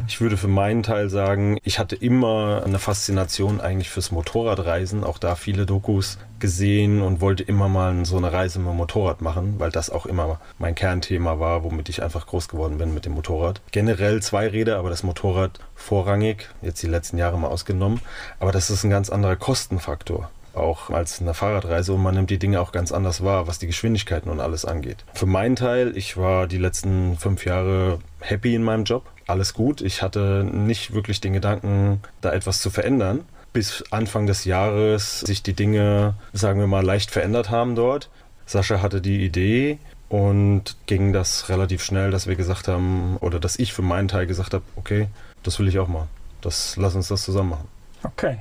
ich 0.07 0.21
würde 0.21 0.37
für 0.37 0.47
meinen 0.47 0.83
Teil 0.83 1.09
sagen, 1.09 1.57
ich 1.63 1.79
hatte 1.79 1.95
immer 1.95 2.63
eine 2.65 2.79
Faszination 2.79 3.61
eigentlich 3.61 3.89
fürs 3.89 4.11
Motorradreisen, 4.11 5.03
auch 5.03 5.17
da 5.17 5.35
viele 5.35 5.65
Dokus 5.65 6.17
gesehen 6.39 7.01
und 7.01 7.21
wollte 7.21 7.43
immer 7.43 7.67
mal 7.69 8.05
so 8.05 8.17
eine 8.17 8.31
Reise 8.31 8.59
mit 8.59 8.69
dem 8.69 8.77
Motorrad 8.77 9.21
machen, 9.21 9.55
weil 9.59 9.71
das 9.71 9.89
auch 9.89 10.05
immer 10.05 10.39
mein 10.57 10.75
Kernthema 10.75 11.39
war, 11.39 11.63
womit 11.63 11.89
ich 11.89 12.01
einfach 12.01 12.27
groß 12.27 12.47
geworden 12.47 12.77
bin 12.77 12.93
mit 12.93 13.05
dem 13.05 13.13
Motorrad. 13.13 13.61
Generell 13.71 14.21
zwei 14.21 14.47
Räder, 14.47 14.77
aber 14.77 14.89
das 14.89 15.03
Motorrad 15.03 15.59
vorrangig, 15.75 16.49
jetzt 16.61 16.81
die 16.81 16.87
letzten 16.87 17.17
Jahre 17.17 17.37
mal 17.37 17.47
ausgenommen, 17.47 18.01
aber 18.39 18.51
das 18.51 18.69
ist 18.69 18.83
ein 18.83 18.89
ganz 18.89 19.09
anderer 19.09 19.35
Kostenfaktor 19.35 20.29
auch 20.57 20.89
als 20.89 21.21
eine 21.21 21.33
Fahrradreise 21.33 21.93
und 21.93 22.03
man 22.03 22.15
nimmt 22.15 22.29
die 22.29 22.39
Dinge 22.39 22.61
auch 22.61 22.71
ganz 22.71 22.91
anders 22.91 23.23
wahr, 23.23 23.47
was 23.47 23.59
die 23.59 23.67
Geschwindigkeiten 23.67 24.29
und 24.29 24.39
alles 24.39 24.65
angeht. 24.65 25.05
Für 25.13 25.25
meinen 25.25 25.55
Teil, 25.55 25.95
ich 25.95 26.17
war 26.17 26.47
die 26.47 26.57
letzten 26.57 27.17
fünf 27.17 27.45
Jahre 27.45 27.99
happy 28.19 28.55
in 28.55 28.63
meinem 28.63 28.83
Job, 28.83 29.03
alles 29.27 29.53
gut. 29.53 29.81
Ich 29.81 30.01
hatte 30.01 30.43
nicht 30.43 30.93
wirklich 30.93 31.21
den 31.21 31.33
Gedanken, 31.33 32.01
da 32.21 32.31
etwas 32.31 32.59
zu 32.59 32.69
verändern. 32.69 33.25
Bis 33.53 33.83
Anfang 33.91 34.27
des 34.27 34.45
Jahres 34.45 35.21
sich 35.21 35.43
die 35.43 35.53
Dinge, 35.53 36.15
sagen 36.33 36.59
wir 36.59 36.67
mal, 36.67 36.85
leicht 36.85 37.11
verändert 37.11 37.49
haben 37.49 37.75
dort. 37.75 38.09
Sascha 38.45 38.81
hatte 38.81 39.01
die 39.01 39.25
Idee 39.25 39.79
und 40.09 40.77
ging 40.85 41.11
das 41.11 41.49
relativ 41.49 41.83
schnell, 41.83 42.11
dass 42.11 42.27
wir 42.27 42.35
gesagt 42.35 42.67
haben, 42.67 43.17
oder 43.17 43.39
dass 43.39 43.59
ich 43.59 43.73
für 43.73 43.81
meinen 43.81 44.07
Teil 44.07 44.27
gesagt 44.27 44.53
habe, 44.53 44.63
okay, 44.75 45.07
das 45.43 45.59
will 45.59 45.67
ich 45.67 45.79
auch 45.79 45.87
machen. 45.87 46.07
Das, 46.41 46.77
lass 46.77 46.95
uns 46.95 47.09
das 47.09 47.23
zusammen 47.23 47.49
machen. 47.49 47.67
Okay. 48.03 48.37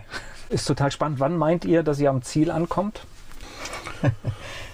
Ist 0.48 0.66
total 0.66 0.92
spannend. 0.92 1.20
Wann 1.20 1.36
meint 1.36 1.64
ihr, 1.64 1.82
dass 1.82 1.98
ihr 1.98 2.10
am 2.10 2.22
Ziel 2.22 2.50
ankommt? 2.50 3.06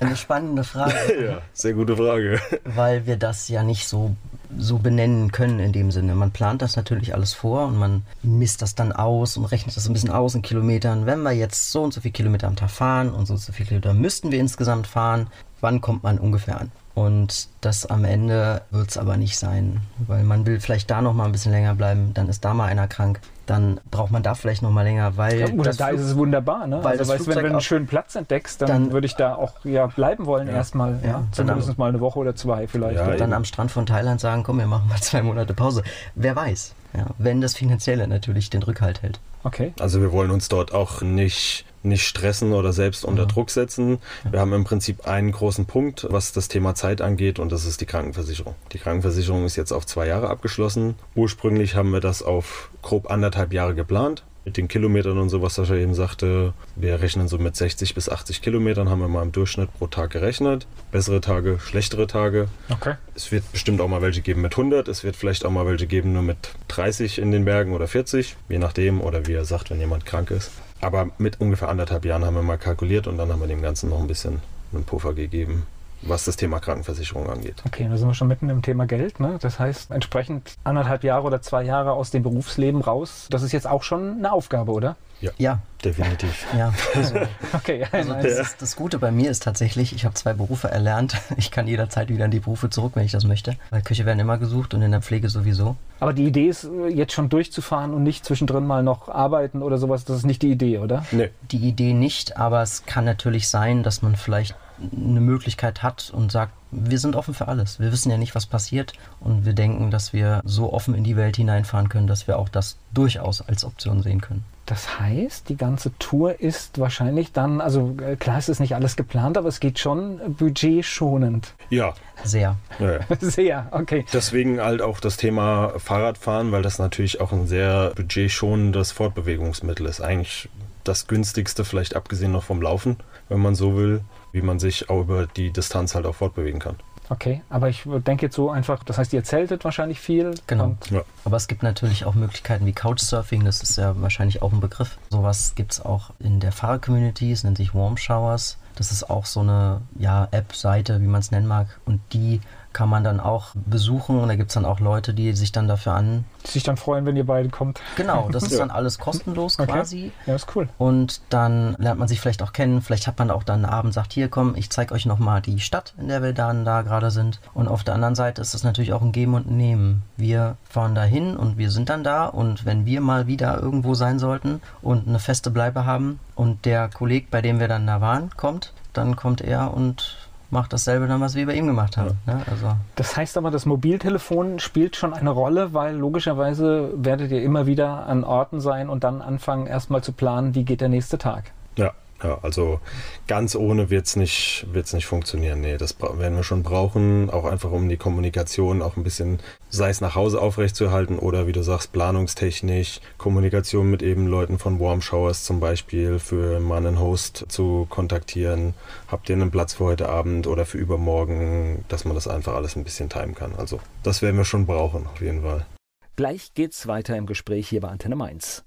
Eine 0.00 0.16
spannende 0.16 0.64
Frage. 0.64 1.24
ja, 1.24 1.42
sehr 1.52 1.74
gute 1.74 1.96
Frage. 1.96 2.40
Weil 2.64 3.06
wir 3.06 3.16
das 3.16 3.48
ja 3.48 3.62
nicht 3.62 3.86
so, 3.86 4.16
so 4.56 4.78
benennen 4.78 5.32
können 5.32 5.60
in 5.60 5.72
dem 5.72 5.90
Sinne. 5.90 6.14
Man 6.14 6.32
plant 6.32 6.60
das 6.60 6.76
natürlich 6.76 7.14
alles 7.14 7.32
vor 7.32 7.66
und 7.66 7.78
man 7.78 8.02
misst 8.22 8.62
das 8.62 8.74
dann 8.74 8.92
aus 8.92 9.36
und 9.36 9.44
rechnet 9.46 9.76
das 9.76 9.88
ein 9.88 9.92
bisschen 9.92 10.10
aus 10.10 10.34
in 10.34 10.42
Kilometern. 10.42 11.06
Wenn 11.06 11.22
wir 11.22 11.32
jetzt 11.32 11.70
so 11.70 11.82
und 11.82 11.94
so 11.94 12.00
viele 12.00 12.12
Kilometer 12.12 12.48
am 12.48 12.56
Tag 12.56 12.70
fahren 12.70 13.10
und 13.10 13.26
so 13.26 13.34
und 13.34 13.40
so 13.40 13.52
viele 13.52 13.68
Kilometer 13.68 13.94
müssten 13.94 14.32
wir 14.32 14.40
insgesamt 14.40 14.86
fahren, 14.86 15.28
wann 15.60 15.80
kommt 15.80 16.02
man 16.02 16.18
ungefähr 16.18 16.60
an? 16.60 16.72
Und 16.94 17.48
das 17.62 17.86
am 17.86 18.04
Ende 18.04 18.62
wird 18.70 18.90
es 18.90 18.98
aber 18.98 19.16
nicht 19.16 19.38
sein, 19.38 19.80
weil 20.06 20.24
man 20.24 20.44
will 20.44 20.60
vielleicht 20.60 20.90
da 20.90 21.00
noch 21.00 21.14
mal 21.14 21.24
ein 21.24 21.32
bisschen 21.32 21.52
länger 21.52 21.74
bleiben, 21.74 22.12
dann 22.12 22.28
ist 22.28 22.44
da 22.44 22.52
mal 22.52 22.66
einer 22.66 22.86
krank, 22.86 23.20
dann 23.46 23.80
braucht 23.90 24.10
man 24.10 24.22
da 24.22 24.34
vielleicht 24.34 24.60
noch 24.60 24.70
mal 24.70 24.82
länger, 24.82 25.16
weil 25.16 25.40
ja, 25.40 25.46
oder 25.48 25.72
da 25.72 25.88
ist 25.88 26.02
es 26.02 26.16
wunderbar, 26.16 26.66
ne? 26.66 26.84
Weil 26.84 26.98
also 26.98 27.12
weißt, 27.12 27.26
wenn 27.28 27.38
du 27.38 27.46
einen 27.46 27.60
schönen 27.62 27.86
Platz 27.86 28.14
entdeckst, 28.14 28.60
dann, 28.60 28.68
dann 28.68 28.92
würde 28.92 29.06
ich 29.06 29.14
da 29.14 29.34
auch 29.34 29.64
ja 29.64 29.86
bleiben 29.86 30.26
wollen 30.26 30.48
ja. 30.48 30.54
erstmal, 30.54 31.00
ja, 31.02 31.08
ja 31.08 31.26
zumindest 31.32 31.78
mal 31.78 31.88
eine 31.88 32.00
Woche 32.00 32.18
oder 32.18 32.36
zwei 32.36 32.66
vielleicht. 32.66 32.98
Ja, 32.98 33.16
dann 33.16 33.32
am 33.32 33.46
Strand 33.46 33.70
von 33.70 33.86
Thailand 33.86 34.20
sagen, 34.20 34.42
komm, 34.42 34.58
wir 34.58 34.66
machen 34.66 34.88
mal 34.88 34.96
zwei 35.00 35.22
Monate 35.22 35.54
Pause. 35.54 35.82
Wer 36.14 36.36
weiß, 36.36 36.74
ja, 36.94 37.06
wenn 37.16 37.40
das 37.40 37.54
Finanzielle 37.54 38.06
natürlich 38.06 38.50
den 38.50 38.62
Rückhalt 38.62 39.02
hält. 39.02 39.18
Okay. 39.44 39.72
Also 39.80 40.00
wir 40.02 40.12
wollen 40.12 40.30
uns 40.30 40.48
dort 40.48 40.72
auch 40.74 41.00
nicht 41.00 41.64
nicht 41.84 42.06
stressen 42.06 42.52
oder 42.52 42.72
selbst 42.72 43.04
unter 43.04 43.26
Druck 43.26 43.50
setzen. 43.50 43.98
Wir 44.30 44.40
haben 44.40 44.52
im 44.52 44.64
Prinzip 44.64 45.06
einen 45.06 45.32
großen 45.32 45.66
Punkt, 45.66 46.06
was 46.10 46.32
das 46.32 46.48
Thema 46.48 46.74
Zeit 46.74 47.00
angeht, 47.00 47.38
und 47.38 47.52
das 47.52 47.64
ist 47.64 47.80
die 47.80 47.86
Krankenversicherung. 47.86 48.54
Die 48.72 48.78
Krankenversicherung 48.78 49.44
ist 49.44 49.56
jetzt 49.56 49.72
auf 49.72 49.86
zwei 49.86 50.06
Jahre 50.06 50.30
abgeschlossen. 50.30 50.94
Ursprünglich 51.14 51.74
haben 51.74 51.90
wir 51.90 52.00
das 52.00 52.22
auf 52.22 52.70
grob 52.82 53.10
anderthalb 53.10 53.52
Jahre 53.52 53.74
geplant. 53.74 54.24
Mit 54.44 54.56
den 54.56 54.66
Kilometern 54.66 55.18
und 55.18 55.28
so, 55.28 55.40
was 55.40 55.54
Sascha 55.54 55.76
eben 55.76 55.94
sagte, 55.94 56.52
wir 56.74 57.00
rechnen 57.00 57.28
so 57.28 57.38
mit 57.38 57.54
60 57.54 57.94
bis 57.94 58.08
80 58.08 58.42
Kilometern, 58.42 58.88
haben 58.88 59.00
wir 59.00 59.06
mal 59.06 59.22
im 59.22 59.30
Durchschnitt 59.30 59.72
pro 59.78 59.86
Tag 59.86 60.10
gerechnet. 60.10 60.66
Bessere 60.90 61.20
Tage, 61.20 61.60
schlechtere 61.60 62.08
Tage. 62.08 62.48
Okay. 62.68 62.94
Es 63.14 63.30
wird 63.30 63.50
bestimmt 63.52 63.80
auch 63.80 63.88
mal 63.88 64.02
welche 64.02 64.20
geben 64.20 64.40
mit 64.40 64.52
100, 64.52 64.88
es 64.88 65.04
wird 65.04 65.14
vielleicht 65.14 65.44
auch 65.44 65.50
mal 65.52 65.64
welche 65.66 65.86
geben 65.86 66.12
nur 66.12 66.22
mit 66.22 66.54
30 66.68 67.20
in 67.20 67.30
den 67.30 67.44
Bergen 67.44 67.72
oder 67.72 67.86
40, 67.86 68.36
je 68.48 68.58
nachdem, 68.58 69.00
oder 69.00 69.26
wie 69.28 69.34
er 69.34 69.44
sagt, 69.44 69.70
wenn 69.70 69.78
jemand 69.78 70.06
krank 70.06 70.32
ist. 70.32 70.50
Aber 70.80 71.10
mit 71.18 71.40
ungefähr 71.40 71.68
anderthalb 71.68 72.04
Jahren 72.04 72.24
haben 72.24 72.34
wir 72.34 72.42
mal 72.42 72.58
kalkuliert 72.58 73.06
und 73.06 73.18
dann 73.18 73.30
haben 73.30 73.40
wir 73.40 73.46
dem 73.46 73.62
Ganzen 73.62 73.90
noch 73.90 74.00
ein 74.00 74.08
bisschen 74.08 74.40
einen 74.72 74.84
Puffer 74.84 75.14
gegeben, 75.14 75.64
was 76.02 76.24
das 76.24 76.36
Thema 76.36 76.60
Krankenversicherung 76.60 77.28
angeht. 77.30 77.62
Okay, 77.66 77.88
da 77.88 77.96
sind 77.96 78.08
wir 78.08 78.14
schon 78.14 78.28
mitten 78.28 78.50
im 78.50 78.62
Thema 78.62 78.86
Geld. 78.86 79.20
Ne? 79.20 79.38
Das 79.40 79.58
heißt, 79.58 79.90
entsprechend 79.90 80.56
anderthalb 80.64 81.04
Jahre 81.04 81.24
oder 81.24 81.42
zwei 81.42 81.62
Jahre 81.62 81.92
aus 81.92 82.10
dem 82.10 82.22
Berufsleben 82.22 82.80
raus, 82.80 83.26
das 83.30 83.42
ist 83.42 83.52
jetzt 83.52 83.66
auch 83.66 83.82
schon 83.82 84.18
eine 84.18 84.32
Aufgabe, 84.32 84.72
oder? 84.72 84.96
Ja, 85.20 85.30
ja. 85.38 85.58
definitiv. 85.84 86.46
Ja, 86.58 86.74
also, 86.94 87.14
okay, 87.52 87.86
also 87.92 88.12
das, 88.14 88.38
ist, 88.38 88.62
das, 88.62 88.76
Gute 88.76 88.98
bei 88.98 89.10
mir 89.12 89.30
ist 89.30 89.42
tatsächlich, 89.42 89.94
ich 89.94 90.04
habe 90.04 90.14
zwei 90.14 90.32
Berufe 90.32 90.68
erlernt. 90.68 91.16
Ich 91.36 91.50
kann 91.50 91.66
jederzeit 91.66 92.08
wieder 92.08 92.26
in 92.26 92.30
die 92.30 92.40
Berufe 92.40 92.70
zurück, 92.70 92.92
wenn 92.94 93.04
ich 93.04 93.12
das 93.12 93.24
möchte. 93.24 93.56
Weil 93.70 93.82
Küche 93.82 94.04
werden 94.04 94.18
immer 94.18 94.38
gesucht 94.38 94.74
und 94.74 94.82
in 94.82 94.90
der 94.90 95.00
Pflege 95.00 95.28
sowieso. 95.28 95.76
Aber 96.00 96.12
die 96.12 96.26
Idee 96.26 96.48
ist, 96.48 96.68
jetzt 96.88 97.12
schon 97.12 97.28
durchzufahren 97.28 97.94
und 97.94 98.02
nicht 98.02 98.24
zwischendrin 98.24 98.66
mal 98.66 98.82
noch 98.82 99.08
arbeiten 99.08 99.62
oder 99.62 99.78
sowas, 99.78 100.04
das 100.04 100.18
ist 100.18 100.26
nicht 100.26 100.42
die 100.42 100.50
Idee, 100.50 100.78
oder? 100.78 101.04
Nee. 101.10 101.30
Die 101.50 101.58
Idee 101.58 101.94
nicht, 101.94 102.36
aber 102.36 102.62
es 102.62 102.84
kann 102.86 103.04
natürlich 103.04 103.48
sein, 103.48 103.82
dass 103.82 104.02
man 104.02 104.16
vielleicht 104.16 104.54
eine 104.92 105.20
Möglichkeit 105.20 105.82
hat 105.82 106.10
und 106.14 106.32
sagt, 106.32 106.52
wir 106.70 106.98
sind 106.98 107.16
offen 107.16 107.34
für 107.34 107.48
alles. 107.48 107.78
Wir 107.80 107.92
wissen 107.92 108.10
ja 108.10 108.16
nicht, 108.16 108.34
was 108.34 108.46
passiert 108.46 108.94
und 109.20 109.44
wir 109.44 109.52
denken, 109.52 109.90
dass 109.90 110.12
wir 110.12 110.40
so 110.44 110.72
offen 110.72 110.94
in 110.94 111.04
die 111.04 111.16
Welt 111.16 111.36
hineinfahren 111.36 111.88
können, 111.88 112.06
dass 112.06 112.26
wir 112.26 112.38
auch 112.38 112.48
das 112.48 112.78
durchaus 112.92 113.42
als 113.42 113.64
Option 113.64 114.02
sehen 114.02 114.20
können. 114.20 114.44
Das 114.66 115.00
heißt, 115.00 115.48
die 115.48 115.56
ganze 115.56 115.96
Tour 115.98 116.40
ist 116.40 116.78
wahrscheinlich 116.78 117.32
dann, 117.32 117.60
also 117.60 117.96
klar, 118.20 118.38
es 118.38 118.48
ist 118.48 118.60
nicht 118.60 118.74
alles 118.74 118.96
geplant, 118.96 119.36
aber 119.36 119.48
es 119.48 119.58
geht 119.58 119.78
schon 119.78 120.20
budgetschonend. 120.36 121.54
Ja. 121.68 121.94
Sehr. 122.22 122.56
Ja, 122.78 122.92
ja. 122.92 123.00
Sehr, 123.20 123.66
okay. 123.72 124.06
Deswegen 124.12 124.60
halt 124.60 124.80
auch 124.80 125.00
das 125.00 125.16
Thema 125.16 125.74
Fahrradfahren, 125.78 126.52
weil 126.52 126.62
das 126.62 126.78
natürlich 126.78 127.20
auch 127.20 127.32
ein 127.32 127.48
sehr 127.48 127.92
budgetschonendes 127.96 128.92
Fortbewegungsmittel 128.92 129.86
ist. 129.86 130.00
Eigentlich 130.00 130.48
das 130.84 131.06
günstigste, 131.08 131.64
vielleicht 131.64 131.96
abgesehen 131.96 132.32
noch 132.32 132.44
vom 132.44 132.62
Laufen, 132.62 132.96
wenn 133.28 133.40
man 133.40 133.54
so 133.54 133.76
will, 133.76 134.02
wie 134.32 134.42
man 134.42 134.58
sich 134.58 134.90
auch 134.90 135.02
über 135.02 135.26
die 135.26 135.50
Distanz 135.50 135.94
halt 135.94 136.06
auch 136.06 136.14
fortbewegen 136.14 136.60
kann. 136.60 136.76
Okay, 137.08 137.42
aber 137.50 137.68
ich 137.68 137.82
denke 137.84 138.26
jetzt 138.26 138.36
so 138.36 138.50
einfach, 138.50 138.84
das 138.84 138.96
heißt, 138.96 139.12
ihr 139.12 139.22
zeltet 139.22 139.64
wahrscheinlich 139.64 140.00
viel. 140.00 140.34
Genau. 140.46 140.76
Ja. 140.90 141.02
Aber 141.24 141.36
es 141.36 141.46
gibt 141.46 141.62
natürlich 141.62 142.06
auch 142.06 142.14
Möglichkeiten 142.14 142.64
wie 142.64 142.72
Couchsurfing, 142.72 143.44
das 143.44 143.62
ist 143.62 143.76
ja 143.76 144.00
wahrscheinlich 144.00 144.40
auch 144.40 144.52
ein 144.52 144.60
Begriff. 144.60 144.96
Sowas 145.10 145.54
gibt 145.54 145.72
es 145.72 145.84
auch 145.84 146.10
in 146.20 146.40
der 146.40 146.52
Fahrer-Community, 146.52 147.32
es 147.32 147.44
nennt 147.44 147.58
sich 147.58 147.74
Warm 147.74 147.96
Showers. 147.96 148.56
Das 148.76 148.90
ist 148.90 149.10
auch 149.10 149.26
so 149.26 149.40
eine 149.40 149.82
ja, 149.98 150.26
App-Seite, 150.30 151.02
wie 151.02 151.06
man 151.06 151.20
es 151.20 151.30
nennen 151.30 151.46
mag. 151.46 151.78
Und 151.84 152.00
die 152.14 152.40
kann 152.72 152.88
man 152.88 153.04
dann 153.04 153.20
auch 153.20 153.48
besuchen 153.54 154.18
und 154.18 154.28
da 154.28 154.36
gibt 154.36 154.50
es 154.50 154.54
dann 154.54 154.64
auch 154.64 154.80
Leute, 154.80 155.14
die 155.14 155.32
sich 155.32 155.52
dann 155.52 155.68
dafür 155.68 155.94
an. 155.94 156.24
Die 156.46 156.50
sich 156.50 156.62
dann 156.62 156.76
freuen, 156.76 157.06
wenn 157.06 157.16
ihr 157.16 157.26
beide 157.26 157.48
kommt. 157.48 157.80
Genau, 157.96 158.28
das 158.30 158.44
ist 158.44 158.58
dann 158.58 158.70
alles 158.70 158.98
kostenlos 158.98 159.58
okay. 159.58 159.70
quasi. 159.70 160.12
Ja, 160.26 160.34
ist 160.34 160.54
cool. 160.54 160.68
Und 160.78 161.20
dann 161.30 161.74
lernt 161.78 161.98
man 161.98 162.08
sich 162.08 162.20
vielleicht 162.20 162.42
auch 162.42 162.52
kennen. 162.52 162.82
Vielleicht 162.82 163.06
hat 163.06 163.18
man 163.18 163.30
auch 163.30 163.42
dann 163.42 163.64
einen 163.64 163.72
Abend, 163.72 163.94
sagt, 163.94 164.12
hier 164.12 164.28
komm, 164.28 164.54
ich 164.56 164.70
zeige 164.70 164.94
euch 164.94 165.06
nochmal 165.06 165.42
die 165.42 165.60
Stadt, 165.60 165.94
in 165.98 166.08
der 166.08 166.22
wir 166.22 166.32
dann 166.32 166.64
da 166.64 166.82
gerade 166.82 167.10
sind. 167.10 167.40
Und 167.54 167.68
auf 167.68 167.84
der 167.84 167.94
anderen 167.94 168.14
Seite 168.14 168.40
ist 168.40 168.54
es 168.54 168.64
natürlich 168.64 168.92
auch 168.92 169.02
ein 169.02 169.12
Geben 169.12 169.34
und 169.34 169.50
Nehmen. 169.50 170.02
Wir 170.16 170.56
fahren 170.68 170.94
da 170.94 171.02
hin 171.02 171.36
und 171.36 171.58
wir 171.58 171.70
sind 171.70 171.88
dann 171.88 172.04
da 172.04 172.26
und 172.26 172.64
wenn 172.64 172.86
wir 172.86 173.00
mal 173.00 173.26
wieder 173.26 173.60
irgendwo 173.60 173.94
sein 173.94 174.18
sollten 174.18 174.60
und 174.80 175.08
eine 175.08 175.18
feste 175.18 175.50
Bleibe 175.50 175.84
haben 175.86 176.20
und 176.34 176.64
der 176.64 176.88
Kollege, 176.88 177.26
bei 177.30 177.42
dem 177.42 177.60
wir 177.60 177.68
dann 177.68 177.86
da 177.86 178.00
waren, 178.00 178.30
kommt, 178.36 178.72
dann 178.92 179.16
kommt 179.16 179.40
er 179.40 179.74
und 179.74 180.21
macht 180.52 180.72
dasselbe 180.72 181.08
dann, 181.08 181.20
was 181.20 181.34
wir 181.34 181.46
bei 181.46 181.54
ihm 181.54 181.66
gemacht 181.66 181.96
haben. 181.96 182.18
Ja. 182.26 182.34
Ne? 182.34 182.42
Also. 182.50 182.76
Das 182.94 183.16
heißt 183.16 183.36
aber, 183.38 183.50
das 183.50 183.66
Mobiltelefon 183.66 184.58
spielt 184.58 184.96
schon 184.96 185.14
eine 185.14 185.30
Rolle, 185.30 185.72
weil 185.72 185.96
logischerweise 185.96 186.92
werdet 186.94 187.32
ihr 187.32 187.42
immer 187.42 187.66
wieder 187.66 188.06
an 188.06 188.22
Orten 188.22 188.60
sein 188.60 188.88
und 188.88 189.02
dann 189.02 189.22
anfangen, 189.22 189.66
erstmal 189.66 190.02
zu 190.02 190.12
planen, 190.12 190.54
wie 190.54 190.64
geht 190.64 190.80
der 190.80 190.88
nächste 190.88 191.18
Tag. 191.18 191.52
Ja, 191.76 191.92
Ja, 192.22 192.38
also 192.42 192.80
ganz 193.26 193.56
ohne 193.56 193.90
wird 193.90 194.06
es 194.06 194.14
nicht, 194.14 194.66
wird's 194.70 194.92
nicht 194.92 195.06
funktionieren. 195.06 195.60
Nee, 195.60 195.76
das 195.76 196.00
werden 196.00 196.36
wir 196.36 196.44
schon 196.44 196.62
brauchen, 196.62 197.30
auch 197.30 197.44
einfach 197.44 197.72
um 197.72 197.88
die 197.88 197.96
Kommunikation 197.96 198.80
auch 198.80 198.96
ein 198.96 199.02
bisschen, 199.02 199.40
sei 199.70 199.90
es 199.90 200.00
nach 200.00 200.14
Hause 200.14 200.40
aufrechtzuerhalten 200.40 201.18
oder 201.18 201.46
wie 201.48 201.52
du 201.52 201.62
sagst, 201.62 201.92
planungstechnisch, 201.92 203.00
Kommunikation 203.18 203.90
mit 203.90 204.02
eben 204.02 204.28
Leuten 204.28 204.58
von 204.58 204.78
Warm 204.78 205.02
Showers 205.02 205.42
zum 205.42 205.58
Beispiel, 205.58 206.20
für 206.20 206.60
mal 206.60 206.76
einen 206.76 207.00
Host 207.00 207.46
zu 207.48 207.86
kontaktieren. 207.90 208.74
Habt 209.08 209.28
ihr 209.28 209.34
einen 209.34 209.50
Platz 209.50 209.74
für 209.74 209.84
heute 209.84 210.08
Abend 210.08 210.46
oder 210.46 210.64
für 210.64 210.78
übermorgen, 210.78 211.84
dass 211.88 212.04
man 212.04 212.14
das 212.14 212.28
einfach 212.28 212.54
alles 212.54 212.76
ein 212.76 212.84
bisschen 212.84 213.08
timen 213.08 213.34
kann. 213.34 213.56
Also 213.56 213.80
das 214.04 214.22
werden 214.22 214.36
wir 214.36 214.44
schon 214.44 214.66
brauchen, 214.66 215.06
auf 215.06 215.20
jeden 215.20 215.42
Fall. 215.42 215.66
Gleich 216.14 216.54
geht's 216.54 216.86
weiter 216.86 217.16
im 217.16 217.26
Gespräch 217.26 217.68
hier 217.68 217.80
bei 217.80 217.88
Antenne 217.88 218.16
Mainz. 218.16 218.64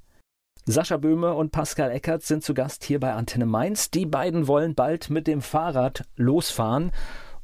Sascha 0.68 0.98
Böhme 0.98 1.36
und 1.36 1.52
Pascal 1.52 1.92
Eckert 1.92 2.24
sind 2.24 2.44
zu 2.44 2.56
Gast 2.56 2.84
hier 2.84 3.00
bei 3.00 3.14
Antenne 3.14 3.46
Mainz. 3.46 3.92
Die 3.92 4.08
beiden 4.08 4.48
wollen 4.48 4.74
bald 4.74 5.12
mit 5.12 5.28
dem 5.28 5.44
Fahrrad 5.44 6.06
losfahren. 6.16 6.92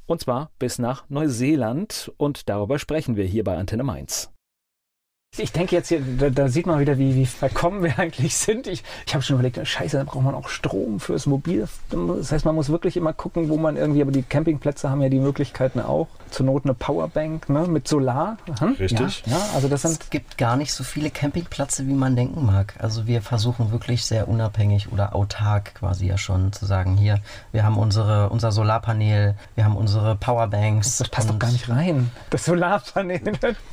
Und 0.08 0.22
zwar 0.22 0.50
bis 0.58 0.80
nach 0.80 1.08
Neuseeland. 1.08 2.12
Und 2.18 2.50
darüber 2.50 2.80
sprechen 2.80 3.16
wir 3.18 3.26
hier 3.26 3.44
bei 3.44 3.58
Antenne 3.58 3.84
Mainz. 3.84 4.32
Ich 5.38 5.52
denke 5.52 5.76
jetzt 5.76 5.90
hier, 5.90 6.02
da, 6.02 6.32
da, 6.32 6.50
sieht 6.50 6.66
man 6.66 6.80
wieder, 6.80 6.98
wie, 6.98 7.14
wie 7.14 7.28
verkommen 7.28 7.84
wir 7.84 8.00
eigentlich 8.00 8.36
sind. 8.36 8.66
Ich, 8.66 8.84
ich 9.06 9.14
habe 9.14 9.24
schon 9.24 9.36
überlegt, 9.36 9.66
scheiße, 9.66 9.98
da 9.98 10.04
braucht 10.04 10.24
man 10.24 10.34
auch 10.34 10.50
Strom 10.50 11.00
fürs 11.00 11.28
Mobil. 11.28 11.68
Das 11.92 12.32
heißt, 12.32 12.44
man 12.44 12.56
muss 12.56 12.70
wirklich 12.70 12.98
immer 12.98 13.14
gucken, 13.14 13.50
wo 13.50 13.58
man 13.58 13.78
irgendwie, 13.78 14.02
aber 14.02 14.12
die 14.12 14.24
Campingplätze 14.24 14.90
haben 14.90 15.02
ja 15.04 15.10
die 15.10 15.20
Möglichkeiten 15.20 15.80
auch. 15.80 16.08
Zur 16.32 16.46
Not 16.46 16.66
eine 16.66 16.74
Powerbank 16.74 17.50
ne, 17.50 17.68
mit 17.68 17.88
Solar. 17.88 18.38
Hm? 18.60 18.76
Richtig. 18.80 19.24
Ja, 19.26 19.38
ja, 19.38 19.46
also 19.54 19.68
das 19.68 19.84
sind 19.84 20.02
es 20.02 20.10
gibt 20.10 20.38
gar 20.38 20.56
nicht 20.56 20.74
so 20.74 20.84
viele 20.84 21.10
Campingplätze, 21.10 21.88
wie 21.88 21.94
man 21.94 22.16
denken 22.16 22.46
mag. 22.46 22.74
Also 22.80 23.08
wir 23.08 23.22
versuchen 23.22 23.72
wirklich 23.72 24.06
sehr 24.06 24.28
unabhängig 24.28 24.92
oder 24.92 25.16
autark 25.16 25.76
quasi 25.76 26.08
ja 26.08 26.18
schon 26.18 26.54
zu 26.54 26.66
sagen, 26.66 26.98
hier, 26.98 27.20
wir 27.52 27.64
haben 27.64 27.78
unsere, 27.78 28.30
unser 28.30 28.52
Solarpanel, 28.52 29.36
wir 29.56 29.66
haben 29.66 29.76
unsere 29.76 30.16
Powerbanks. 30.16 30.98
Das 30.98 31.10
passt 31.10 31.30
doch 31.30 31.40
gar 31.40 31.52
nicht 31.52 31.70
rein, 31.70 32.12
das 32.30 32.46
Solarpanel. 32.46 33.22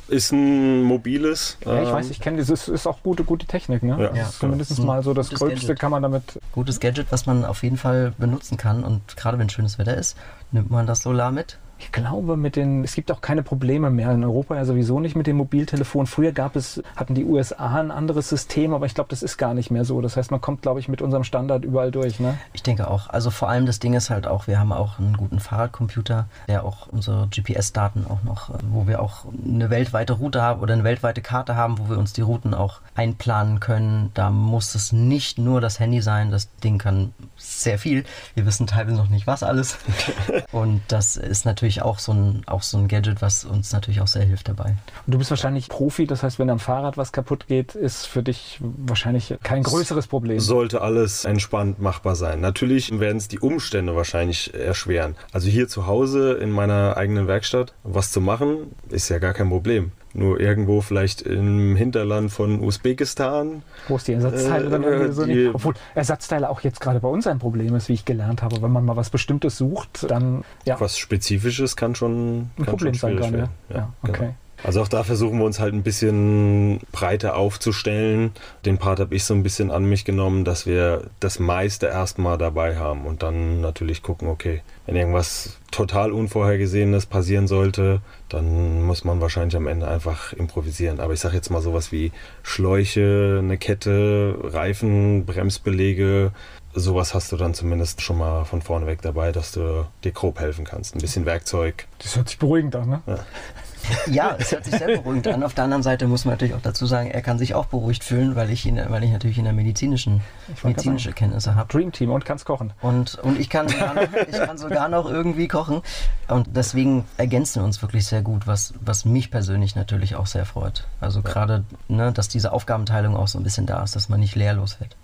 Ist 0.07 0.31
ein 0.31 0.83
mobiles 0.83 1.57
ja, 1.65 1.83
ich 1.83 1.91
weiß, 1.91 2.05
ähm, 2.05 2.11
ich 2.11 2.19
kenne 2.19 2.43
das, 2.43 2.67
ist 2.67 2.87
auch 2.87 3.01
gute, 3.03 3.23
gute 3.23 3.45
Technik. 3.45 3.83
Ne? 3.83 3.97
Ja, 3.99 4.15
ja. 4.15 4.29
Zumindest 4.29 4.77
mal 4.79 5.03
so 5.03 5.13
das 5.13 5.29
Gröbste 5.29 5.67
Gadget. 5.67 5.79
kann 5.79 5.91
man 5.91 6.03
damit. 6.03 6.39
Gutes 6.51 6.79
Gadget, 6.79 7.11
was 7.11 7.25
man 7.25 7.45
auf 7.45 7.63
jeden 7.63 7.77
Fall 7.77 8.13
benutzen 8.17 8.57
kann 8.57 8.83
und 8.83 9.15
gerade 9.17 9.37
wenn 9.39 9.49
schönes 9.49 9.77
Wetter 9.77 9.95
ist, 9.95 10.17
nimmt 10.51 10.69
man 10.69 10.87
das 10.87 11.01
Solar 11.01 11.31
mit 11.31 11.57
ich 11.79 11.91
glaube, 11.93 12.35
mit 12.35 12.55
den, 12.55 12.83
es 12.83 12.93
gibt 12.93 13.11
auch 13.11 13.21
keine 13.21 13.41
Probleme 13.41 13.89
mehr 13.89 14.11
in 14.11 14.23
Europa 14.23 14.55
ja 14.55 14.65
sowieso 14.65 14.99
nicht 14.99 15.15
mit 15.15 15.27
dem 15.27 15.37
Mobiltelefon. 15.37 16.07
Früher 16.07 16.33
gab 16.33 16.55
es, 16.55 16.83
hatten 16.95 17.15
die 17.15 17.23
USA 17.23 17.79
ein 17.79 17.91
anderes 17.91 18.27
System, 18.27 18.73
aber 18.73 18.85
ich 18.85 18.93
glaube, 18.93 19.09
das 19.09 19.23
ist 19.23 19.37
gar 19.37 19.53
nicht 19.53 19.71
mehr 19.71 19.85
so. 19.85 20.01
Das 20.01 20.17
heißt, 20.17 20.29
man 20.29 20.41
kommt, 20.41 20.61
glaube 20.61 20.81
ich, 20.81 20.89
mit 20.89 21.01
unserem 21.01 21.23
Standard 21.23 21.63
überall 21.63 21.91
durch. 21.91 22.19
Ne? 22.19 22.37
Ich 22.51 22.63
denke 22.63 22.89
auch. 22.89 23.09
Also 23.09 23.31
vor 23.31 23.49
allem 23.49 23.65
das 23.65 23.79
Ding 23.79 23.93
ist 23.93 24.09
halt 24.09 24.27
auch, 24.27 24.47
wir 24.47 24.59
haben 24.59 24.73
auch 24.73 24.99
einen 24.99 25.15
guten 25.15 25.39
Fahrradcomputer, 25.39 26.27
der 26.47 26.65
auch 26.65 26.87
unsere 26.87 27.27
GPS-Daten 27.27 28.05
auch 28.09 28.23
noch, 28.23 28.51
wo 28.71 28.85
wir 28.87 29.01
auch 29.01 29.25
eine 29.45 29.69
weltweite 29.69 30.13
Route 30.13 30.41
haben 30.41 30.59
oder 30.61 30.73
eine 30.73 30.83
weltweite 30.83 31.21
Karte 31.21 31.55
haben, 31.55 31.79
wo 31.79 31.89
wir 31.89 31.97
uns 31.97 32.11
die 32.11 32.21
Routen 32.21 32.53
auch 32.53 32.81
einplanen 32.95 33.61
können. 33.61 34.11
Da 34.13 34.29
muss 34.29 34.75
es 34.75 34.91
nicht 34.91 35.37
nur 35.37 35.61
das 35.61 35.79
Handy 35.79 36.01
sein. 36.01 36.31
Das 36.31 36.49
Ding 36.57 36.77
kann 36.77 37.13
sehr 37.37 37.79
viel. 37.79 38.03
Wir 38.35 38.45
wissen 38.45 38.67
teilweise 38.67 38.97
noch 38.97 39.09
nicht, 39.09 39.27
was 39.27 39.43
alles. 39.43 39.77
Und 40.51 40.81
das 40.89 41.15
ist 41.15 41.45
natürlich 41.45 41.68
natürlich 41.69 41.83
auch 41.83 41.99
so, 41.99 42.13
ein, 42.13 42.41
auch 42.47 42.63
so 42.63 42.77
ein 42.77 42.87
Gadget, 42.87 43.21
was 43.21 43.45
uns 43.45 43.71
natürlich 43.71 44.01
auch 44.01 44.07
sehr 44.07 44.23
hilft 44.23 44.47
dabei. 44.47 44.75
Und 45.05 45.13
du 45.13 45.17
bist 45.17 45.29
wahrscheinlich 45.29 45.69
Profi, 45.69 46.07
das 46.07 46.23
heißt, 46.23 46.39
wenn 46.39 46.49
am 46.49 46.59
Fahrrad 46.59 46.97
was 46.97 47.11
kaputt 47.11 47.47
geht, 47.47 47.75
ist 47.75 48.05
für 48.05 48.23
dich 48.23 48.59
wahrscheinlich 48.61 49.35
kein 49.43 49.63
größeres 49.63 50.07
Problem. 50.07 50.39
Sollte 50.39 50.81
alles 50.81 51.25
entspannt 51.25 51.79
machbar 51.79 52.15
sein. 52.15 52.41
Natürlich 52.41 52.99
werden 52.99 53.17
es 53.17 53.27
die 53.27 53.39
Umstände 53.39 53.95
wahrscheinlich 53.95 54.53
erschweren. 54.53 55.15
Also 55.31 55.47
hier 55.47 55.67
zu 55.67 55.85
Hause 55.85 56.33
in 56.33 56.49
meiner 56.49 56.97
eigenen 56.97 57.27
Werkstatt 57.27 57.73
was 57.83 58.11
zu 58.11 58.21
machen, 58.21 58.71
ist 58.89 59.09
ja 59.09 59.19
gar 59.19 59.33
kein 59.33 59.49
Problem 59.49 59.91
nur 60.13 60.39
irgendwo 60.39 60.81
vielleicht 60.81 61.21
im 61.21 61.75
Hinterland 61.75 62.31
von 62.31 62.61
Usbekistan. 62.61 63.61
Wo 63.87 63.95
es 63.95 64.05
die 64.05 64.13
Ersatzteile 64.13 64.67
äh, 64.67 64.69
dann 64.69 64.83
irgendwie 64.83 65.11
so 65.13 65.25
nicht. 65.25 65.53
Obwohl 65.53 65.73
Ersatzteile 65.95 66.49
auch 66.49 66.61
jetzt 66.61 66.81
gerade 66.81 66.99
bei 66.99 67.07
uns 67.07 67.27
ein 67.27 67.39
Problem 67.39 67.75
ist, 67.75 67.89
wie 67.89 67.93
ich 67.93 68.05
gelernt 68.05 68.41
habe. 68.41 68.61
Wenn 68.61 68.71
man 68.71 68.85
mal 68.85 68.95
was 68.95 69.09
Bestimmtes 69.09 69.57
sucht, 69.57 70.09
dann 70.09 70.43
ja. 70.65 70.79
Was 70.79 70.97
Spezifisches 70.97 71.75
kann 71.75 71.95
schon 71.95 72.39
ein 72.39 72.51
kann 72.57 72.65
Problem 72.65 72.93
schon 72.93 73.17
sein 73.17 73.31
kann. 73.31 73.49
Ja. 73.69 73.75
ja, 73.75 73.93
okay. 74.01 74.17
Genau. 74.17 74.35
Also 74.63 74.81
auch 74.81 74.87
da 74.87 75.03
versuchen 75.03 75.39
wir 75.39 75.45
uns 75.45 75.59
halt 75.59 75.73
ein 75.73 75.83
bisschen 75.83 76.79
breiter 76.91 77.35
aufzustellen. 77.35 78.31
Den 78.65 78.77
Part 78.77 78.99
habe 78.99 79.15
ich 79.15 79.23
so 79.23 79.33
ein 79.33 79.43
bisschen 79.43 79.71
an 79.71 79.85
mich 79.85 80.05
genommen, 80.05 80.43
dass 80.43 80.65
wir 80.65 81.03
das 81.19 81.39
meiste 81.39 81.87
erstmal 81.87 82.37
dabei 82.37 82.77
haben 82.77 83.05
und 83.05 83.23
dann 83.23 83.61
natürlich 83.61 84.03
gucken, 84.03 84.27
okay, 84.27 84.61
wenn 84.85 84.95
irgendwas 84.95 85.57
total 85.71 86.11
Unvorhergesehenes 86.11 87.05
passieren 87.05 87.47
sollte, 87.47 88.01
dann 88.27 88.83
muss 88.83 89.03
man 89.03 89.21
wahrscheinlich 89.21 89.55
am 89.55 89.67
Ende 89.67 89.87
einfach 89.87 90.33
improvisieren. 90.33 90.99
Aber 90.99 91.13
ich 91.13 91.19
sage 91.19 91.35
jetzt 91.35 91.49
mal 91.49 91.61
sowas 91.61 91.91
wie 91.91 92.11
Schläuche, 92.43 93.39
eine 93.41 93.57
Kette, 93.57 94.35
Reifen, 94.41 95.25
Bremsbelege, 95.25 96.31
sowas 96.73 97.13
hast 97.13 97.31
du 97.31 97.37
dann 97.37 97.53
zumindest 97.53 98.01
schon 98.01 98.17
mal 98.17 98.45
von 98.45 98.61
vorne 98.61 98.85
weg 98.85 99.01
dabei, 99.01 99.31
dass 99.31 99.51
du 99.51 99.85
dir 100.03 100.11
grob 100.11 100.39
helfen 100.39 100.65
kannst. 100.65 100.95
Ein 100.95 101.01
bisschen 101.01 101.25
Werkzeug. 101.25 101.87
Das 101.99 102.15
hört 102.15 102.29
sich 102.29 102.39
beruhigend 102.39 102.75
an, 102.75 102.89
ne? 102.89 103.01
Ja. 103.07 103.19
Ja, 104.07 104.35
es 104.37 104.51
hört 104.51 104.65
sich 104.65 104.75
sehr 104.75 104.87
beruhigend 104.87 105.27
an. 105.27 105.43
Auf 105.43 105.53
der 105.53 105.63
anderen 105.65 105.83
Seite 105.83 106.07
muss 106.07 106.25
man 106.25 106.33
natürlich 106.33 106.53
auch 106.53 106.61
dazu 106.61 106.85
sagen, 106.85 107.11
er 107.11 107.21
kann 107.21 107.37
sich 107.37 107.53
auch 107.55 107.65
beruhigt 107.65 108.03
fühlen, 108.03 108.35
weil 108.35 108.49
ich, 108.49 108.65
ihn, 108.65 108.81
weil 108.89 109.03
ich 109.03 109.11
natürlich 109.11 109.37
in 109.37 109.43
der 109.43 109.53
medizinischen 109.53 110.21
medizinische 110.63 111.13
Kenntnisse 111.13 111.55
habe. 111.55 111.71
Dream 111.71 111.91
Team 111.91 112.11
und 112.11 112.25
kannst 112.25 112.45
kochen. 112.45 112.73
Und, 112.81 113.15
und 113.19 113.39
ich, 113.39 113.49
kann 113.49 113.67
sogar 113.67 113.93
noch, 113.93 114.07
ich 114.27 114.37
kann 114.37 114.57
sogar 114.57 114.89
noch 114.89 115.09
irgendwie 115.09 115.47
kochen. 115.47 115.81
Und 116.27 116.47
deswegen 116.55 117.05
ergänzen 117.17 117.61
wir 117.61 117.65
uns 117.65 117.81
wirklich 117.81 118.05
sehr 118.05 118.21
gut, 118.21 118.47
was, 118.47 118.73
was 118.81 119.05
mich 119.05 119.31
persönlich 119.31 119.75
natürlich 119.75 120.15
auch 120.15 120.27
sehr 120.27 120.45
freut. 120.45 120.85
Also 120.99 121.21
gerade, 121.21 121.63
ne, 121.87 122.11
dass 122.11 122.27
diese 122.29 122.51
Aufgabenteilung 122.51 123.15
auch 123.15 123.27
so 123.27 123.39
ein 123.39 123.43
bisschen 123.43 123.65
da 123.65 123.83
ist, 123.83 123.95
dass 123.95 124.09
man 124.09 124.19
nicht 124.19 124.35
leerlos 124.35 124.79
wird. 124.79 124.95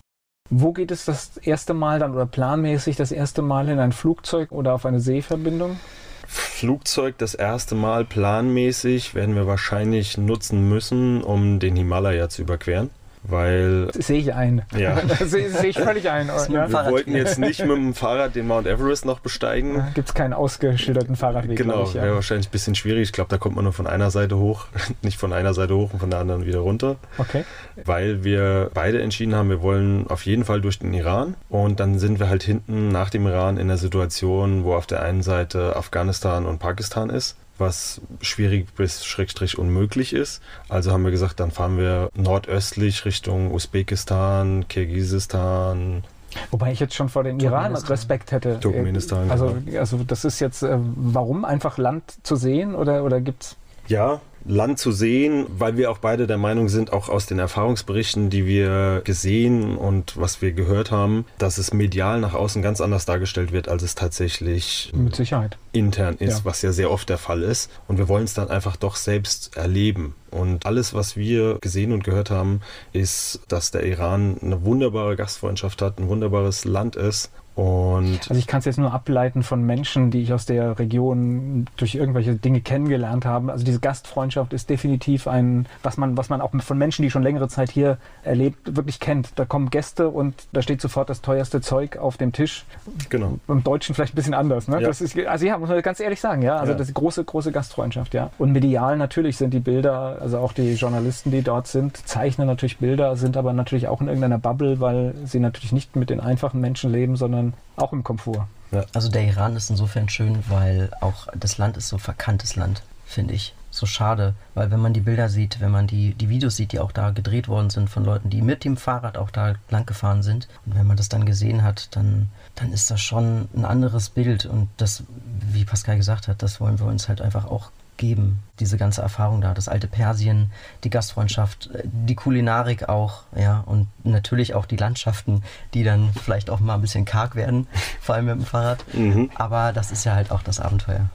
Wo 0.50 0.74
geht 0.74 0.92
es 0.92 1.06
das 1.06 1.38
erste 1.38 1.74
Mal 1.74 2.00
dann 2.00 2.14
oder 2.14 2.28
planmäßig 2.28 2.96
das 2.96 3.12
erste 3.12 3.42
Mal 3.42 3.68
in 3.68 3.80
ein 3.80 3.92
Flugzeug 3.92 4.52
oder 4.52 4.74
auf 4.74 4.86
eine 4.86 5.00
Seeverbindung? 5.00 5.80
Flugzeug 6.28 7.18
das 7.18 7.36
erste 7.36 7.76
Mal 7.76 8.06
planmäßig 8.06 9.16
werden 9.16 9.36
wir 9.36 9.48
wahrscheinlich 9.48 10.18
nutzen 10.18 10.68
müssen, 10.70 11.24
um 11.24 11.60
den 11.60 11.76
Himalaya 11.76 12.30
zu 12.30 12.42
überqueren 12.42 12.90
weil. 13.28 13.90
Sehe 13.94 14.20
ich 14.20 14.34
ein. 14.34 14.64
Ja. 14.78 14.98
Sehe 15.26 15.50
seh 15.50 15.68
ich 15.68 15.78
völlig 15.78 16.10
ein. 16.10 16.28
Ja. 16.28 16.72
Wir 16.72 16.92
wollten 16.92 17.16
jetzt 17.16 17.40
nicht 17.40 17.60
mit 17.62 17.76
dem 17.76 17.94
Fahrrad 17.94 18.36
den 18.36 18.48
Mount 18.48 18.68
Everest 18.68 19.06
noch 19.06 19.20
besteigen. 19.20 19.84
Gibt 19.94 20.10
es 20.10 20.14
keinen 20.14 20.34
ausgeschilderten 20.34 21.16
Fahrradweg. 21.16 21.58
Genau, 21.58 21.84
ich, 21.84 21.94
ja. 21.94 22.04
wäre 22.04 22.16
wahrscheinlich 22.16 22.48
ein 22.48 22.52
bisschen 22.52 22.76
schwierig. 22.76 23.04
Ich 23.04 23.14
glaube, 23.14 23.30
da 23.30 23.38
kommt 23.38 23.56
man 23.56 23.64
nur 23.64 23.74
von 23.74 23.88
einer 23.88 24.12
Seite 24.12 24.38
hoch, 24.38 24.68
nicht 25.02 25.18
von 25.18 25.34
einer 25.34 25.54
Seite 25.54 25.76
hoch 25.76 25.94
und 25.94 26.00
von 26.00 26.10
der 26.10 26.20
anderen 26.20 26.46
wieder 26.46 26.60
runter. 26.60 26.98
Okay. 27.18 27.44
Weil 27.84 28.24
wir 28.24 28.72
beide 28.74 29.02
entschieden 29.02 29.36
haben, 29.36 29.50
wir 29.50 29.62
wollen 29.62 30.08
auf 30.08 30.26
jeden 30.26 30.46
Fall 30.46 30.62
durch 30.62 30.80
den 30.80 30.94
Iran. 30.94 31.36
Und 31.50 31.80
dann 31.80 32.00
sind 32.00 32.20
wir 32.20 32.30
halt 32.30 32.44
hinten 32.44 32.90
nach 32.90 33.10
dem 33.10 33.28
Iran 33.28 33.58
in 33.58 33.68
der 33.68 33.78
Situation, 33.78 34.64
wo 34.64 34.74
auf 34.74 34.88
der 34.88 35.02
einen 35.02 35.22
Seite 35.22 35.76
Afghanistan 35.76 36.46
und 36.46 36.60
Pakistan 36.60 37.10
ist 37.10 37.38
was 37.58 38.02
schwierig 38.22 38.74
bis 38.76 39.06
schrägstrich 39.06 39.58
unmöglich 39.58 40.14
ist. 40.14 40.42
Also 40.70 40.92
haben 40.92 41.04
wir 41.04 41.12
gesagt, 41.12 41.40
dann 41.40 41.52
fahren 41.52 41.78
wir 41.78 42.10
nordöstlich 42.16 43.06
Richtung 43.06 43.52
Usbekistan, 43.52 44.68
Kirgisistan, 44.68 46.04
Wobei 46.52 46.74
ich 46.74 46.82
jetzt 46.82 46.94
schon 46.94 47.08
vor 47.08 47.24
dem 47.24 47.40
Iran 47.40 47.76
Respekt 47.76 48.34
hätte. 48.34 48.60
Turkmenistan. 48.60 49.32
Also, 49.32 49.56
genau. 49.66 49.80
also 49.80 50.04
das 50.04 50.26
ist 50.26 50.42
jetzt, 50.42 50.64
äh, 50.64 50.78
warum 50.78 51.46
einfach 51.46 51.78
Land 51.78 52.16
zu 52.24 52.36
sehen 52.36 52.76
oder, 52.76 53.04
oder 53.06 53.22
gibt 53.22 53.44
es 53.44 53.56
ja, 53.88 54.20
Land 54.48 54.78
zu 54.78 54.92
sehen, 54.92 55.48
weil 55.50 55.76
wir 55.76 55.90
auch 55.90 55.98
beide 55.98 56.28
der 56.28 56.38
Meinung 56.38 56.70
sind, 56.70 56.94
auch 56.94 57.10
aus 57.10 57.26
den 57.26 57.40
Erfahrungsberichten, 57.40 58.30
die 58.30 58.46
wir 58.46 59.02
gesehen 59.04 59.76
und 59.76 60.18
was 60.18 60.42
wir 60.42 60.52
gehört 60.52 60.92
haben, 60.92 61.26
dass 61.38 61.58
es 61.58 61.74
medial 61.74 62.20
nach 62.20 62.34
außen 62.36 62.62
ganz 62.62 62.80
anders 62.80 63.06
dargestellt 63.06 63.52
wird, 63.52 63.68
als 63.68 63.82
es 63.82 63.96
tatsächlich 63.96 64.92
mit 64.94 65.16
Sicherheit 65.16 65.58
intern 65.72 66.16
ist, 66.20 66.40
ja. 66.40 66.46
was 66.46 66.62
ja 66.62 66.72
sehr 66.72 66.92
oft 66.92 67.10
der 67.10 67.18
Fall 67.18 67.42
ist. 67.42 67.72
Und 67.88 67.98
wir 67.98 68.08
wollen 68.08 68.26
es 68.26 68.34
dann 68.34 68.50
einfach 68.50 68.76
doch 68.76 68.96
selbst 68.96 69.58
erleben. 69.58 70.16
Und 70.30 70.66
alles, 70.66 70.94
was 70.94 71.18
wir 71.18 71.58
gesehen 71.60 71.92
und 71.92 72.04
gehört 72.04 72.30
haben, 72.30 72.62
ist, 72.94 73.42
dass 73.48 73.72
der 73.72 73.84
Iran 73.84 74.38
eine 74.42 74.64
wunderbare 74.64 75.16
Gastfreundschaft 75.16 75.82
hat, 75.82 76.00
ein 76.00 76.08
wunderbares 76.08 76.66
Land 76.66 76.96
ist 76.96 77.32
Und 77.56 78.20
also 78.30 78.36
ich 78.36 78.48
kann 78.48 78.60
es 78.60 78.66
jetzt 78.66 78.78
nur 78.78 78.94
ableiten 78.94 79.42
von 79.42 79.64
Menschen, 79.66 80.12
die 80.12 80.22
ich 80.22 80.34
aus 80.34 80.46
der 80.46 80.78
Region 80.78 81.68
durch 81.78 81.96
irgendwelche 81.96 82.36
Dinge 82.36 82.60
kennengelernt 82.60 83.26
habe. 83.26 83.52
Also 83.52 83.64
diese 83.64 83.80
Gastfreundschaft 83.80 84.52
ist 84.52 84.70
definitiv 84.70 85.28
ein, 85.28 85.66
was 85.82 85.96
man, 85.98 86.18
was 86.18 86.28
man 86.28 86.42
auch 86.42 86.52
von 86.60 86.78
Menschen, 86.78 87.04
die 87.04 87.10
schon 87.10 87.24
längere 87.24 87.48
Zeit 87.48 87.72
hier 87.72 87.98
erlebt, 88.24 88.76
wirklich 88.76 89.00
kennt. 89.00 89.30
Da 89.38 89.46
kommen 89.46 89.70
Gäste 89.70 90.10
und 90.10 90.36
da 90.52 90.62
steht 90.62 90.82
sofort 90.82 91.10
das 91.10 91.22
teuerste 91.22 91.62
Zeug 91.62 91.96
auf 91.96 92.18
dem 92.18 92.34
Tisch. 92.34 92.66
Genau. 93.10 93.40
Beim 93.48 93.64
Deutschen 93.64 93.96
vielleicht 93.96 94.14
ein 94.14 94.18
bisschen 94.18 94.34
anders. 94.34 94.68
Ne? 94.68 94.82
Ja. 94.82 94.88
Das 94.88 95.00
ist, 95.00 95.18
also 95.18 95.46
ja, 95.46 95.58
muss 95.58 95.70
man 95.70 95.82
ganz 95.82 96.02
ehrlich 96.02 96.20
sagen, 96.20 96.42
ja. 96.42 96.58
Also 96.58 96.74
Ja. 96.74 96.78
das 96.78 96.90
ist 96.90 96.94
große, 96.94 97.24
große 97.24 97.54
Gastfreundschaft, 97.54 98.14
ja. 98.14 98.32
Und 98.38 98.52
medial 98.52 98.98
natürlich 98.98 99.38
sind 99.38 99.54
die 99.54 99.60
Bilder, 99.60 100.18
also 100.20 100.40
auch 100.40 100.52
die 100.52 100.74
Journalisten, 100.74 101.32
die 101.32 101.42
dort 101.42 101.68
sind, 101.68 101.96
zeichnen 102.06 102.48
natürlich 102.48 102.80
Bilder, 102.80 103.16
sind 103.16 103.38
aber 103.38 103.54
natürlich 103.54 103.88
auch 103.88 104.02
in 104.02 104.08
irgendeiner 104.08 104.40
Bubble, 104.40 104.82
weil 104.82 105.14
sie 105.24 105.40
natürlich 105.40 105.72
nicht 105.72 105.96
mit 105.96 106.10
den 106.10 106.20
einfachen 106.20 106.60
Menschen 106.60 106.92
leben, 106.92 107.16
sondern 107.16 107.45
auch 107.76 107.94
im 107.94 108.04
Komfort. 108.04 108.48
Also 108.94 109.10
der 109.10 109.26
Iran 109.26 109.56
ist 109.56 109.70
insofern 109.70 110.10
schön, 110.10 110.44
weil 110.50 110.92
auch 111.02 111.28
das 111.36 111.58
Land 111.58 111.78
ist 111.78 111.88
so 111.88 111.98
verkanntes 111.98 112.56
Land, 112.56 112.84
finde 113.06 113.34
ich. 113.34 113.54
So 113.72 113.86
schade, 113.86 114.36
weil 114.54 114.72
wenn 114.72 114.80
man 114.80 114.94
die 114.94 115.02
Bilder 115.02 115.28
sieht, 115.28 115.60
wenn 115.60 115.72
man 115.72 115.86
die, 115.86 116.14
die 116.14 116.30
Videos 116.30 116.56
sieht, 116.56 116.72
die 116.72 116.80
auch 116.80 116.94
da 116.94 117.12
gedreht 117.12 117.50
worden 117.50 117.70
sind 117.70 117.90
von 117.90 118.06
Leuten, 118.06 118.30
die 118.30 118.42
mit 118.42 118.64
dem 118.64 118.78
Fahrrad 118.78 119.18
auch 119.18 119.32
da 119.32 119.56
lang 119.70 119.86
gefahren 119.86 120.24
sind, 120.24 120.48
und 120.66 120.76
wenn 120.76 120.88
man 120.88 120.96
das 120.96 121.10
dann 121.10 121.26
gesehen 121.26 121.62
hat, 121.62 121.94
dann, 121.94 122.30
dann 122.56 122.72
ist 122.72 122.90
das 122.90 123.02
schon 123.02 123.50
ein 123.54 123.66
anderes 123.66 124.10
Bild. 124.10 124.46
Und 124.46 124.70
das, 124.78 125.04
wie 125.52 125.66
Pascal 125.66 125.98
gesagt 125.98 126.30
hat, 126.30 126.42
das 126.42 126.62
wollen 126.62 126.80
wir 126.80 126.86
uns 126.86 127.10
halt 127.10 127.22
einfach 127.22 127.46
auch 127.46 127.70
geben, 127.98 128.40
diese 128.60 128.78
ganze 128.78 129.02
Erfahrung 129.02 129.42
da, 129.42 129.54
das 129.54 129.68
alte 129.68 129.88
Persien, 129.88 130.52
die 130.84 130.90
Gastfreundschaft, 130.90 131.70
äh, 131.74 131.84
die 131.86 132.16
Kulinarik 132.16 132.90
auch, 132.90 133.24
ja, 133.36 133.64
und 133.66 133.88
natürlich 134.04 134.54
auch 134.54 134.66
die 134.66 134.78
Landschaften, 134.78 135.44
die 135.74 135.84
dann 135.84 136.12
vielleicht 136.14 136.50
auch 136.50 136.60
mal 136.60 136.76
ein 136.76 136.82
bisschen 136.82 137.06
karg 137.06 137.36
werden, 137.36 137.68
vor 138.02 138.16
allem 138.16 138.26
mit 138.26 138.36
dem 138.36 138.46
Fahrrad. 138.46 138.84
Mhm. 138.94 139.30
Aber 139.36 139.74
das 139.74 139.92
ist 139.92 140.06
ja 140.06 140.14
halt 140.14 140.32
auch 140.32 140.44
das 140.44 140.60
Abenteuer. 140.60 141.10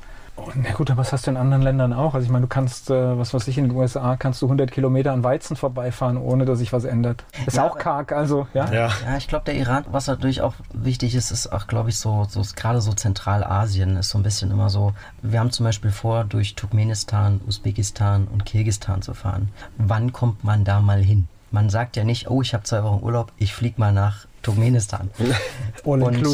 Na 0.54 0.72
gut, 0.72 0.90
aber 0.90 1.00
was 1.00 1.12
hast 1.12 1.26
du 1.26 1.30
in 1.30 1.36
anderen 1.36 1.62
Ländern 1.62 1.92
auch? 1.92 2.14
Also 2.14 2.24
ich 2.24 2.30
meine, 2.30 2.42
du 2.42 2.48
kannst, 2.48 2.90
äh, 2.90 3.18
was 3.18 3.32
weiß 3.34 3.48
ich, 3.48 3.58
in 3.58 3.68
den 3.68 3.76
USA 3.76 4.16
kannst 4.16 4.42
du 4.42 4.46
100 4.46 4.70
Kilometer 4.70 5.12
an 5.12 5.24
Weizen 5.24 5.56
vorbeifahren, 5.56 6.16
ohne 6.16 6.44
dass 6.44 6.58
sich 6.58 6.72
was 6.72 6.84
ändert. 6.84 7.24
Ist 7.46 7.56
Ja, 7.56 7.66
auch 7.66 7.78
karg, 7.78 8.12
also, 8.12 8.46
ja? 8.54 8.70
Ja, 8.72 8.90
Ja, 9.04 9.16
ich 9.16 9.28
glaube, 9.28 9.44
der 9.46 9.54
Iran, 9.54 9.84
was 9.90 10.06
natürlich 10.06 10.42
auch 10.42 10.54
wichtig 10.72 11.14
ist, 11.14 11.30
ist 11.30 11.52
auch, 11.52 11.66
glaube 11.66 11.90
ich, 11.90 11.98
so, 11.98 12.26
so 12.28 12.42
gerade 12.56 12.80
so 12.80 12.92
Zentralasien 12.92 13.96
ist 13.96 14.10
so 14.10 14.18
ein 14.18 14.22
bisschen 14.22 14.50
immer 14.50 14.70
so. 14.70 14.92
Wir 15.22 15.40
haben 15.40 15.50
zum 15.50 15.64
Beispiel 15.64 15.90
vor, 15.90 16.24
durch 16.24 16.54
Turkmenistan, 16.54 17.40
Usbekistan 17.46 18.26
und 18.32 18.44
Kirgistan 18.44 19.02
zu 19.02 19.14
fahren. 19.14 19.48
Wann 19.78 20.12
kommt 20.12 20.44
man 20.44 20.64
da 20.64 20.80
mal 20.80 21.02
hin? 21.02 21.28
Man 21.52 21.68
sagt 21.68 21.96
ja 21.96 22.04
nicht, 22.04 22.30
oh, 22.30 22.42
ich 22.42 22.54
habe 22.54 22.62
zwei 22.64 22.84
Wochen 22.84 23.02
Urlaub, 23.02 23.32
ich 23.36 23.54
fliege 23.54 23.80
mal 23.80 23.92
nach 23.92 24.26
Turkmenistan. 24.42 25.10
All 25.84 26.02
Und- 26.02 26.26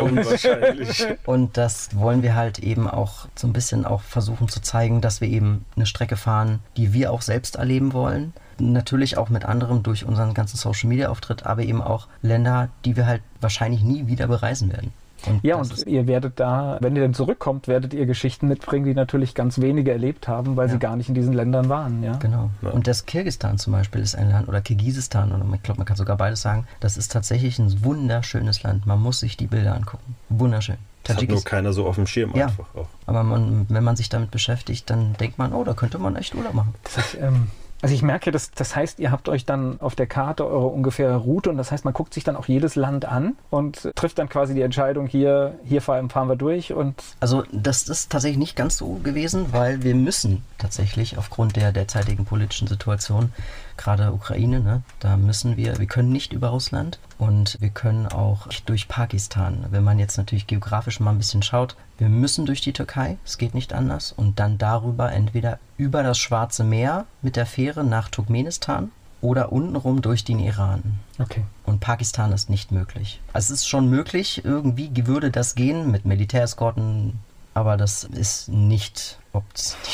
unwahrscheinlich. 0.00 1.06
Und 1.26 1.56
das 1.56 1.88
wollen 1.96 2.22
wir 2.22 2.34
halt 2.34 2.58
eben 2.58 2.88
auch 2.88 3.26
so 3.34 3.46
ein 3.46 3.52
bisschen 3.52 3.84
auch 3.84 4.02
versuchen 4.02 4.48
zu 4.48 4.60
zeigen, 4.60 5.00
dass 5.00 5.20
wir 5.20 5.28
eben 5.28 5.64
eine 5.76 5.86
Strecke 5.86 6.16
fahren, 6.16 6.60
die 6.76 6.92
wir 6.92 7.12
auch 7.12 7.22
selbst 7.22 7.56
erleben 7.56 7.92
wollen. 7.92 8.32
Natürlich 8.58 9.16
auch 9.18 9.30
mit 9.30 9.44
anderem 9.44 9.82
durch 9.82 10.04
unseren 10.04 10.32
ganzen 10.32 10.56
Social 10.56 10.88
Media 10.88 11.08
Auftritt, 11.08 11.44
aber 11.44 11.62
eben 11.62 11.82
auch 11.82 12.06
Länder, 12.22 12.68
die 12.84 12.96
wir 12.96 13.06
halt 13.06 13.22
wahrscheinlich 13.40 13.82
nie 13.82 14.06
wieder 14.06 14.28
bereisen 14.28 14.72
werden. 14.72 14.92
Und 15.26 15.42
Ja, 15.44 15.56
und 15.56 15.72
ist- 15.72 15.86
ihr 15.86 16.06
werdet 16.06 16.38
da, 16.40 16.78
wenn 16.80 16.94
ihr 16.96 17.02
dann 17.02 17.14
zurückkommt, 17.14 17.68
werdet 17.68 17.94
ihr 17.94 18.06
Geschichten 18.06 18.48
mitbringen, 18.48 18.84
die 18.84 18.94
natürlich 18.94 19.34
ganz 19.34 19.60
wenige 19.60 19.90
erlebt 19.92 20.28
haben, 20.28 20.56
weil 20.56 20.66
Ja. 20.68 20.72
sie 20.74 20.78
gar 20.78 20.96
nicht 20.96 21.08
in 21.08 21.14
diesen 21.14 21.32
Ländern 21.32 21.68
waren, 21.68 22.02
ja? 22.02 22.16
Genau. 22.16 22.50
Ja. 22.62 22.70
Und 22.70 22.86
das 22.86 23.06
Kirgisistan 23.06 23.58
zum 23.58 23.72
Beispiel 23.72 24.00
ist 24.02 24.14
ein 24.16 24.30
Land, 24.30 24.48
oder 24.48 24.60
Kirgisistan, 24.60 25.32
oder 25.32 25.44
ich 25.54 25.62
glaube, 25.62 25.78
man 25.78 25.86
kann 25.86 25.96
sogar 25.96 26.16
beides 26.16 26.42
sagen, 26.42 26.66
das 26.80 26.96
ist 26.96 27.12
tatsächlich 27.12 27.58
ein 27.58 27.84
wunderschönes 27.84 28.62
Land. 28.62 28.86
Man 28.86 29.00
muss 29.00 29.20
sich 29.20 29.36
die 29.36 29.46
Bilder 29.46 29.74
angucken. 29.74 30.14
Wunderschön. 30.28 30.76
Das 31.04 31.16
hat 31.18 31.28
nur 31.28 31.44
keiner 31.44 31.72
so 31.74 31.86
auf 31.86 31.96
dem 31.96 32.06
Schirm 32.06 32.32
Ja. 32.34 32.46
einfach 32.46 32.64
auch. 32.74 32.88
Aber 33.06 33.22
man, 33.22 33.66
wenn 33.68 33.84
man 33.84 33.94
sich 33.96 34.08
damit 34.08 34.30
beschäftigt, 34.30 34.88
dann 34.88 35.12
denkt 35.20 35.36
man, 35.38 35.52
oh, 35.52 35.62
da 35.62 35.74
könnte 35.74 35.98
man 35.98 36.16
echt 36.16 36.34
Urlaub 36.34 36.54
machen. 36.54 36.74
Das 36.82 36.96
heißt, 36.96 37.18
ähm, 37.20 37.48
also 37.84 37.94
ich 37.94 38.00
merke, 38.00 38.30
das, 38.30 38.50
das 38.50 38.74
heißt, 38.74 38.98
ihr 38.98 39.10
habt 39.10 39.28
euch 39.28 39.44
dann 39.44 39.78
auf 39.78 39.94
der 39.94 40.06
Karte 40.06 40.46
eure 40.46 40.68
ungefähre 40.68 41.16
Route 41.16 41.50
und 41.50 41.58
das 41.58 41.70
heißt, 41.70 41.84
man 41.84 41.92
guckt 41.92 42.14
sich 42.14 42.24
dann 42.24 42.34
auch 42.34 42.48
jedes 42.48 42.76
Land 42.76 43.04
an 43.04 43.36
und 43.50 43.90
trifft 43.94 44.18
dann 44.18 44.30
quasi 44.30 44.54
die 44.54 44.62
Entscheidung, 44.62 45.06
hier, 45.06 45.58
hier 45.66 45.82
fahren 45.82 46.08
fahren 46.08 46.30
wir 46.30 46.36
durch 46.36 46.72
und 46.72 46.94
Also 47.20 47.44
das 47.52 47.82
ist 47.82 48.10
tatsächlich 48.10 48.38
nicht 48.38 48.56
ganz 48.56 48.78
so 48.78 48.94
gewesen, 49.04 49.52
weil 49.52 49.82
wir 49.82 49.94
müssen 49.94 50.42
tatsächlich 50.56 51.18
aufgrund 51.18 51.56
der 51.56 51.72
derzeitigen 51.72 52.24
politischen 52.24 52.68
Situation, 52.68 53.34
gerade 53.76 54.12
Ukraine, 54.12 54.60
ne, 54.60 54.82
da 55.00 55.16
müssen 55.16 55.56
wir, 55.56 55.78
wir 55.78 55.86
können 55.86 56.12
nicht 56.12 56.32
über 56.32 56.48
Russland 56.48 56.98
und 57.18 57.58
wir 57.60 57.70
können 57.70 58.06
auch 58.06 58.46
nicht 58.46 58.68
durch 58.68 58.88
Pakistan. 58.88 59.66
Wenn 59.70 59.84
man 59.84 59.98
jetzt 59.98 60.16
natürlich 60.16 60.46
geografisch 60.46 61.00
mal 61.00 61.10
ein 61.10 61.18
bisschen 61.18 61.42
schaut, 61.42 61.76
wir 61.98 62.08
müssen 62.08 62.46
durch 62.46 62.60
die 62.60 62.72
Türkei, 62.72 63.18
es 63.24 63.38
geht 63.38 63.54
nicht 63.54 63.72
anders, 63.72 64.12
und 64.12 64.40
dann 64.40 64.58
darüber 64.58 65.12
entweder 65.12 65.58
über 65.76 66.02
das 66.02 66.18
Schwarze 66.18 66.64
Meer 66.64 67.06
mit 67.22 67.36
der 67.36 67.46
Fähre 67.46 67.84
nach 67.84 68.08
Turkmenistan 68.08 68.90
oder 69.20 69.52
untenrum 69.52 70.02
durch 70.02 70.24
den 70.24 70.38
Iran. 70.38 70.82
okay. 71.18 71.44
Und 71.64 71.80
Pakistan 71.80 72.30
ist 72.32 72.50
nicht 72.50 72.72
möglich. 72.72 73.20
Also 73.32 73.54
es 73.54 73.60
ist 73.60 73.68
schon 73.68 73.88
möglich, 73.88 74.44
irgendwie 74.44 75.06
würde 75.06 75.30
das 75.30 75.54
gehen 75.54 75.90
mit 75.90 76.04
Militäreskorten, 76.04 77.18
aber 77.54 77.76
das 77.76 78.04
ist 78.04 78.48
nicht. 78.48 79.18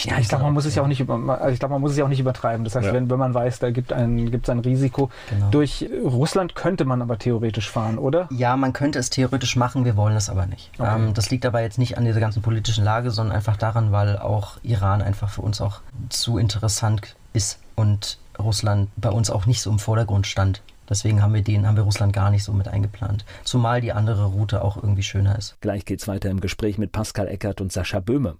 Ja, 0.04 0.18
ich 0.18 0.28
glaube, 0.28 0.44
man 0.44 0.52
muss 0.52 0.66
es 0.66 0.74
ja 0.74 0.82
auch 0.82 0.86
nicht 0.86 1.00
über, 1.00 1.14
also 1.40 1.50
ich 1.52 1.58
glaube, 1.58 1.72
man 1.72 1.80
muss 1.80 1.92
es 1.92 1.96
ja 1.96 2.04
auch 2.04 2.08
nicht 2.10 2.20
übertreiben. 2.20 2.62
Das 2.62 2.74
heißt, 2.74 2.88
Ja. 2.88 2.92
wenn, 2.92 3.08
wenn 3.08 3.18
man 3.18 3.32
weiß, 3.32 3.58
da 3.58 3.70
gibt 3.70 3.90
ein, 3.90 4.30
gibt's 4.30 4.50
ein 4.50 4.58
Risiko. 4.58 5.08
Genau. 5.30 5.48
Durch 5.50 5.88
Russland 6.04 6.54
könnte 6.54 6.84
man 6.84 7.00
aber 7.00 7.18
theoretisch 7.18 7.70
fahren, 7.70 7.96
oder? 7.96 8.28
Ja, 8.30 8.56
man 8.58 8.74
könnte 8.74 8.98
es 8.98 9.08
theoretisch 9.08 9.56
machen, 9.56 9.86
wir 9.86 9.96
wollen 9.96 10.14
es 10.14 10.28
aber 10.28 10.44
nicht. 10.44 10.70
Okay. 10.78 10.94
Ähm, 10.94 11.14
das 11.14 11.30
liegt 11.30 11.46
aber 11.46 11.62
jetzt 11.62 11.78
nicht 11.78 11.96
an 11.96 12.04
dieser 12.04 12.20
ganzen 12.20 12.42
politischen 12.42 12.84
Lage, 12.84 13.10
sondern 13.10 13.34
einfach 13.34 13.56
daran, 13.56 13.92
weil 13.92 14.18
auch 14.18 14.58
Iran 14.62 15.00
einfach 15.00 15.30
für 15.30 15.40
uns 15.40 15.62
auch 15.62 15.80
zu 16.10 16.36
interessant 16.36 17.16
ist 17.32 17.60
und 17.76 18.18
Russland 18.38 18.90
bei 18.96 19.10
uns 19.10 19.30
auch 19.30 19.46
nicht 19.46 19.62
so 19.62 19.70
im 19.70 19.78
Vordergrund 19.78 20.26
stand. 20.26 20.60
Deswegen 20.90 21.22
haben 21.22 21.32
wir 21.32 21.42
den, 21.42 21.66
haben 21.66 21.76
wir 21.76 21.84
Russland 21.84 22.12
gar 22.12 22.30
nicht 22.30 22.44
so 22.44 22.52
mit 22.52 22.68
eingeplant. 22.68 23.24
Zumal 23.44 23.80
die 23.80 23.92
andere 23.92 24.26
Route 24.26 24.62
auch 24.62 24.76
irgendwie 24.76 25.04
schöner 25.04 25.38
ist. 25.38 25.56
Gleich 25.60 25.84
geht's 25.84 26.08
weiter 26.08 26.28
im 26.28 26.40
Gespräch 26.40 26.76
mit 26.76 26.92
Pascal 26.92 27.28
Eckert 27.28 27.60
und 27.60 27.72
Sascha 27.72 28.00
Böhme. 28.00 28.36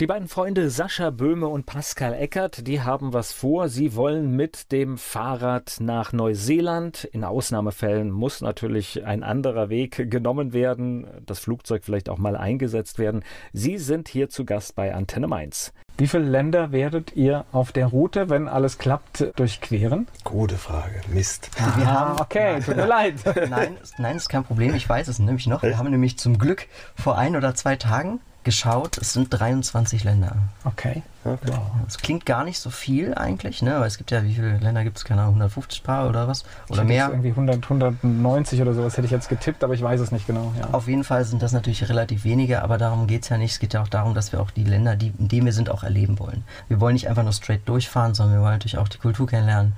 Die 0.00 0.06
beiden 0.06 0.28
Freunde 0.28 0.70
Sascha 0.70 1.10
Böhme 1.10 1.46
und 1.46 1.66
Pascal 1.66 2.14
Eckert, 2.14 2.66
die 2.66 2.80
haben 2.80 3.12
was 3.12 3.34
vor. 3.34 3.68
Sie 3.68 3.94
wollen 3.94 4.34
mit 4.34 4.72
dem 4.72 4.96
Fahrrad 4.96 5.76
nach 5.78 6.14
Neuseeland. 6.14 7.04
In 7.04 7.22
Ausnahmefällen 7.22 8.10
muss 8.10 8.40
natürlich 8.40 9.04
ein 9.04 9.22
anderer 9.22 9.68
Weg 9.68 10.10
genommen 10.10 10.54
werden, 10.54 11.06
das 11.26 11.40
Flugzeug 11.40 11.84
vielleicht 11.84 12.08
auch 12.08 12.16
mal 12.16 12.34
eingesetzt 12.34 12.98
werden. 12.98 13.22
Sie 13.52 13.76
sind 13.76 14.08
hier 14.08 14.30
zu 14.30 14.46
Gast 14.46 14.74
bei 14.74 14.94
Antenne 14.94 15.26
Mainz. 15.26 15.74
Wie 16.00 16.06
viele 16.06 16.24
Länder 16.24 16.72
werdet 16.72 17.14
ihr 17.14 17.44
auf 17.52 17.72
der 17.72 17.84
Route, 17.88 18.30
wenn 18.30 18.48
alles 18.48 18.78
klappt, 18.78 19.22
durchqueren? 19.36 20.08
Gute 20.24 20.56
Frage. 20.56 21.02
Mist. 21.08 21.50
Wir 21.76 21.86
Ah, 21.86 21.90
haben- 21.90 22.20
okay, 22.22 22.58
tut 22.64 22.74
mir 22.76 22.86
leid. 22.86 23.16
Nein, 23.50 23.76
ist- 23.82 23.98
nein, 23.98 24.16
ist 24.16 24.30
kein 24.30 24.42
Problem. 24.44 24.74
Ich 24.74 24.88
weiß 24.88 25.08
es 25.08 25.18
nämlich 25.18 25.46
noch. 25.46 25.62
Wir 25.62 25.76
haben 25.76 25.90
nämlich 25.90 26.18
zum 26.18 26.38
Glück 26.38 26.68
vor 26.96 27.18
ein 27.18 27.36
oder 27.36 27.54
zwei 27.54 27.76
Tagen 27.76 28.18
geschaut. 28.44 28.96
Es 28.96 29.12
sind 29.12 29.28
23 29.28 30.02
Länder. 30.02 30.36
Okay. 30.64 31.02
Okay. 31.22 31.52
Wow. 31.52 31.58
Es 31.86 31.98
klingt 31.98 32.24
gar 32.24 32.44
nicht 32.44 32.58
so 32.58 32.70
viel 32.70 33.14
eigentlich, 33.14 33.60
ne? 33.60 33.78
Weil 33.78 33.88
es 33.88 33.98
gibt 33.98 34.10
ja, 34.10 34.24
wie 34.24 34.32
viele 34.32 34.56
Länder 34.56 34.84
gibt 34.84 34.96
es? 34.96 35.04
Keine 35.04 35.20
Ahnung, 35.20 35.34
150 35.34 35.82
Paar 35.82 36.08
oder 36.08 36.26
was? 36.26 36.44
Ich 36.66 36.72
Oder 36.72 36.84
mehr? 36.84 37.10
Irgendwie 37.10 37.30
100, 37.30 37.62
190 37.62 38.62
oder 38.62 38.72
sowas 38.72 38.96
hätte 38.96 39.04
ich 39.04 39.10
jetzt 39.10 39.28
getippt, 39.28 39.62
aber 39.62 39.74
ich 39.74 39.82
weiß 39.82 40.00
es 40.00 40.12
nicht 40.12 40.26
genau. 40.26 40.52
Ja. 40.58 40.68
Auf 40.72 40.88
jeden 40.88 41.04
Fall 41.04 41.24
sind 41.24 41.42
das 41.42 41.52
natürlich 41.52 41.86
relativ 41.90 42.24
wenige, 42.24 42.62
aber 42.62 42.78
darum 42.78 43.06
geht 43.06 43.24
es 43.24 43.28
ja 43.28 43.36
nicht. 43.36 43.52
Es 43.52 43.58
geht 43.58 43.74
ja 43.74 43.82
auch 43.82 43.88
darum, 43.88 44.14
dass 44.14 44.32
wir 44.32 44.40
auch 44.40 44.50
die 44.50 44.64
Länder, 44.64 44.96
die, 44.96 45.12
in 45.18 45.28
denen 45.28 45.44
wir 45.44 45.52
sind, 45.52 45.68
auch 45.68 45.82
erleben 45.82 46.18
wollen. 46.18 46.42
Wir 46.68 46.80
wollen 46.80 46.94
nicht 46.94 47.08
einfach 47.08 47.22
nur 47.22 47.32
straight 47.32 47.68
durchfahren, 47.68 48.14
sondern 48.14 48.36
wir 48.36 48.42
wollen 48.42 48.54
natürlich 48.54 48.78
auch 48.78 48.88
die 48.88 48.98
Kultur 48.98 49.26
kennenlernen 49.26 49.74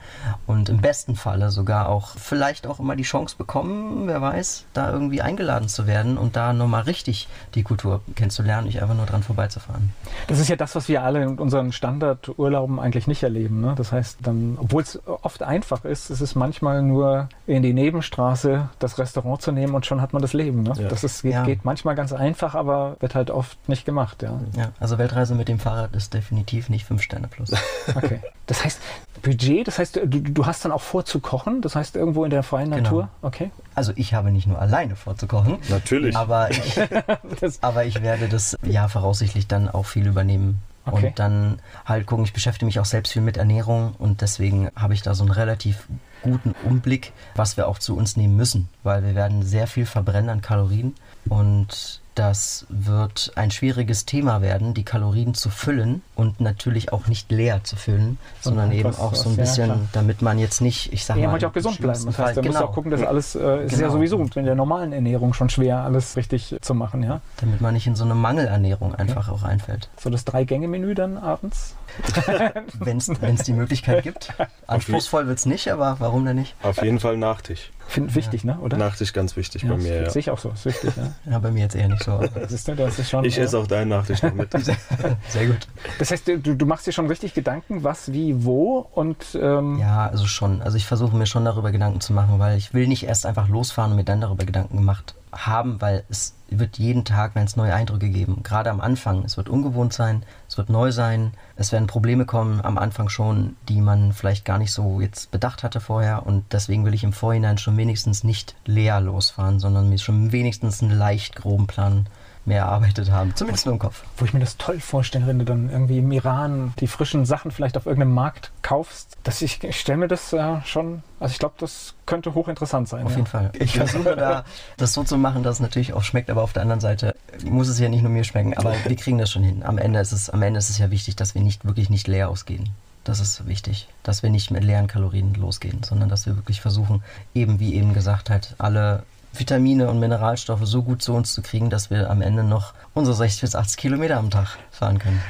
und 0.46 0.68
im 0.68 0.80
besten 0.80 1.16
Falle 1.16 1.50
sogar 1.50 1.88
auch 1.88 2.16
vielleicht 2.16 2.68
auch 2.68 2.78
immer 2.78 2.94
die 2.94 3.02
Chance 3.02 3.34
bekommen, 3.36 4.06
wer 4.06 4.22
weiß, 4.22 4.66
da 4.74 4.92
irgendwie 4.92 5.22
eingeladen 5.22 5.68
zu 5.68 5.88
werden 5.88 6.18
und 6.18 6.36
da 6.36 6.52
nochmal 6.52 6.82
richtig 6.82 7.28
die 7.56 7.64
Kultur 7.64 8.00
kennenzulernen, 8.14 8.66
nicht 8.68 8.80
einfach 8.80 8.94
nur 8.94 9.06
dran 9.06 9.24
vorbeizufahren. 9.24 9.90
Das 10.28 10.38
ist 10.38 10.48
ja 10.48 10.56
das, 10.56 10.76
was 10.76 10.88
wir 10.88 11.02
alle 11.02 11.22
in 11.22 11.31
unseren 11.38 11.72
Standardurlauben 11.72 12.78
eigentlich 12.80 13.06
nicht 13.06 13.22
erleben. 13.22 13.60
Ne? 13.60 13.74
Das 13.76 13.92
heißt, 13.92 14.18
dann, 14.22 14.56
obwohl 14.60 14.82
es 14.82 15.00
oft 15.06 15.42
einfach 15.42 15.84
ist, 15.84 16.10
ist 16.10 16.20
es 16.20 16.34
manchmal 16.34 16.82
nur 16.82 17.28
in 17.46 17.62
die 17.62 17.72
Nebenstraße 17.72 18.68
das 18.78 18.98
Restaurant 18.98 19.42
zu 19.42 19.52
nehmen 19.52 19.74
und 19.74 19.86
schon 19.86 20.00
hat 20.00 20.12
man 20.12 20.22
das 20.22 20.32
Leben. 20.32 20.62
Ne? 20.62 20.72
Ja. 20.76 20.88
Das 20.88 21.04
ist, 21.04 21.22
geht, 21.22 21.32
Ja. 21.32 21.44
geht 21.44 21.64
manchmal 21.64 21.94
ganz 21.94 22.12
einfach, 22.12 22.54
aber 22.54 22.96
wird 23.00 23.14
halt 23.14 23.30
oft 23.30 23.68
nicht 23.68 23.84
gemacht. 23.84 24.22
Ja. 24.22 24.40
Ja, 24.56 24.70
also 24.80 24.98
Weltreise 24.98 25.34
mit 25.34 25.48
dem 25.48 25.58
Fahrrad 25.58 25.94
ist 25.94 26.14
definitiv 26.14 26.68
nicht 26.68 26.84
5 26.86 27.02
Sterne 27.02 27.28
plus. 27.28 27.52
Okay. 27.94 28.20
Das 28.46 28.64
heißt, 28.64 28.80
Budget, 29.22 29.66
das 29.66 29.78
heißt, 29.78 29.96
du, 29.96 30.06
du 30.20 30.46
hast 30.46 30.64
dann 30.64 30.72
auch 30.72 30.80
vor 30.82 31.04
zu 31.04 31.20
kochen, 31.20 31.60
das 31.62 31.74
heißt 31.76 31.96
irgendwo 31.96 32.24
in 32.24 32.30
der 32.30 32.42
freien 32.42 32.70
Genau. 32.70 32.82
Natur. 32.82 33.08
Okay. 33.22 33.50
Also 33.74 33.92
ich 33.96 34.14
habe 34.14 34.30
nicht 34.30 34.46
nur 34.46 34.58
alleine 34.60 34.96
vorzukochen, 34.96 35.58
Natürlich. 35.68 36.16
aber 36.16 36.50
ich, 36.50 36.78
aber 37.60 37.84
ich 37.84 38.02
werde 38.02 38.28
das 38.28 38.56
ja 38.64 38.88
voraussichtlich 38.88 39.46
dann 39.46 39.68
auch 39.68 39.86
viel 39.86 40.06
übernehmen. 40.06 40.58
Okay. 40.84 41.08
Und 41.08 41.18
dann 41.18 41.58
halt 41.84 42.06
gucken, 42.06 42.24
ich 42.24 42.32
beschäftige 42.32 42.66
mich 42.66 42.80
auch 42.80 42.84
selbst 42.84 43.12
viel 43.12 43.22
mit 43.22 43.36
Ernährung 43.36 43.94
und 43.98 44.20
deswegen 44.20 44.68
habe 44.74 44.94
ich 44.94 45.02
da 45.02 45.14
so 45.14 45.24
ein 45.24 45.30
relativ 45.30 45.86
guten 46.22 46.54
Umblick, 46.64 47.12
was 47.34 47.56
wir 47.56 47.68
auch 47.68 47.78
zu 47.78 47.96
uns 47.96 48.16
nehmen 48.16 48.36
müssen, 48.36 48.68
weil 48.82 49.04
wir 49.04 49.14
werden 49.14 49.42
sehr 49.42 49.66
viel 49.66 49.86
verbrennen 49.86 50.30
an 50.30 50.42
Kalorien 50.42 50.94
und 51.28 52.01
das 52.14 52.66
wird 52.68 53.32
ein 53.36 53.50
schwieriges 53.50 54.04
Thema 54.04 54.42
werden, 54.42 54.74
die 54.74 54.84
Kalorien 54.84 55.34
zu 55.34 55.50
füllen 55.50 56.02
und 56.14 56.40
natürlich 56.40 56.92
auch 56.92 57.06
nicht 57.06 57.30
leer 57.30 57.64
zu 57.64 57.76
füllen, 57.76 58.18
sondern 58.40 58.72
eben 58.72 58.94
auch 58.94 59.14
so 59.14 59.30
ein 59.30 59.36
bisschen, 59.36 59.68
ja, 59.68 59.80
damit 59.92 60.20
man 60.20 60.38
jetzt 60.38 60.60
nicht, 60.60 60.92
ich 60.92 61.04
sag 61.04 61.16
ja, 61.16 61.28
mal. 61.28 61.40
Ja, 61.40 61.48
auch 61.48 61.52
gesund 61.52 61.80
bleiben. 61.80 62.04
Das 62.04 62.18
heißt, 62.18 62.36
da 62.36 62.40
genau. 62.42 62.52
musst 62.52 62.62
auch 62.62 62.74
gucken, 62.74 62.90
dass 62.90 63.02
alles, 63.02 63.34
äh, 63.34 63.64
ist 63.64 63.70
genau. 63.70 63.86
ja 63.86 63.90
sowieso 63.90 64.18
in 64.18 64.44
der 64.44 64.54
normalen 64.54 64.92
Ernährung 64.92 65.32
schon 65.32 65.48
schwer, 65.48 65.78
alles 65.78 66.16
richtig 66.16 66.56
zu 66.60 66.74
machen, 66.74 67.02
ja. 67.02 67.20
Damit 67.38 67.60
man 67.60 67.74
nicht 67.74 67.86
in 67.86 67.96
so 67.96 68.04
eine 68.04 68.14
Mangelernährung 68.14 68.94
einfach 68.94 69.28
okay. 69.28 69.40
auch 69.40 69.42
einfällt. 69.42 69.88
So 69.98 70.10
das 70.10 70.24
Drei-Gänge-Menü 70.24 70.94
dann 70.94 71.16
abends? 71.16 71.76
Wenn 72.78 72.98
es 72.98 73.42
die 73.44 73.52
Möglichkeit 73.52 74.02
gibt. 74.02 74.32
Anspruchsvoll 74.66 75.26
wird 75.26 75.38
es 75.38 75.46
nicht, 75.46 75.68
aber 75.68 75.96
warum 75.98 76.24
denn 76.24 76.36
nicht? 76.36 76.54
Auf 76.62 76.82
jeden 76.82 77.00
Fall 77.00 77.16
Nachtisch. 77.16 77.70
Finde 77.88 78.14
wichtig, 78.14 78.44
ja. 78.44 78.54
ne? 78.54 78.60
Oder? 78.60 78.76
Nachtisch 78.76 79.12
ganz 79.12 79.36
wichtig 79.36 79.62
ja, 79.62 79.70
bei 79.70 79.76
mir. 79.76 80.02
Ja. 80.02 80.10
Sehe 80.10 80.20
ich 80.20 80.30
auch 80.30 80.38
so, 80.38 80.50
ist 80.50 80.64
wichtig. 80.64 80.92
Ja, 80.96 81.32
ja 81.32 81.38
bei 81.38 81.50
mir 81.50 81.60
jetzt 81.60 81.74
eher 81.74 81.88
nicht 81.88 82.02
so. 82.02 82.20
Ist, 82.52 82.68
das 82.68 82.98
ist 82.98 83.10
schon, 83.10 83.24
ich 83.24 83.38
esse 83.38 83.58
auch 83.58 83.66
deinen 83.66 83.88
Nachtisch 83.88 84.22
noch 84.22 84.34
mit. 84.34 84.50
Sehr 85.28 85.46
gut. 85.46 85.68
Das 85.98 86.10
heißt, 86.10 86.28
du, 86.28 86.38
du, 86.38 86.66
machst 86.66 86.86
dir 86.86 86.92
schon 86.92 87.06
richtig 87.06 87.34
Gedanken, 87.34 87.84
was, 87.84 88.12
wie, 88.12 88.44
wo 88.44 88.86
und. 88.92 89.38
Ähm 89.40 89.78
ja, 89.78 90.06
also 90.06 90.26
schon. 90.26 90.62
Also 90.62 90.76
ich 90.76 90.86
versuche 90.86 91.16
mir 91.16 91.26
schon 91.26 91.44
darüber 91.44 91.72
Gedanken 91.72 92.00
zu 92.00 92.12
machen, 92.12 92.38
weil 92.38 92.58
ich 92.58 92.74
will 92.74 92.86
nicht 92.86 93.04
erst 93.04 93.26
einfach 93.26 93.48
losfahren 93.48 93.92
und 93.92 93.96
mir 93.96 94.04
dann 94.04 94.20
darüber 94.20 94.44
Gedanken 94.44 94.76
gemacht 94.76 95.14
haben, 95.32 95.80
weil 95.80 96.04
es 96.08 96.34
wird 96.48 96.78
jeden 96.78 97.04
Tag, 97.04 97.34
wenn 97.34 97.44
es 97.44 97.56
neue 97.56 97.74
Eindrücke 97.74 98.10
geben, 98.10 98.42
gerade 98.42 98.70
am 98.70 98.80
Anfang. 98.80 99.24
Es 99.24 99.36
wird 99.36 99.48
ungewohnt 99.48 99.92
sein, 99.92 100.22
es 100.48 100.58
wird 100.58 100.68
neu 100.68 100.92
sein, 100.92 101.32
es 101.56 101.72
werden 101.72 101.86
Probleme 101.86 102.26
kommen 102.26 102.60
am 102.60 102.78
Anfang 102.78 103.08
schon, 103.08 103.56
die 103.68 103.80
man 103.80 104.12
vielleicht 104.12 104.44
gar 104.44 104.58
nicht 104.58 104.72
so 104.72 105.00
jetzt 105.00 105.30
bedacht 105.30 105.62
hatte 105.62 105.80
vorher 105.80 106.26
und 106.26 106.44
deswegen 106.52 106.84
will 106.84 106.94
ich 106.94 107.04
im 107.04 107.12
Vorhinein 107.12 107.58
schon 107.58 107.76
wenigstens 107.76 108.24
nicht 108.24 108.54
leer 108.66 109.00
losfahren, 109.00 109.60
sondern 109.60 109.88
mir 109.88 109.98
schon 109.98 110.32
wenigstens 110.32 110.82
einen 110.82 110.96
leicht 110.96 111.36
groben 111.36 111.66
Plan 111.66 112.06
mehr 112.44 112.62
erarbeitet 112.62 113.10
haben. 113.10 113.34
Zumindest 113.36 113.66
nur 113.66 113.74
im 113.74 113.78
Kopf. 113.78 114.02
Wo 114.16 114.24
ich 114.24 114.34
mir 114.34 114.40
das 114.40 114.56
toll 114.56 114.80
vorstelle, 114.80 115.26
wenn 115.26 115.38
du 115.38 115.44
dann 115.44 115.70
irgendwie 115.70 115.98
im 115.98 116.10
Iran 116.10 116.74
die 116.80 116.86
frischen 116.86 117.24
Sachen 117.24 117.50
vielleicht 117.50 117.76
auf 117.76 117.86
irgendeinem 117.86 118.14
Markt 118.14 118.50
kaufst. 118.62 119.16
Dass 119.22 119.42
ich, 119.42 119.62
ich 119.62 119.78
stelle 119.78 119.98
mir 119.98 120.08
das 120.08 120.32
äh, 120.32 120.60
schon, 120.64 121.02
also 121.20 121.32
ich 121.32 121.38
glaube, 121.38 121.54
das 121.58 121.94
könnte 122.06 122.34
hochinteressant 122.34 122.88
sein. 122.88 123.04
Auf 123.04 123.12
ja. 123.12 123.18
jeden 123.18 123.28
Fall. 123.28 123.52
Ich 123.58 123.76
versuche 123.76 124.16
da 124.16 124.44
das 124.76 124.92
so 124.92 125.04
zu 125.04 125.16
machen, 125.16 125.42
dass 125.42 125.56
es 125.56 125.60
natürlich 125.60 125.92
auch 125.92 126.02
schmeckt, 126.02 126.30
aber 126.30 126.42
auf 126.42 126.52
der 126.52 126.62
anderen 126.62 126.80
Seite 126.80 127.14
muss 127.44 127.68
es 127.68 127.78
ja 127.78 127.88
nicht 127.88 128.02
nur 128.02 128.10
mir 128.10 128.24
schmecken. 128.24 128.54
Aber 128.54 128.74
wir 128.84 128.96
kriegen 128.96 129.18
das 129.18 129.30
schon 129.30 129.44
hin. 129.44 129.62
Am 129.62 129.78
Ende 129.78 130.00
ist 130.00 130.12
es, 130.12 130.30
am 130.30 130.42
Ende 130.42 130.58
ist 130.58 130.70
es 130.70 130.78
ja 130.78 130.90
wichtig, 130.90 131.16
dass 131.16 131.34
wir 131.34 131.42
nicht 131.42 131.64
wirklich 131.64 131.90
nicht 131.90 132.08
leer 132.08 132.28
ausgehen. 132.28 132.70
Das 133.04 133.18
ist 133.18 133.46
wichtig, 133.48 133.88
dass 134.04 134.22
wir 134.22 134.30
nicht 134.30 134.52
mit 134.52 134.62
leeren 134.62 134.86
Kalorien 134.86 135.34
losgehen, 135.34 135.82
sondern 135.82 136.08
dass 136.08 136.26
wir 136.26 136.36
wirklich 136.36 136.60
versuchen, 136.60 137.02
eben 137.34 137.58
wie 137.58 137.74
eben 137.74 137.94
gesagt, 137.94 138.30
halt 138.30 138.54
alle 138.58 139.02
Vitamine 139.32 139.88
und 139.88 139.98
Mineralstoffe 139.98 140.64
so 140.64 140.82
gut 140.82 141.02
zu 141.02 141.14
uns 141.14 141.34
zu 141.34 141.42
kriegen, 141.42 141.70
dass 141.70 141.90
wir 141.90 142.10
am 142.10 142.22
Ende 142.22 142.44
noch 142.44 142.74
unsere 142.94 143.16
60 143.16 143.40
bis 143.40 143.54
80 143.54 143.76
Kilometer 143.78 144.18
am 144.18 144.30
Tag 144.30 144.58
fahren 144.70 144.98
können. 144.98 145.22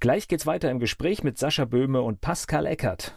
Gleich 0.00 0.28
geht's 0.28 0.46
weiter 0.46 0.70
im 0.70 0.78
Gespräch 0.78 1.24
mit 1.24 1.38
Sascha 1.38 1.64
Böhme 1.64 2.02
und 2.02 2.20
Pascal 2.20 2.66
Eckert. 2.66 3.14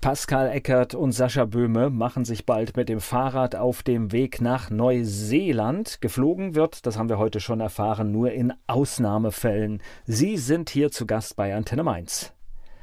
Pascal 0.00 0.50
Eckert 0.50 0.94
und 0.94 1.12
Sascha 1.12 1.46
Böhme 1.46 1.90
machen 1.90 2.24
sich 2.24 2.46
bald 2.46 2.76
mit 2.76 2.88
dem 2.88 3.00
Fahrrad 3.00 3.56
auf 3.56 3.82
dem 3.82 4.12
Weg 4.12 4.40
nach 4.40 4.70
Neuseeland. 4.70 6.00
Geflogen 6.00 6.54
wird, 6.54 6.86
das 6.86 6.96
haben 6.96 7.08
wir 7.08 7.18
heute 7.18 7.40
schon 7.40 7.60
erfahren, 7.60 8.12
nur 8.12 8.30
in 8.30 8.52
Ausnahmefällen. 8.66 9.82
Sie 10.04 10.36
sind 10.36 10.70
hier 10.70 10.90
zu 10.90 11.06
Gast 11.06 11.36
bei 11.36 11.54
Antenne 11.54 11.82
Mainz. 11.82 12.35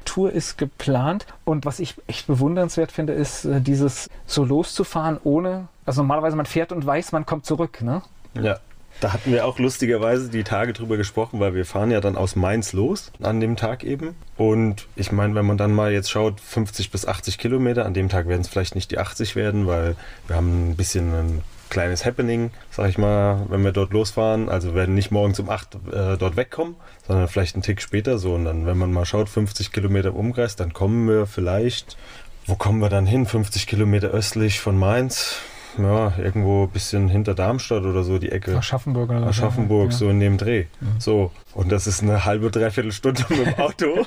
Tour 0.03 0.31
ist 0.31 0.57
geplant. 0.57 1.25
Und 1.45 1.65
was 1.65 1.79
ich 1.79 1.95
echt 2.07 2.27
bewundernswert 2.27 2.91
finde, 2.91 3.13
ist 3.13 3.45
äh, 3.45 3.61
dieses 3.61 4.09
so 4.25 4.43
loszufahren 4.43 5.19
ohne, 5.23 5.67
also 5.85 6.01
normalerweise 6.01 6.35
man 6.35 6.45
fährt 6.45 6.71
und 6.71 6.85
weiß, 6.85 7.11
man 7.11 7.25
kommt 7.25 7.45
zurück, 7.45 7.81
ne? 7.81 8.01
Ja. 8.39 8.59
Da 8.99 9.11
hatten 9.11 9.31
wir 9.31 9.45
auch 9.45 9.59
lustigerweise 9.59 10.29
die 10.29 10.43
Tage 10.43 10.71
drüber 10.71 10.97
gesprochen, 10.97 11.39
weil 11.39 11.55
wir 11.55 11.65
fahren 11.65 11.91
ja 11.91 11.99
dann 11.99 12.15
aus 12.15 12.35
Mainz 12.35 12.73
los 12.73 13.11
an 13.21 13.39
dem 13.39 13.55
Tag 13.55 13.83
eben. 13.83 14.15
Und 14.37 14.87
ich 14.95 15.11
meine, 15.11 15.35
wenn 15.35 15.45
man 15.45 15.57
dann 15.57 15.73
mal 15.73 15.91
jetzt 15.91 16.11
schaut, 16.11 16.39
50 16.39 16.91
bis 16.91 17.05
80 17.05 17.37
Kilometer, 17.37 17.85
an 17.85 17.93
dem 17.93 18.07
Tag 18.07 18.27
werden 18.27 18.41
es 18.41 18.47
vielleicht 18.47 18.75
nicht 18.75 18.91
die 18.91 18.99
80 18.99 19.35
werden, 19.35 19.67
weil 19.67 19.95
wir 20.27 20.35
haben 20.35 20.69
ein 20.69 20.75
bisschen 20.75 21.13
einen 21.13 21.41
kleines 21.73 22.05
Happening, 22.05 22.51
sag 22.69 22.87
ich 22.87 22.97
mal, 22.97 23.45
wenn 23.49 23.63
wir 23.63 23.71
dort 23.71 23.91
losfahren. 23.91 24.47
Also 24.47 24.75
werden 24.75 24.93
nicht 24.93 25.11
morgens 25.11 25.39
um 25.39 25.49
8 25.49 25.75
äh, 25.91 26.17
dort 26.17 26.37
wegkommen, 26.37 26.75
sondern 27.07 27.27
vielleicht 27.27 27.55
einen 27.55 27.63
Tick 27.63 27.81
später 27.81 28.17
so. 28.19 28.35
Und 28.35 28.45
dann, 28.45 28.65
wenn 28.65 28.77
man 28.77 28.93
mal 28.93 29.05
schaut, 29.05 29.27
50 29.27 29.71
Kilometer 29.71 30.09
im 30.09 30.15
Umkreis, 30.15 30.55
dann 30.55 30.71
kommen 30.71 31.07
wir 31.09 31.25
vielleicht, 31.25 31.97
wo 32.45 32.55
kommen 32.55 32.79
wir 32.79 32.89
dann 32.89 33.07
hin? 33.07 33.25
50 33.25 33.67
Kilometer 33.67 34.09
östlich 34.09 34.59
von 34.59 34.77
Mainz. 34.77 35.37
Ja, 35.79 36.13
irgendwo 36.19 36.65
ein 36.65 36.69
bisschen 36.69 37.09
hinter 37.09 37.33
Darmstadt 37.33 37.83
oder 37.83 38.03
so 38.03 38.19
die 38.19 38.31
Ecke. 38.31 38.55
Aschaffenburg 38.55 39.09
oder 39.09 39.25
Aschaffenburg, 39.25 39.89
ja. 39.89 39.97
so 39.97 40.07
in 40.07 40.19
dem 40.19 40.37
Dreh. 40.37 40.65
Mhm. 40.79 40.99
So. 40.99 41.31
Und 41.55 41.71
das 41.71 41.87
ist 41.87 42.03
eine 42.03 42.25
halbe, 42.25 42.51
dreiviertel 42.51 42.91
Stunde 42.91 43.25
mit 43.29 43.47
dem 43.47 43.53
Auto. 43.57 44.05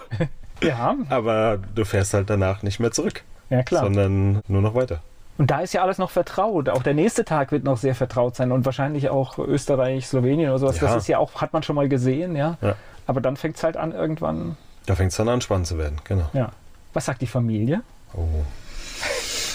ja. 0.63 0.95
Aber 1.09 1.59
du 1.75 1.85
fährst 1.85 2.15
halt 2.15 2.31
danach 2.31 2.63
nicht 2.63 2.79
mehr 2.79 2.93
zurück. 2.93 3.25
Ja, 3.51 3.65
klar. 3.65 3.83
Sondern 3.83 4.41
nur 4.47 4.63
noch 4.63 4.77
weiter. 4.77 5.01
Und 5.39 5.51
da 5.51 5.61
ist 5.61 5.75
ja 5.75 5.83
alles 5.83 5.99
noch 5.99 6.11
vertraut. 6.11 6.69
Auch 6.69 6.83
der 6.83 6.95
nächste 6.95 7.25
Tag 7.25 7.53
wird 7.53 7.65
noch 7.65 7.77
sehr 7.77 7.95
vertraut 7.95 8.37
sein 8.37 8.53
und 8.53 8.65
wahrscheinlich 8.65 9.11
auch 9.11 9.39
Österreich, 9.39 10.07
Slowenien 10.07 10.51
oder 10.51 10.59
sowas. 10.59 10.81
Ja. 10.81 10.89
Das 10.89 10.97
ist 10.97 11.09
ja 11.09 11.19
auch, 11.19 11.41
hat 11.41 11.53
man 11.53 11.63
schon 11.63 11.77
mal 11.77 11.89
gesehen, 11.89 12.37
ja. 12.37 12.57
ja. 12.61 12.77
Aber 13.07 13.21
dann 13.21 13.37
fängt 13.37 13.57
es 13.57 13.63
halt 13.63 13.77
an 13.77 13.93
irgendwann. 13.93 14.57
Da 14.87 14.95
fängt 14.95 15.11
es 15.11 15.17
dann 15.17 15.29
an, 15.29 15.41
spannend 15.41 15.67
zu 15.67 15.79
werden, 15.79 16.01
genau. 16.05 16.29
Ja. 16.33 16.53
Was 16.93 17.05
sagt 17.05 17.21
die 17.23 17.27
Familie? 17.27 17.83
Oh. 18.15 18.21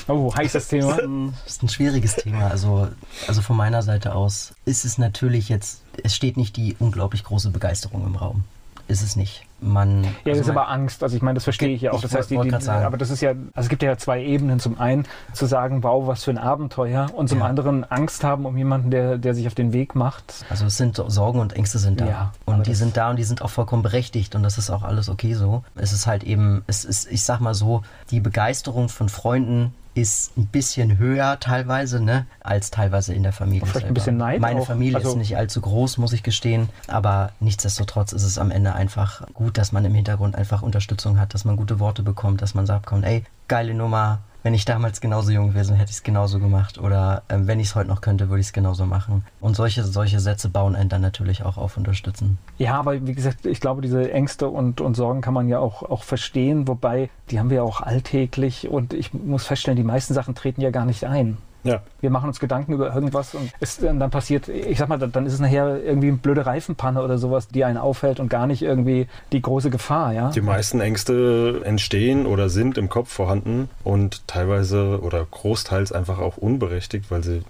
Oh, 0.08 0.34
heißes 0.36 0.68
Thema. 0.70 0.98
Das 0.98 1.54
ist 1.54 1.64
ein 1.64 1.70
schwieriges 1.70 2.16
Thema. 2.16 2.48
Also, 2.48 2.88
also 3.28 3.42
von 3.44 3.56
meiner 3.56 3.84
Seite 3.84 4.16
aus 4.16 4.56
ist 4.66 4.84
es 4.84 4.98
natürlich 4.98 5.48
jetzt, 5.48 5.84
es 6.04 6.16
steht 6.16 6.38
nicht 6.38 6.58
die 6.58 6.76
unglaublich 6.80 7.24
große 7.24 7.52
Begeisterung 7.52 8.08
im 8.08 8.16
Raum 8.16 8.44
ist 8.92 9.02
es 9.02 9.16
nicht. 9.16 9.44
Man, 9.64 10.04
ja, 10.04 10.10
also 10.10 10.20
das 10.26 10.40
ist 10.40 10.50
aber 10.50 10.70
Angst. 10.70 11.04
Also 11.04 11.16
ich 11.16 11.22
meine, 11.22 11.36
das 11.36 11.44
verstehe 11.44 11.70
ich 11.70 11.82
ja 11.82 11.92
auch. 11.92 12.02
Das 12.02 12.16
heißt, 12.16 12.32
die, 12.32 12.38
die, 12.38 12.70
aber 12.70 12.98
das 12.98 13.12
ist 13.12 13.22
ja, 13.22 13.30
also 13.30 13.48
es 13.56 13.70
gibt 13.70 13.84
ja 13.84 13.96
zwei 13.98 14.24
Ebenen. 14.24 14.60
Zum 14.60 14.80
einen 14.80 15.06
zu 15.34 15.46
sagen, 15.46 15.84
wow, 15.84 16.08
was 16.08 16.24
für 16.24 16.32
ein 16.32 16.40
Abenteuer, 16.40 17.08
und 17.14 17.30
zum 17.30 17.40
ja. 17.40 17.46
anderen 17.46 17.84
Angst 17.84 18.24
haben 18.24 18.46
um 18.46 18.58
jemanden, 18.58 18.90
der, 18.90 19.18
der 19.20 19.36
sich 19.36 19.46
auf 19.46 19.54
den 19.54 19.72
Weg 19.72 19.94
macht. 19.94 20.46
Also 20.50 20.66
es 20.66 20.78
sind 20.78 21.02
Sorgen 21.08 21.40
und 21.40 21.54
Ängste 21.54 21.78
sind 21.78 22.02
da. 22.02 22.06
Ja, 22.08 22.32
und 22.46 22.66
die 22.66 22.74
sind 22.74 22.98
da 22.98 23.12
und 23.12 23.18
die 23.18 23.24
sind 23.24 23.42
auch 23.42 23.50
vollkommen 23.50 23.84
berechtigt 23.84 24.36
und 24.36 24.44
das 24.44 24.58
ist 24.58 24.70
auch 24.72 24.84
alles 24.84 25.10
okay 25.10 25.34
so. 25.36 25.64
Es 25.76 25.94
ist 25.94 26.08
halt 26.08 26.24
eben, 26.24 26.64
es 26.68 26.84
ist, 26.84 27.12
ich 27.12 27.24
sag 27.24 27.40
mal 27.40 27.54
so, 27.54 27.84
die 28.10 28.20
Begeisterung 28.20 28.90
von 28.90 29.10
Freunden 29.10 29.74
ist 29.94 30.38
ein 30.38 30.48
bisschen 30.48 30.98
höher 30.98 31.40
teilweise, 31.40 32.02
ne, 32.02 32.26
als 32.40 32.72
teilweise 32.72 33.14
in 33.14 33.24
der 33.24 33.34
Familie. 33.34 33.62
Vielleicht 33.62 33.74
selber. 33.74 33.88
ein 33.88 33.94
bisschen 33.94 34.18
Neid. 34.18 34.40
Meine 34.42 34.62
auch. 34.62 34.68
Familie 34.68 34.98
also 34.98 35.12
ist 35.12 35.18
nicht 35.18 35.38
allzu 35.38 35.62
groß, 35.62 35.98
muss 35.98 36.14
ich 36.14 36.24
gestehen, 36.24 36.70
aber 36.88 37.32
nichtsdestotrotz 37.40 38.14
ist 38.14 38.24
es 38.24 38.38
am 38.38 38.52
Ende 38.52 38.74
einfach 38.74 39.28
gut, 39.34 39.58
dass 39.58 39.72
man 39.72 39.84
im 39.86 39.94
Hintergrund 39.94 40.36
einfach 40.36 40.62
Unterstützung 40.62 41.20
hat, 41.20 41.34
dass 41.34 41.46
man 41.46 41.58
gute 41.58 41.80
Worte 41.80 42.04
bekommt, 42.04 42.42
dass 42.42 42.54
man 42.54 42.66
sagt, 42.66 42.86
komm, 42.86 43.04
ey, 43.04 43.24
geile 43.48 43.74
Nummer, 43.74 44.20
wenn 44.44 44.54
ich 44.54 44.66
damals 44.66 45.02
genauso 45.02 45.32
jung 45.32 45.50
gewesen 45.50 45.76
hätte 45.76 45.92
ich 45.92 45.98
es 45.98 46.04
genauso 46.04 46.40
gemacht. 46.40 46.78
Oder 46.78 47.24
äh, 47.28 47.38
wenn 47.42 47.60
ich 47.60 47.68
es 47.68 47.76
heute 47.76 47.90
noch 47.90 48.02
könnte, 48.02 48.30
würde 48.30 48.42
ich 48.42 48.48
es 48.48 48.54
genauso 48.54 48.86
machen. 48.86 49.24
Und 49.40 49.56
solche, 49.56 49.84
solche 49.84 50.20
Sätze 50.20 50.50
bauen 50.50 50.76
einen 50.76 50.90
dann 50.90 51.02
natürlich 51.02 51.44
auch 51.44 51.58
auf 51.58 51.78
unterstützen. 51.78 52.38
Ja, 52.58 52.76
aber 52.80 53.06
wie 53.06 53.14
gesagt, 53.14 53.46
ich 53.46 53.60
glaube, 53.60 53.82
diese 53.82 54.12
Ängste 54.12 54.50
und, 54.50 54.82
und 54.82 54.96
Sorgen 54.96 55.22
kann 55.22 55.34
man 55.34 55.48
ja 55.48 55.60
auch, 55.60 55.84
auch 55.84 56.04
verstehen, 56.04 56.68
wobei 56.68 57.10
die 57.30 57.40
haben 57.40 57.50
wir 57.50 57.64
auch 57.64 57.82
alltäglich 57.82 58.68
und 58.68 58.94
ich 58.94 59.14
muss 59.14 59.46
feststellen, 59.46 59.78
die 59.78 59.84
meisten 59.84 60.14
Sachen 60.14 60.36
treten 60.36 60.62
ja 60.62 60.72
gar 60.72 60.86
nicht 60.86 61.06
ein. 61.06 61.38
Ja. 61.64 61.82
Wir 62.00 62.10
machen 62.10 62.28
uns 62.28 62.40
Gedanken 62.40 62.74
über 62.74 62.94
irgendwas 62.94 63.36
und 63.36 63.52
es 63.60 63.78
dann 63.78 64.10
passiert, 64.10 64.48
ich 64.48 64.78
sag 64.78 64.90
mal, 64.90 64.98
dann 64.98 65.26
ist 65.26 65.34
es 65.34 65.40
nachher 65.40 65.82
irgendwie 65.84 66.08
eine 66.08 66.18
blöde 66.18 66.46
Reifenpanne 66.46 67.02
oder 67.02 67.18
sowas, 67.18 67.48
die 67.48 67.64
einen 67.64 67.78
aufhält 67.78 68.20
und 68.20 68.30
gar 68.30 68.48
nicht 68.48 68.62
irgendwie 68.62 69.08
die 69.32 69.42
große 69.42 69.70
Gefahr, 69.70 70.14
ja. 70.14 70.30
Die 70.30 70.42
meisten 70.42 70.82
Ängste 70.82 71.62
entstehen 71.64 72.26
oder 72.26 72.50
sind 72.50 72.78
im 72.78 72.90
Kopf 72.90 73.12
vorhanden 73.12 73.70
und 73.84 74.28
teilweise 74.28 75.00
oder 75.02 75.26
großteils 75.30 75.92
einfach 75.92 76.20
auch 76.20 76.38
unberechtigt, 76.38 77.12
weil 77.12 77.24
sie 77.24 77.44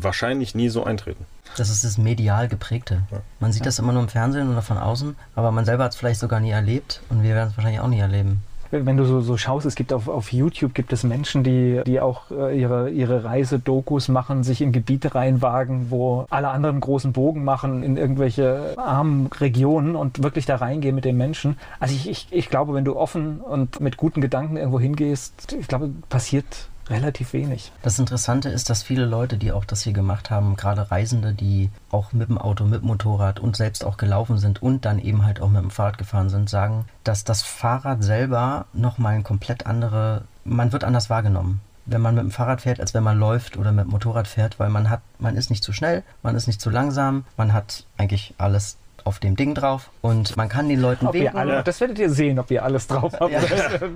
wahrscheinlich 0.00 0.54
nie 0.54 0.68
so 0.68 0.84
eintreten. 0.84 1.24
Das 1.56 1.70
ist 1.70 1.84
das 1.84 1.98
medial 1.98 2.48
geprägte. 2.48 3.02
Man 3.40 3.52
sieht 3.52 3.62
ja. 3.62 3.66
das 3.66 3.78
immer 3.78 3.92
nur 3.92 4.02
im 4.02 4.08
Fernsehen 4.08 4.50
oder 4.50 4.62
von 4.62 4.78
außen, 4.78 5.16
aber 5.34 5.50
man 5.50 5.64
selber 5.64 5.84
hat 5.84 5.92
es 5.92 5.98
vielleicht 5.98 6.20
sogar 6.20 6.40
nie 6.40 6.50
erlebt 6.50 7.00
und 7.08 7.22
wir 7.22 7.34
werden 7.34 7.50
es 7.50 7.56
wahrscheinlich 7.56 7.80
auch 7.80 7.88
nie 7.88 7.98
erleben 7.98 8.42
wenn 8.70 8.96
du 8.96 9.04
so, 9.04 9.20
so 9.20 9.36
schaust, 9.36 9.66
es 9.66 9.74
gibt 9.74 9.92
auf, 9.92 10.08
auf 10.08 10.32
YouTube 10.32 10.74
gibt 10.74 10.92
es 10.92 11.04
Menschen, 11.04 11.42
die, 11.42 11.80
die 11.86 12.00
auch 12.00 12.30
äh, 12.30 12.58
ihre, 12.58 12.90
ihre 12.90 13.24
Reisedokus 13.24 14.08
machen, 14.08 14.44
sich 14.44 14.60
in 14.60 14.72
Gebiete 14.72 15.14
reinwagen, 15.14 15.90
wo 15.90 16.26
alle 16.30 16.48
anderen 16.48 16.80
großen 16.80 17.12
Bogen 17.12 17.44
machen, 17.44 17.82
in 17.82 17.96
irgendwelche 17.96 18.74
armen 18.76 19.26
Regionen 19.26 19.96
und 19.96 20.22
wirklich 20.22 20.46
da 20.46 20.56
reingehen 20.56 20.94
mit 20.94 21.04
den 21.04 21.16
Menschen. 21.16 21.56
Also 21.80 21.94
ich, 21.94 22.08
ich, 22.08 22.26
ich 22.30 22.48
glaube, 22.50 22.74
wenn 22.74 22.84
du 22.84 22.96
offen 22.96 23.40
und 23.40 23.80
mit 23.80 23.96
guten 23.96 24.20
Gedanken 24.20 24.56
irgendwo 24.56 24.80
hingehst, 24.80 25.56
ich 25.58 25.68
glaube, 25.68 25.90
passiert 26.08 26.68
relativ 26.90 27.32
wenig. 27.32 27.72
Das 27.82 27.98
Interessante 27.98 28.48
ist, 28.48 28.70
dass 28.70 28.82
viele 28.82 29.04
Leute, 29.04 29.36
die 29.36 29.52
auch 29.52 29.64
das 29.64 29.82
hier 29.82 29.92
gemacht 29.92 30.30
haben, 30.30 30.56
gerade 30.56 30.90
Reisende, 30.90 31.32
die 31.32 31.70
auch 31.90 32.12
mit 32.12 32.28
dem 32.28 32.38
Auto, 32.38 32.64
mit 32.64 32.82
dem 32.82 32.86
Motorrad 32.86 33.40
und 33.40 33.56
selbst 33.56 33.84
auch 33.84 33.96
gelaufen 33.96 34.38
sind 34.38 34.62
und 34.62 34.84
dann 34.84 34.98
eben 34.98 35.24
halt 35.24 35.40
auch 35.40 35.50
mit 35.50 35.62
dem 35.62 35.70
Fahrrad 35.70 35.98
gefahren 35.98 36.30
sind, 36.30 36.48
sagen, 36.48 36.86
dass 37.04 37.24
das 37.24 37.42
Fahrrad 37.42 38.02
selber 38.02 38.66
nochmal 38.72 39.14
ein 39.14 39.24
komplett 39.24 39.66
andere, 39.66 40.24
man 40.44 40.72
wird 40.72 40.84
anders 40.84 41.10
wahrgenommen. 41.10 41.60
wenn 41.90 42.02
man 42.02 42.14
mit 42.14 42.24
dem 42.24 42.30
Fahrrad 42.30 42.60
fährt, 42.60 42.80
als 42.80 42.92
wenn 42.94 43.02
man 43.02 43.18
läuft 43.18 43.56
oder 43.56 43.72
mit 43.72 43.86
dem 43.86 43.90
Motorrad 43.90 44.28
fährt, 44.28 44.58
weil 44.60 44.68
man 44.68 44.90
hat, 44.90 45.00
man 45.18 45.36
ist 45.36 45.50
nicht 45.50 45.64
zu 45.64 45.72
schnell, 45.72 46.02
man 46.22 46.36
ist 46.36 46.46
nicht 46.46 46.60
zu 46.60 46.70
langsam, 46.70 47.24
man 47.36 47.52
hat 47.52 47.86
eigentlich 47.96 48.34
alles 48.38 48.76
auf 49.08 49.20
dem 49.20 49.36
Ding 49.36 49.54
drauf 49.54 49.90
und 50.02 50.36
man 50.36 50.50
kann 50.50 50.68
den 50.68 50.80
Leuten 50.80 51.06
ob 51.06 51.14
winken. 51.14 51.36
Alle, 51.36 51.62
das 51.64 51.80
werdet 51.80 51.98
ihr 51.98 52.10
sehen, 52.10 52.38
ob 52.38 52.50
ihr 52.50 52.62
alles 52.62 52.86
drauf 52.86 53.14
habt. 53.18 53.32
Ja, 53.32 53.40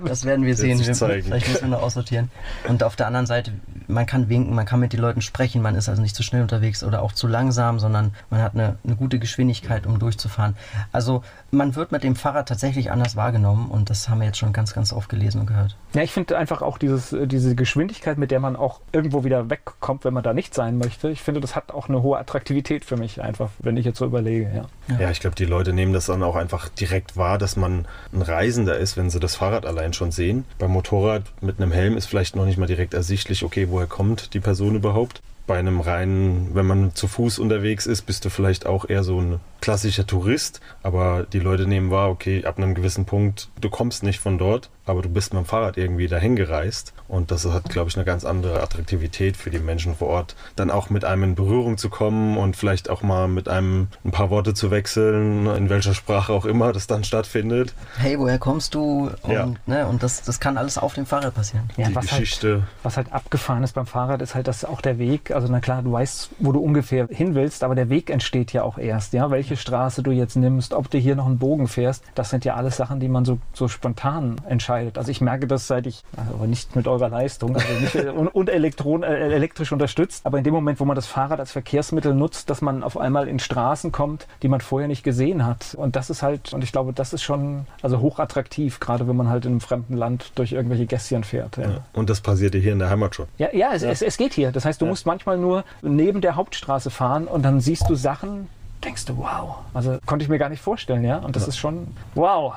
das 0.05 0.25
werden 0.25 0.43
wir 0.43 0.55
sehen. 0.55 0.79
Wir, 0.79 0.95
vielleicht 0.95 1.47
müssen 1.47 1.61
wir 1.61 1.69
noch 1.69 1.83
aussortieren. 1.83 2.31
Und 2.67 2.83
auf 2.83 2.95
der 2.95 3.05
anderen 3.05 3.27
Seite, 3.27 3.53
man 3.87 4.07
kann 4.07 4.27
winken, 4.27 4.55
man 4.55 4.65
kann 4.65 4.79
mit 4.79 4.91
den 4.91 4.99
Leuten 4.99 5.21
sprechen, 5.21 5.61
man 5.61 5.75
ist 5.75 5.87
also 5.87 6.01
nicht 6.01 6.15
zu 6.15 6.23
schnell 6.23 6.41
unterwegs 6.41 6.83
oder 6.83 7.03
auch 7.03 7.11
zu 7.11 7.27
langsam, 7.27 7.79
sondern 7.79 8.13
man 8.31 8.41
hat 8.41 8.55
eine, 8.55 8.77
eine 8.83 8.95
gute 8.95 9.19
Geschwindigkeit, 9.19 9.85
um 9.85 9.99
durchzufahren. 9.99 10.55
Also 10.91 11.23
man 11.51 11.75
wird 11.75 11.91
mit 11.91 12.03
dem 12.03 12.15
Fahrrad 12.15 12.49
tatsächlich 12.49 12.89
anders 12.89 13.15
wahrgenommen 13.15 13.69
und 13.69 13.91
das 13.91 14.09
haben 14.09 14.19
wir 14.19 14.25
jetzt 14.25 14.39
schon 14.39 14.51
ganz, 14.51 14.73
ganz 14.73 14.91
oft 14.91 15.09
gelesen 15.09 15.41
und 15.41 15.45
gehört. 15.45 15.77
Ja, 15.93 16.01
ich 16.01 16.11
finde 16.11 16.37
einfach 16.37 16.63
auch 16.63 16.79
dieses, 16.79 17.13
äh, 17.13 17.27
diese 17.27 17.53
Geschwindigkeit, 17.53 18.17
mit 18.17 18.31
der 18.31 18.39
man 18.39 18.55
auch 18.55 18.81
irgendwo 18.91 19.23
wieder 19.23 19.51
wegkommt, 19.51 20.05
wenn 20.05 20.13
man 20.15 20.23
da 20.23 20.33
nicht 20.33 20.55
sein 20.55 20.79
möchte. 20.79 21.11
Ich 21.11 21.21
finde, 21.21 21.39
das 21.39 21.55
hat 21.55 21.71
auch 21.71 21.87
eine 21.87 22.01
hohe 22.01 22.17
Attraktivität 22.17 22.83
für 22.83 22.97
mich 22.97 23.21
einfach, 23.21 23.51
wenn 23.59 23.77
ich 23.77 23.85
jetzt 23.85 23.99
so 23.99 24.05
überlege. 24.05 24.49
Ja. 24.55 24.97
Ja, 24.99 25.02
ich 25.11 25.19
glaube, 25.19 25.35
die 25.35 25.45
Leute 25.45 25.73
nehmen 25.73 25.93
das 25.93 26.05
dann 26.07 26.23
auch 26.23 26.35
einfach 26.35 26.69
direkt 26.69 27.17
wahr, 27.17 27.37
dass 27.37 27.55
man 27.55 27.87
ein 28.11 28.21
Reisender 28.21 28.77
ist, 28.77 28.97
wenn 28.97 29.09
sie 29.09 29.19
das 29.19 29.35
Fahrrad 29.35 29.65
allein 29.65 29.93
schon 29.93 30.11
sehen. 30.11 30.45
Beim 30.59 30.71
Motorrad 30.71 31.23
mit 31.41 31.59
einem 31.59 31.71
Helm 31.71 31.97
ist 31.97 32.05
vielleicht 32.05 32.35
noch 32.35 32.45
nicht 32.45 32.57
mal 32.57 32.67
direkt 32.67 32.93
ersichtlich, 32.93 33.43
okay, 33.43 33.67
woher 33.69 33.87
kommt 33.87 34.33
die 34.33 34.39
Person 34.39 34.75
überhaupt. 34.75 35.21
Bei 35.45 35.57
einem 35.57 35.81
reinen, 35.81 36.51
wenn 36.53 36.65
man 36.65 36.95
zu 36.95 37.07
Fuß 37.07 37.39
unterwegs 37.39 37.85
ist, 37.85 38.03
bist 38.03 38.23
du 38.23 38.29
vielleicht 38.29 38.65
auch 38.65 38.87
eher 38.87 39.03
so 39.03 39.19
ein 39.19 39.39
klassischer 39.63 40.05
Tourist, 40.05 40.59
aber 40.83 41.25
die 41.31 41.39
Leute 41.39 41.65
nehmen 41.65 41.89
wahr, 41.89 42.09
okay, 42.09 42.43
ab 42.43 42.57
einem 42.57 42.75
gewissen 42.75 43.05
Punkt, 43.05 43.47
du 43.61 43.69
kommst 43.69 44.03
nicht 44.03 44.19
von 44.19 44.37
dort, 44.37 44.69
aber 44.85 45.01
du 45.01 45.07
bist 45.07 45.33
mit 45.33 45.41
dem 45.41 45.45
Fahrrad 45.45 45.77
irgendwie 45.77 46.09
dahin 46.09 46.35
gereist 46.35 46.91
und 47.07 47.31
das 47.31 47.45
hat, 47.45 47.69
glaube 47.69 47.89
ich, 47.89 47.95
eine 47.95 48.03
ganz 48.03 48.25
andere 48.25 48.61
Attraktivität 48.61 49.37
für 49.37 49.49
die 49.51 49.59
Menschen 49.59 49.95
vor 49.95 50.09
Ort, 50.09 50.35
dann 50.57 50.69
auch 50.69 50.89
mit 50.89 51.05
einem 51.05 51.23
in 51.23 51.35
Berührung 51.35 51.77
zu 51.77 51.87
kommen 51.89 52.35
und 52.35 52.57
vielleicht 52.57 52.89
auch 52.89 53.03
mal 53.03 53.29
mit 53.29 53.47
einem 53.47 53.87
ein 54.03 54.11
paar 54.11 54.29
Worte 54.29 54.53
zu 54.53 54.69
wechseln, 54.69 55.47
in 55.47 55.69
welcher 55.69 55.93
Sprache 55.93 56.33
auch 56.33 56.43
immer 56.43 56.73
das 56.73 56.87
dann 56.87 57.05
stattfindet. 57.05 57.73
Hey, 57.97 58.19
woher 58.19 58.39
kommst 58.39 58.75
du? 58.75 59.11
Und, 59.21 59.31
Ja. 59.31 59.47
ne, 59.65 59.87
und 59.87 60.03
das, 60.03 60.23
das 60.23 60.41
kann 60.41 60.57
alles 60.57 60.77
auf 60.77 60.93
dem 60.95 61.05
Fahrrad 61.05 61.35
passieren. 61.35 61.69
Ja, 61.77 61.87
die 61.87 61.95
was 61.95 62.11
halt, 62.11 62.19
Geschichte. 62.19 62.63
was 62.83 62.97
halt 62.97 63.13
abgefahren 63.13 63.63
ist 63.63 63.71
beim 63.75 63.85
Fahrrad, 63.85 64.21
ist 64.21 64.35
halt, 64.35 64.47
dass 64.49 64.65
auch 64.65 64.81
der 64.81 64.99
Weg, 64.99 65.31
also 65.31 65.47
na 65.49 65.61
klar, 65.61 65.81
du 65.83 65.93
weißt, 65.93 66.31
wo 66.39 66.51
du 66.51 66.59
ungefähr 66.59 67.07
hin 67.09 67.33
willst, 67.33 67.63
aber 67.63 67.75
der 67.75 67.87
Weg 67.87 68.09
entsteht 68.09 68.51
ja 68.51 68.63
auch 68.63 68.77
erst, 68.77 69.13
ja, 69.13 69.31
welche 69.31 69.52
Straße 69.55 70.03
du 70.03 70.11
jetzt 70.11 70.35
nimmst, 70.35 70.73
ob 70.73 70.89
du 70.89 70.97
hier 70.97 71.15
noch 71.15 71.25
einen 71.25 71.37
Bogen 71.37 71.67
fährst, 71.67 72.03
das 72.15 72.29
sind 72.29 72.45
ja 72.45 72.55
alles 72.55 72.77
Sachen, 72.77 72.99
die 72.99 73.07
man 73.07 73.25
so, 73.25 73.39
so 73.53 73.67
spontan 73.67 74.35
entscheidet. 74.47 74.97
Also 74.97 75.11
ich 75.11 75.21
merke 75.21 75.47
das, 75.47 75.67
seit 75.67 75.87
ich, 75.87 76.03
aber 76.15 76.47
nicht 76.47 76.75
mit 76.75 76.87
eurer 76.87 77.09
Leistung, 77.09 77.55
also 77.55 77.79
nicht, 77.79 77.95
und, 78.15 78.27
und 78.27 78.49
Elektron, 78.49 79.03
äh, 79.03 79.33
elektrisch 79.33 79.71
unterstützt, 79.71 80.25
aber 80.25 80.37
in 80.37 80.43
dem 80.43 80.53
Moment, 80.53 80.79
wo 80.79 80.85
man 80.85 80.95
das 80.95 81.07
Fahrrad 81.07 81.39
als 81.39 81.51
Verkehrsmittel 81.51 82.13
nutzt, 82.13 82.49
dass 82.49 82.61
man 82.61 82.83
auf 82.83 82.97
einmal 82.97 83.27
in 83.27 83.39
Straßen 83.39 83.91
kommt, 83.91 84.27
die 84.41 84.47
man 84.47 84.61
vorher 84.61 84.87
nicht 84.87 85.03
gesehen 85.03 85.45
hat. 85.45 85.75
Und 85.75 85.95
das 85.95 86.09
ist 86.09 86.23
halt, 86.23 86.53
und 86.53 86.63
ich 86.63 86.71
glaube, 86.71 86.93
das 86.93 87.13
ist 87.13 87.23
schon 87.23 87.65
also 87.81 87.99
hochattraktiv, 87.99 88.79
gerade 88.79 89.07
wenn 89.07 89.15
man 89.15 89.29
halt 89.29 89.45
in 89.45 89.51
einem 89.51 89.61
fremden 89.61 89.95
Land 89.95 90.31
durch 90.35 90.51
irgendwelche 90.51 90.85
Gässchen 90.85 91.23
fährt. 91.23 91.57
Ja. 91.57 91.63
Ja. 91.63 91.83
Und 91.93 92.09
das 92.09 92.21
passierte 92.21 92.57
hier 92.57 92.73
in 92.73 92.79
der 92.79 92.89
Heimat 92.89 93.15
schon. 93.15 93.27
Ja, 93.37 93.49
ja, 93.53 93.73
es, 93.73 93.83
Es, 93.83 94.01
es 94.01 94.17
geht 94.17 94.33
hier. 94.33 94.51
Das 94.51 94.65
heißt, 94.65 94.81
du 94.81 94.85
musst 94.85 95.05
manchmal 95.05 95.37
nur 95.37 95.63
neben 95.81 96.21
der 96.21 96.35
Hauptstraße 96.35 96.89
fahren 96.89 97.27
und 97.27 97.43
dann 97.43 97.61
siehst 97.61 97.89
du 97.89 97.95
Sachen, 97.95 98.47
denkst 98.83 99.05
du, 99.05 99.17
wow. 99.17 99.57
Also 99.73 99.97
konnte 100.05 100.23
ich 100.23 100.29
mir 100.29 100.39
gar 100.39 100.49
nicht 100.49 100.61
vorstellen, 100.61 101.03
ja. 101.03 101.17
Und 101.17 101.35
das 101.35 101.47
ist 101.47 101.57
schon 101.57 101.87
wow. 102.15 102.53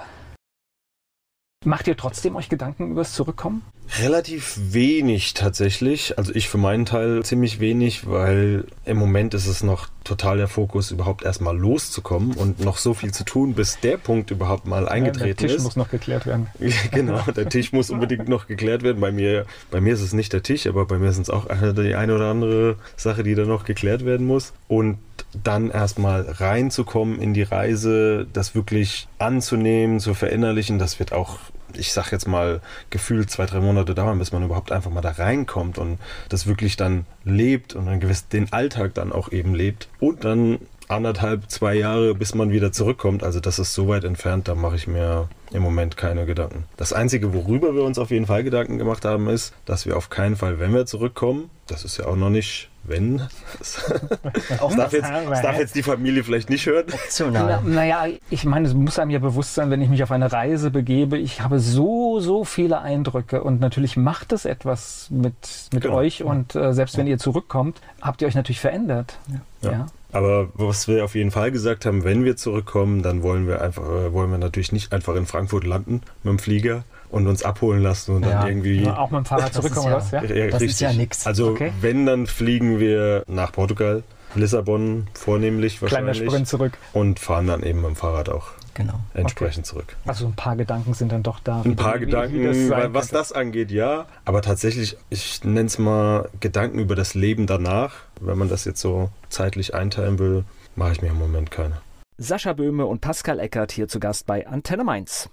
Macht 1.65 1.89
ihr 1.89 1.97
trotzdem 1.97 2.37
euch 2.37 2.49
Gedanken 2.49 2.93
über 2.93 3.01
das 3.01 3.13
Zurückkommen? 3.15 3.63
Relativ 3.99 4.57
wenig 4.57 5.35
tatsächlich. 5.35 6.17
Also 6.17 6.33
ich 6.33 6.49
für 6.49 6.59
meinen 6.59 6.87
Teil 6.87 7.25
ziemlich 7.25 7.59
wenig, 7.59 8.09
weil 8.09 8.65
im 8.85 8.97
Moment 8.97 9.35
ist 9.35 9.47
es 9.47 9.65
noch 9.65 9.89
total 10.05 10.37
der 10.37 10.47
Fokus, 10.47 10.93
überhaupt 10.93 11.25
erstmal 11.25 11.57
loszukommen 11.57 12.35
und 12.35 12.61
noch 12.61 12.79
so 12.79 12.95
viel 12.95 13.13
zu 13.13 13.25
tun, 13.25 13.55
bis 13.55 13.81
der 13.81 13.97
Punkt 13.97 14.31
überhaupt 14.31 14.67
mal 14.67 14.83
der 14.83 14.93
eingetreten 14.93 15.39
Tisch 15.39 15.55
ist. 15.55 15.65
muss 15.65 15.75
noch 15.75 15.91
geklärt 15.91 16.27
werden. 16.27 16.47
genau, 16.93 17.21
der 17.35 17.49
Tisch 17.49 17.73
muss 17.73 17.91
unbedingt 17.91 18.29
noch 18.29 18.47
geklärt 18.47 18.83
werden. 18.83 19.01
Bei 19.01 19.11
mir, 19.11 19.47
bei 19.71 19.81
mir 19.81 19.95
ist 19.95 20.03
es 20.03 20.13
nicht 20.13 20.33
der 20.33 20.45
Tisch, 20.45 20.67
aber 20.67 20.87
bei 20.87 20.99
mir 20.99 21.13
sind 21.13 21.23
es 21.23 21.31
auch 21.31 21.47
die 21.49 21.95
eine 21.97 22.15
oder 22.15 22.31
andere 22.31 22.77
Sache, 22.97 23.25
die 23.25 23.35
da 23.35 23.45
noch 23.45 23.65
geklärt 23.65 24.05
werden 24.05 24.27
muss. 24.27 24.53
Und 24.69 24.99
dann 25.43 25.71
erstmal 25.71 26.23
reinzukommen 26.23 27.21
in 27.21 27.35
die 27.35 27.43
Reise, 27.43 28.27
das 28.33 28.55
wirklich 28.55 29.09
anzunehmen, 29.19 30.01
zu 30.01 30.15
verinnerlichen, 30.15 30.79
das 30.79 30.99
wird 30.99 31.13
auch 31.13 31.39
ich 31.79 31.93
sag 31.93 32.11
jetzt 32.11 32.27
mal, 32.27 32.61
gefühlt 32.91 33.31
zwei, 33.31 33.45
drei 33.47 33.61
Monate 33.61 33.95
dauern, 33.95 34.19
bis 34.19 34.33
man 34.33 34.43
überhaupt 34.43 34.73
einfach 34.73 34.91
mal 34.91 35.01
da 35.01 35.11
reinkommt 35.11 35.79
und 35.79 35.99
das 36.29 36.47
wirklich 36.47 36.77
dann 36.77 37.07
lebt 37.25 37.75
und 37.75 37.87
dann 37.87 38.01
gewiss 38.01 38.29
den 38.29 38.53
Alltag 38.53 38.95
dann 38.95 39.13
auch 39.13 39.31
eben 39.31 39.55
lebt. 39.55 39.89
Und 40.01 40.25
dann 40.25 40.59
anderthalb, 40.89 41.51
zwei 41.51 41.75
Jahre, 41.75 42.15
bis 42.15 42.35
man 42.35 42.51
wieder 42.51 42.73
zurückkommt. 42.73 43.25
Also 43.25 43.41
das 43.41 43.59
ist 43.59 43.75
so 43.75 43.89
weit 43.89 44.05
entfernt, 44.05 44.49
da 44.49 44.55
mache 44.55 44.77
ich 44.77 44.87
mir 44.87 45.29
im 45.53 45.63
Moment 45.63 45.97
keine 45.97 46.27
Gedanken. 46.27 46.65
Das 46.77 46.93
Einzige, 46.93 47.35
worüber 47.35 47.75
wir 47.75 47.83
uns 47.83 47.99
auf 47.99 48.11
jeden 48.11 48.27
Fall 48.27 48.45
Gedanken 48.45 48.79
gemacht 48.79 49.05
haben, 49.05 49.29
ist, 49.29 49.53
dass 49.65 49.87
wir 49.87 49.97
auf 49.97 50.11
keinen 50.11 50.37
Fall, 50.37 50.61
wenn 50.61 50.73
wir 50.73 50.87
zurückkommen, 50.87 51.51
das 51.67 51.85
ist 51.85 51.99
ja 51.99 52.07
auch 52.07 52.17
noch 52.17 52.31
nicht, 52.31 52.71
wenn, 52.89 53.19
das, 53.59 53.93
das, 54.49 54.77
darf, 54.77 54.93
jetzt, 54.93 55.09
das 55.11 55.43
darf 55.43 55.59
jetzt 55.59 55.75
die 55.75 55.83
Familie 55.83 56.25
vielleicht 56.25 56.51
nicht 56.51 56.67
hören. 56.67 56.85
Na, 56.89 56.95
Optional. 56.95 57.61
naja, 57.65 58.07
ich 58.31 58.45
meine, 58.45 58.67
es 58.69 58.75
muss 58.75 58.99
einem 58.99 59.11
ja 59.11 59.19
bewusst 59.19 59.55
sein, 59.55 59.71
wenn 59.71 59.81
ich 59.81 59.89
mich 59.89 60.03
auf 60.03 60.11
eine 60.11 60.33
Reise 60.33 60.71
begebe. 60.71 61.19
Ich 61.19 61.41
habe 61.41 61.61
so, 61.61 62.21
so 62.21 62.45
viele 62.45 62.81
Eindrücke 62.81 63.43
und 63.43 63.61
natürlich 63.61 63.97
macht 63.97 64.33
es 64.33 64.45
etwas 64.45 65.09
mit, 65.11 65.35
mit 65.73 65.83
Genau. 65.83 65.97
euch 65.97 66.23
und 66.23 66.55
äh, 66.55 66.73
selbst 66.73 66.97
wenn 66.99 67.07
ihr 67.07 67.19
zurückkommt, 67.19 67.81
habt 68.01 68.23
ihr 68.23 68.29
euch 68.29 68.35
natürlich 68.35 68.61
verändert. 68.61 69.19
Ja. 69.63 69.71
Ja. 69.71 69.87
Aber 70.13 70.49
was 70.55 70.89
wir 70.89 71.05
auf 71.05 71.15
jeden 71.15 71.31
Fall 71.31 71.51
gesagt 71.51 71.85
haben, 71.85 72.05
wenn 72.05 72.25
wir 72.25 72.37
zurückkommen, 72.37 73.03
dann 73.03 73.23
wollen 73.23 73.47
wir 73.47 73.61
einfach, 73.61 73.83
äh, 73.83 74.13
wollen 74.13 74.31
wir 74.31 74.39
natürlich 74.39 74.73
nicht 74.73 74.93
einfach 74.93 75.15
in 75.15 75.27
Frankfurt 75.27 75.65
landen 75.65 76.01
mit 76.23 76.31
dem 76.31 76.39
Flieger 76.39 76.85
und 77.11 77.27
uns 77.27 77.43
abholen 77.43 77.83
lassen 77.83 78.17
und 78.17 78.23
Ja. 78.25 78.41
dann 78.41 78.49
irgendwie. 78.49 78.87
Auch 78.89 79.11
mit 79.11 79.19
dem 79.19 79.25
Fahrrad 79.25 79.49
Das 79.55 79.65
ist 79.65 79.75
zurückkommen, 79.75 79.87
ja- 79.87 79.97
oder 79.97 80.03
was? 80.05 80.11
Ja? 80.11 80.23
Ja, 80.25 80.49
Das 80.51 80.63
ist 80.63 80.81
ja 80.81 80.93
nix. 80.93 81.27
Also 81.27 81.49
Okay. 81.51 81.73
wenn, 81.81 82.07
dann 82.07 82.27
fliegen 82.27 82.79
wir 82.81 83.23
nach 83.27 83.53
Portugal, 83.53 84.03
Lissabon 84.35 85.07
vornehmlich 85.15 85.79
Kleiner 85.79 86.07
wahrscheinlich. 86.09 86.31
Sprint 86.31 86.49
zurück. 86.49 86.79
Und 86.93 87.19
fahren 87.21 87.47
dann 87.47 87.63
eben 87.63 87.81
mit 87.81 87.89
dem 87.91 87.97
Fahrrad 87.97 88.29
auch 88.29 88.49
Genau. 88.75 89.01
entsprechend 89.15 89.65
zurück. 89.65 89.97
Also 90.05 90.27
ein 90.27 90.35
paar 90.35 90.55
Gedanken 90.57 90.93
sind 90.93 91.11
dann 91.11 91.23
doch 91.23 91.41
da. 91.41 91.63
Ein 91.63 91.77
paar 91.77 91.95
wie- 91.97 92.01
Gedanken, 92.01 92.35
wie 92.41 92.69
das 92.69 92.93
was 92.93 93.09
das 93.09 93.33
angeht, 93.33 93.71
ja. 93.71 94.05
Aber 94.27 94.43
tatsächlich, 94.43 94.99
ich 95.09 95.43
nenne 95.45 95.65
es 95.67 95.79
mal 95.79 96.29
Gedanken 96.41 96.79
über 96.81 96.95
das 96.95 97.15
Leben 97.15 97.47
danach. 97.47 97.95
Wenn 98.21 98.37
man 98.37 98.51
das 98.51 98.67
jetzt 98.67 98.81
so 98.83 99.09
zeitlich 99.31 99.75
einteilen 99.75 100.19
will, 100.19 100.45
mache 100.75 100.93
ich 100.93 101.01
mir 101.03 101.09
im 101.09 101.19
Moment 101.19 101.51
keine. 101.51 101.79
Sascha 102.19 102.53
Böhme 102.53 102.85
und 102.85 103.01
Pascal 103.01 103.39
Eckert 103.41 103.73
hier 103.73 103.89
zu 103.89 104.01
Gast 104.01 104.27
bei 104.27 104.47
Antenne 104.47 104.85
Mainz. 104.85 105.31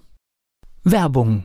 Werbung. 0.84 1.44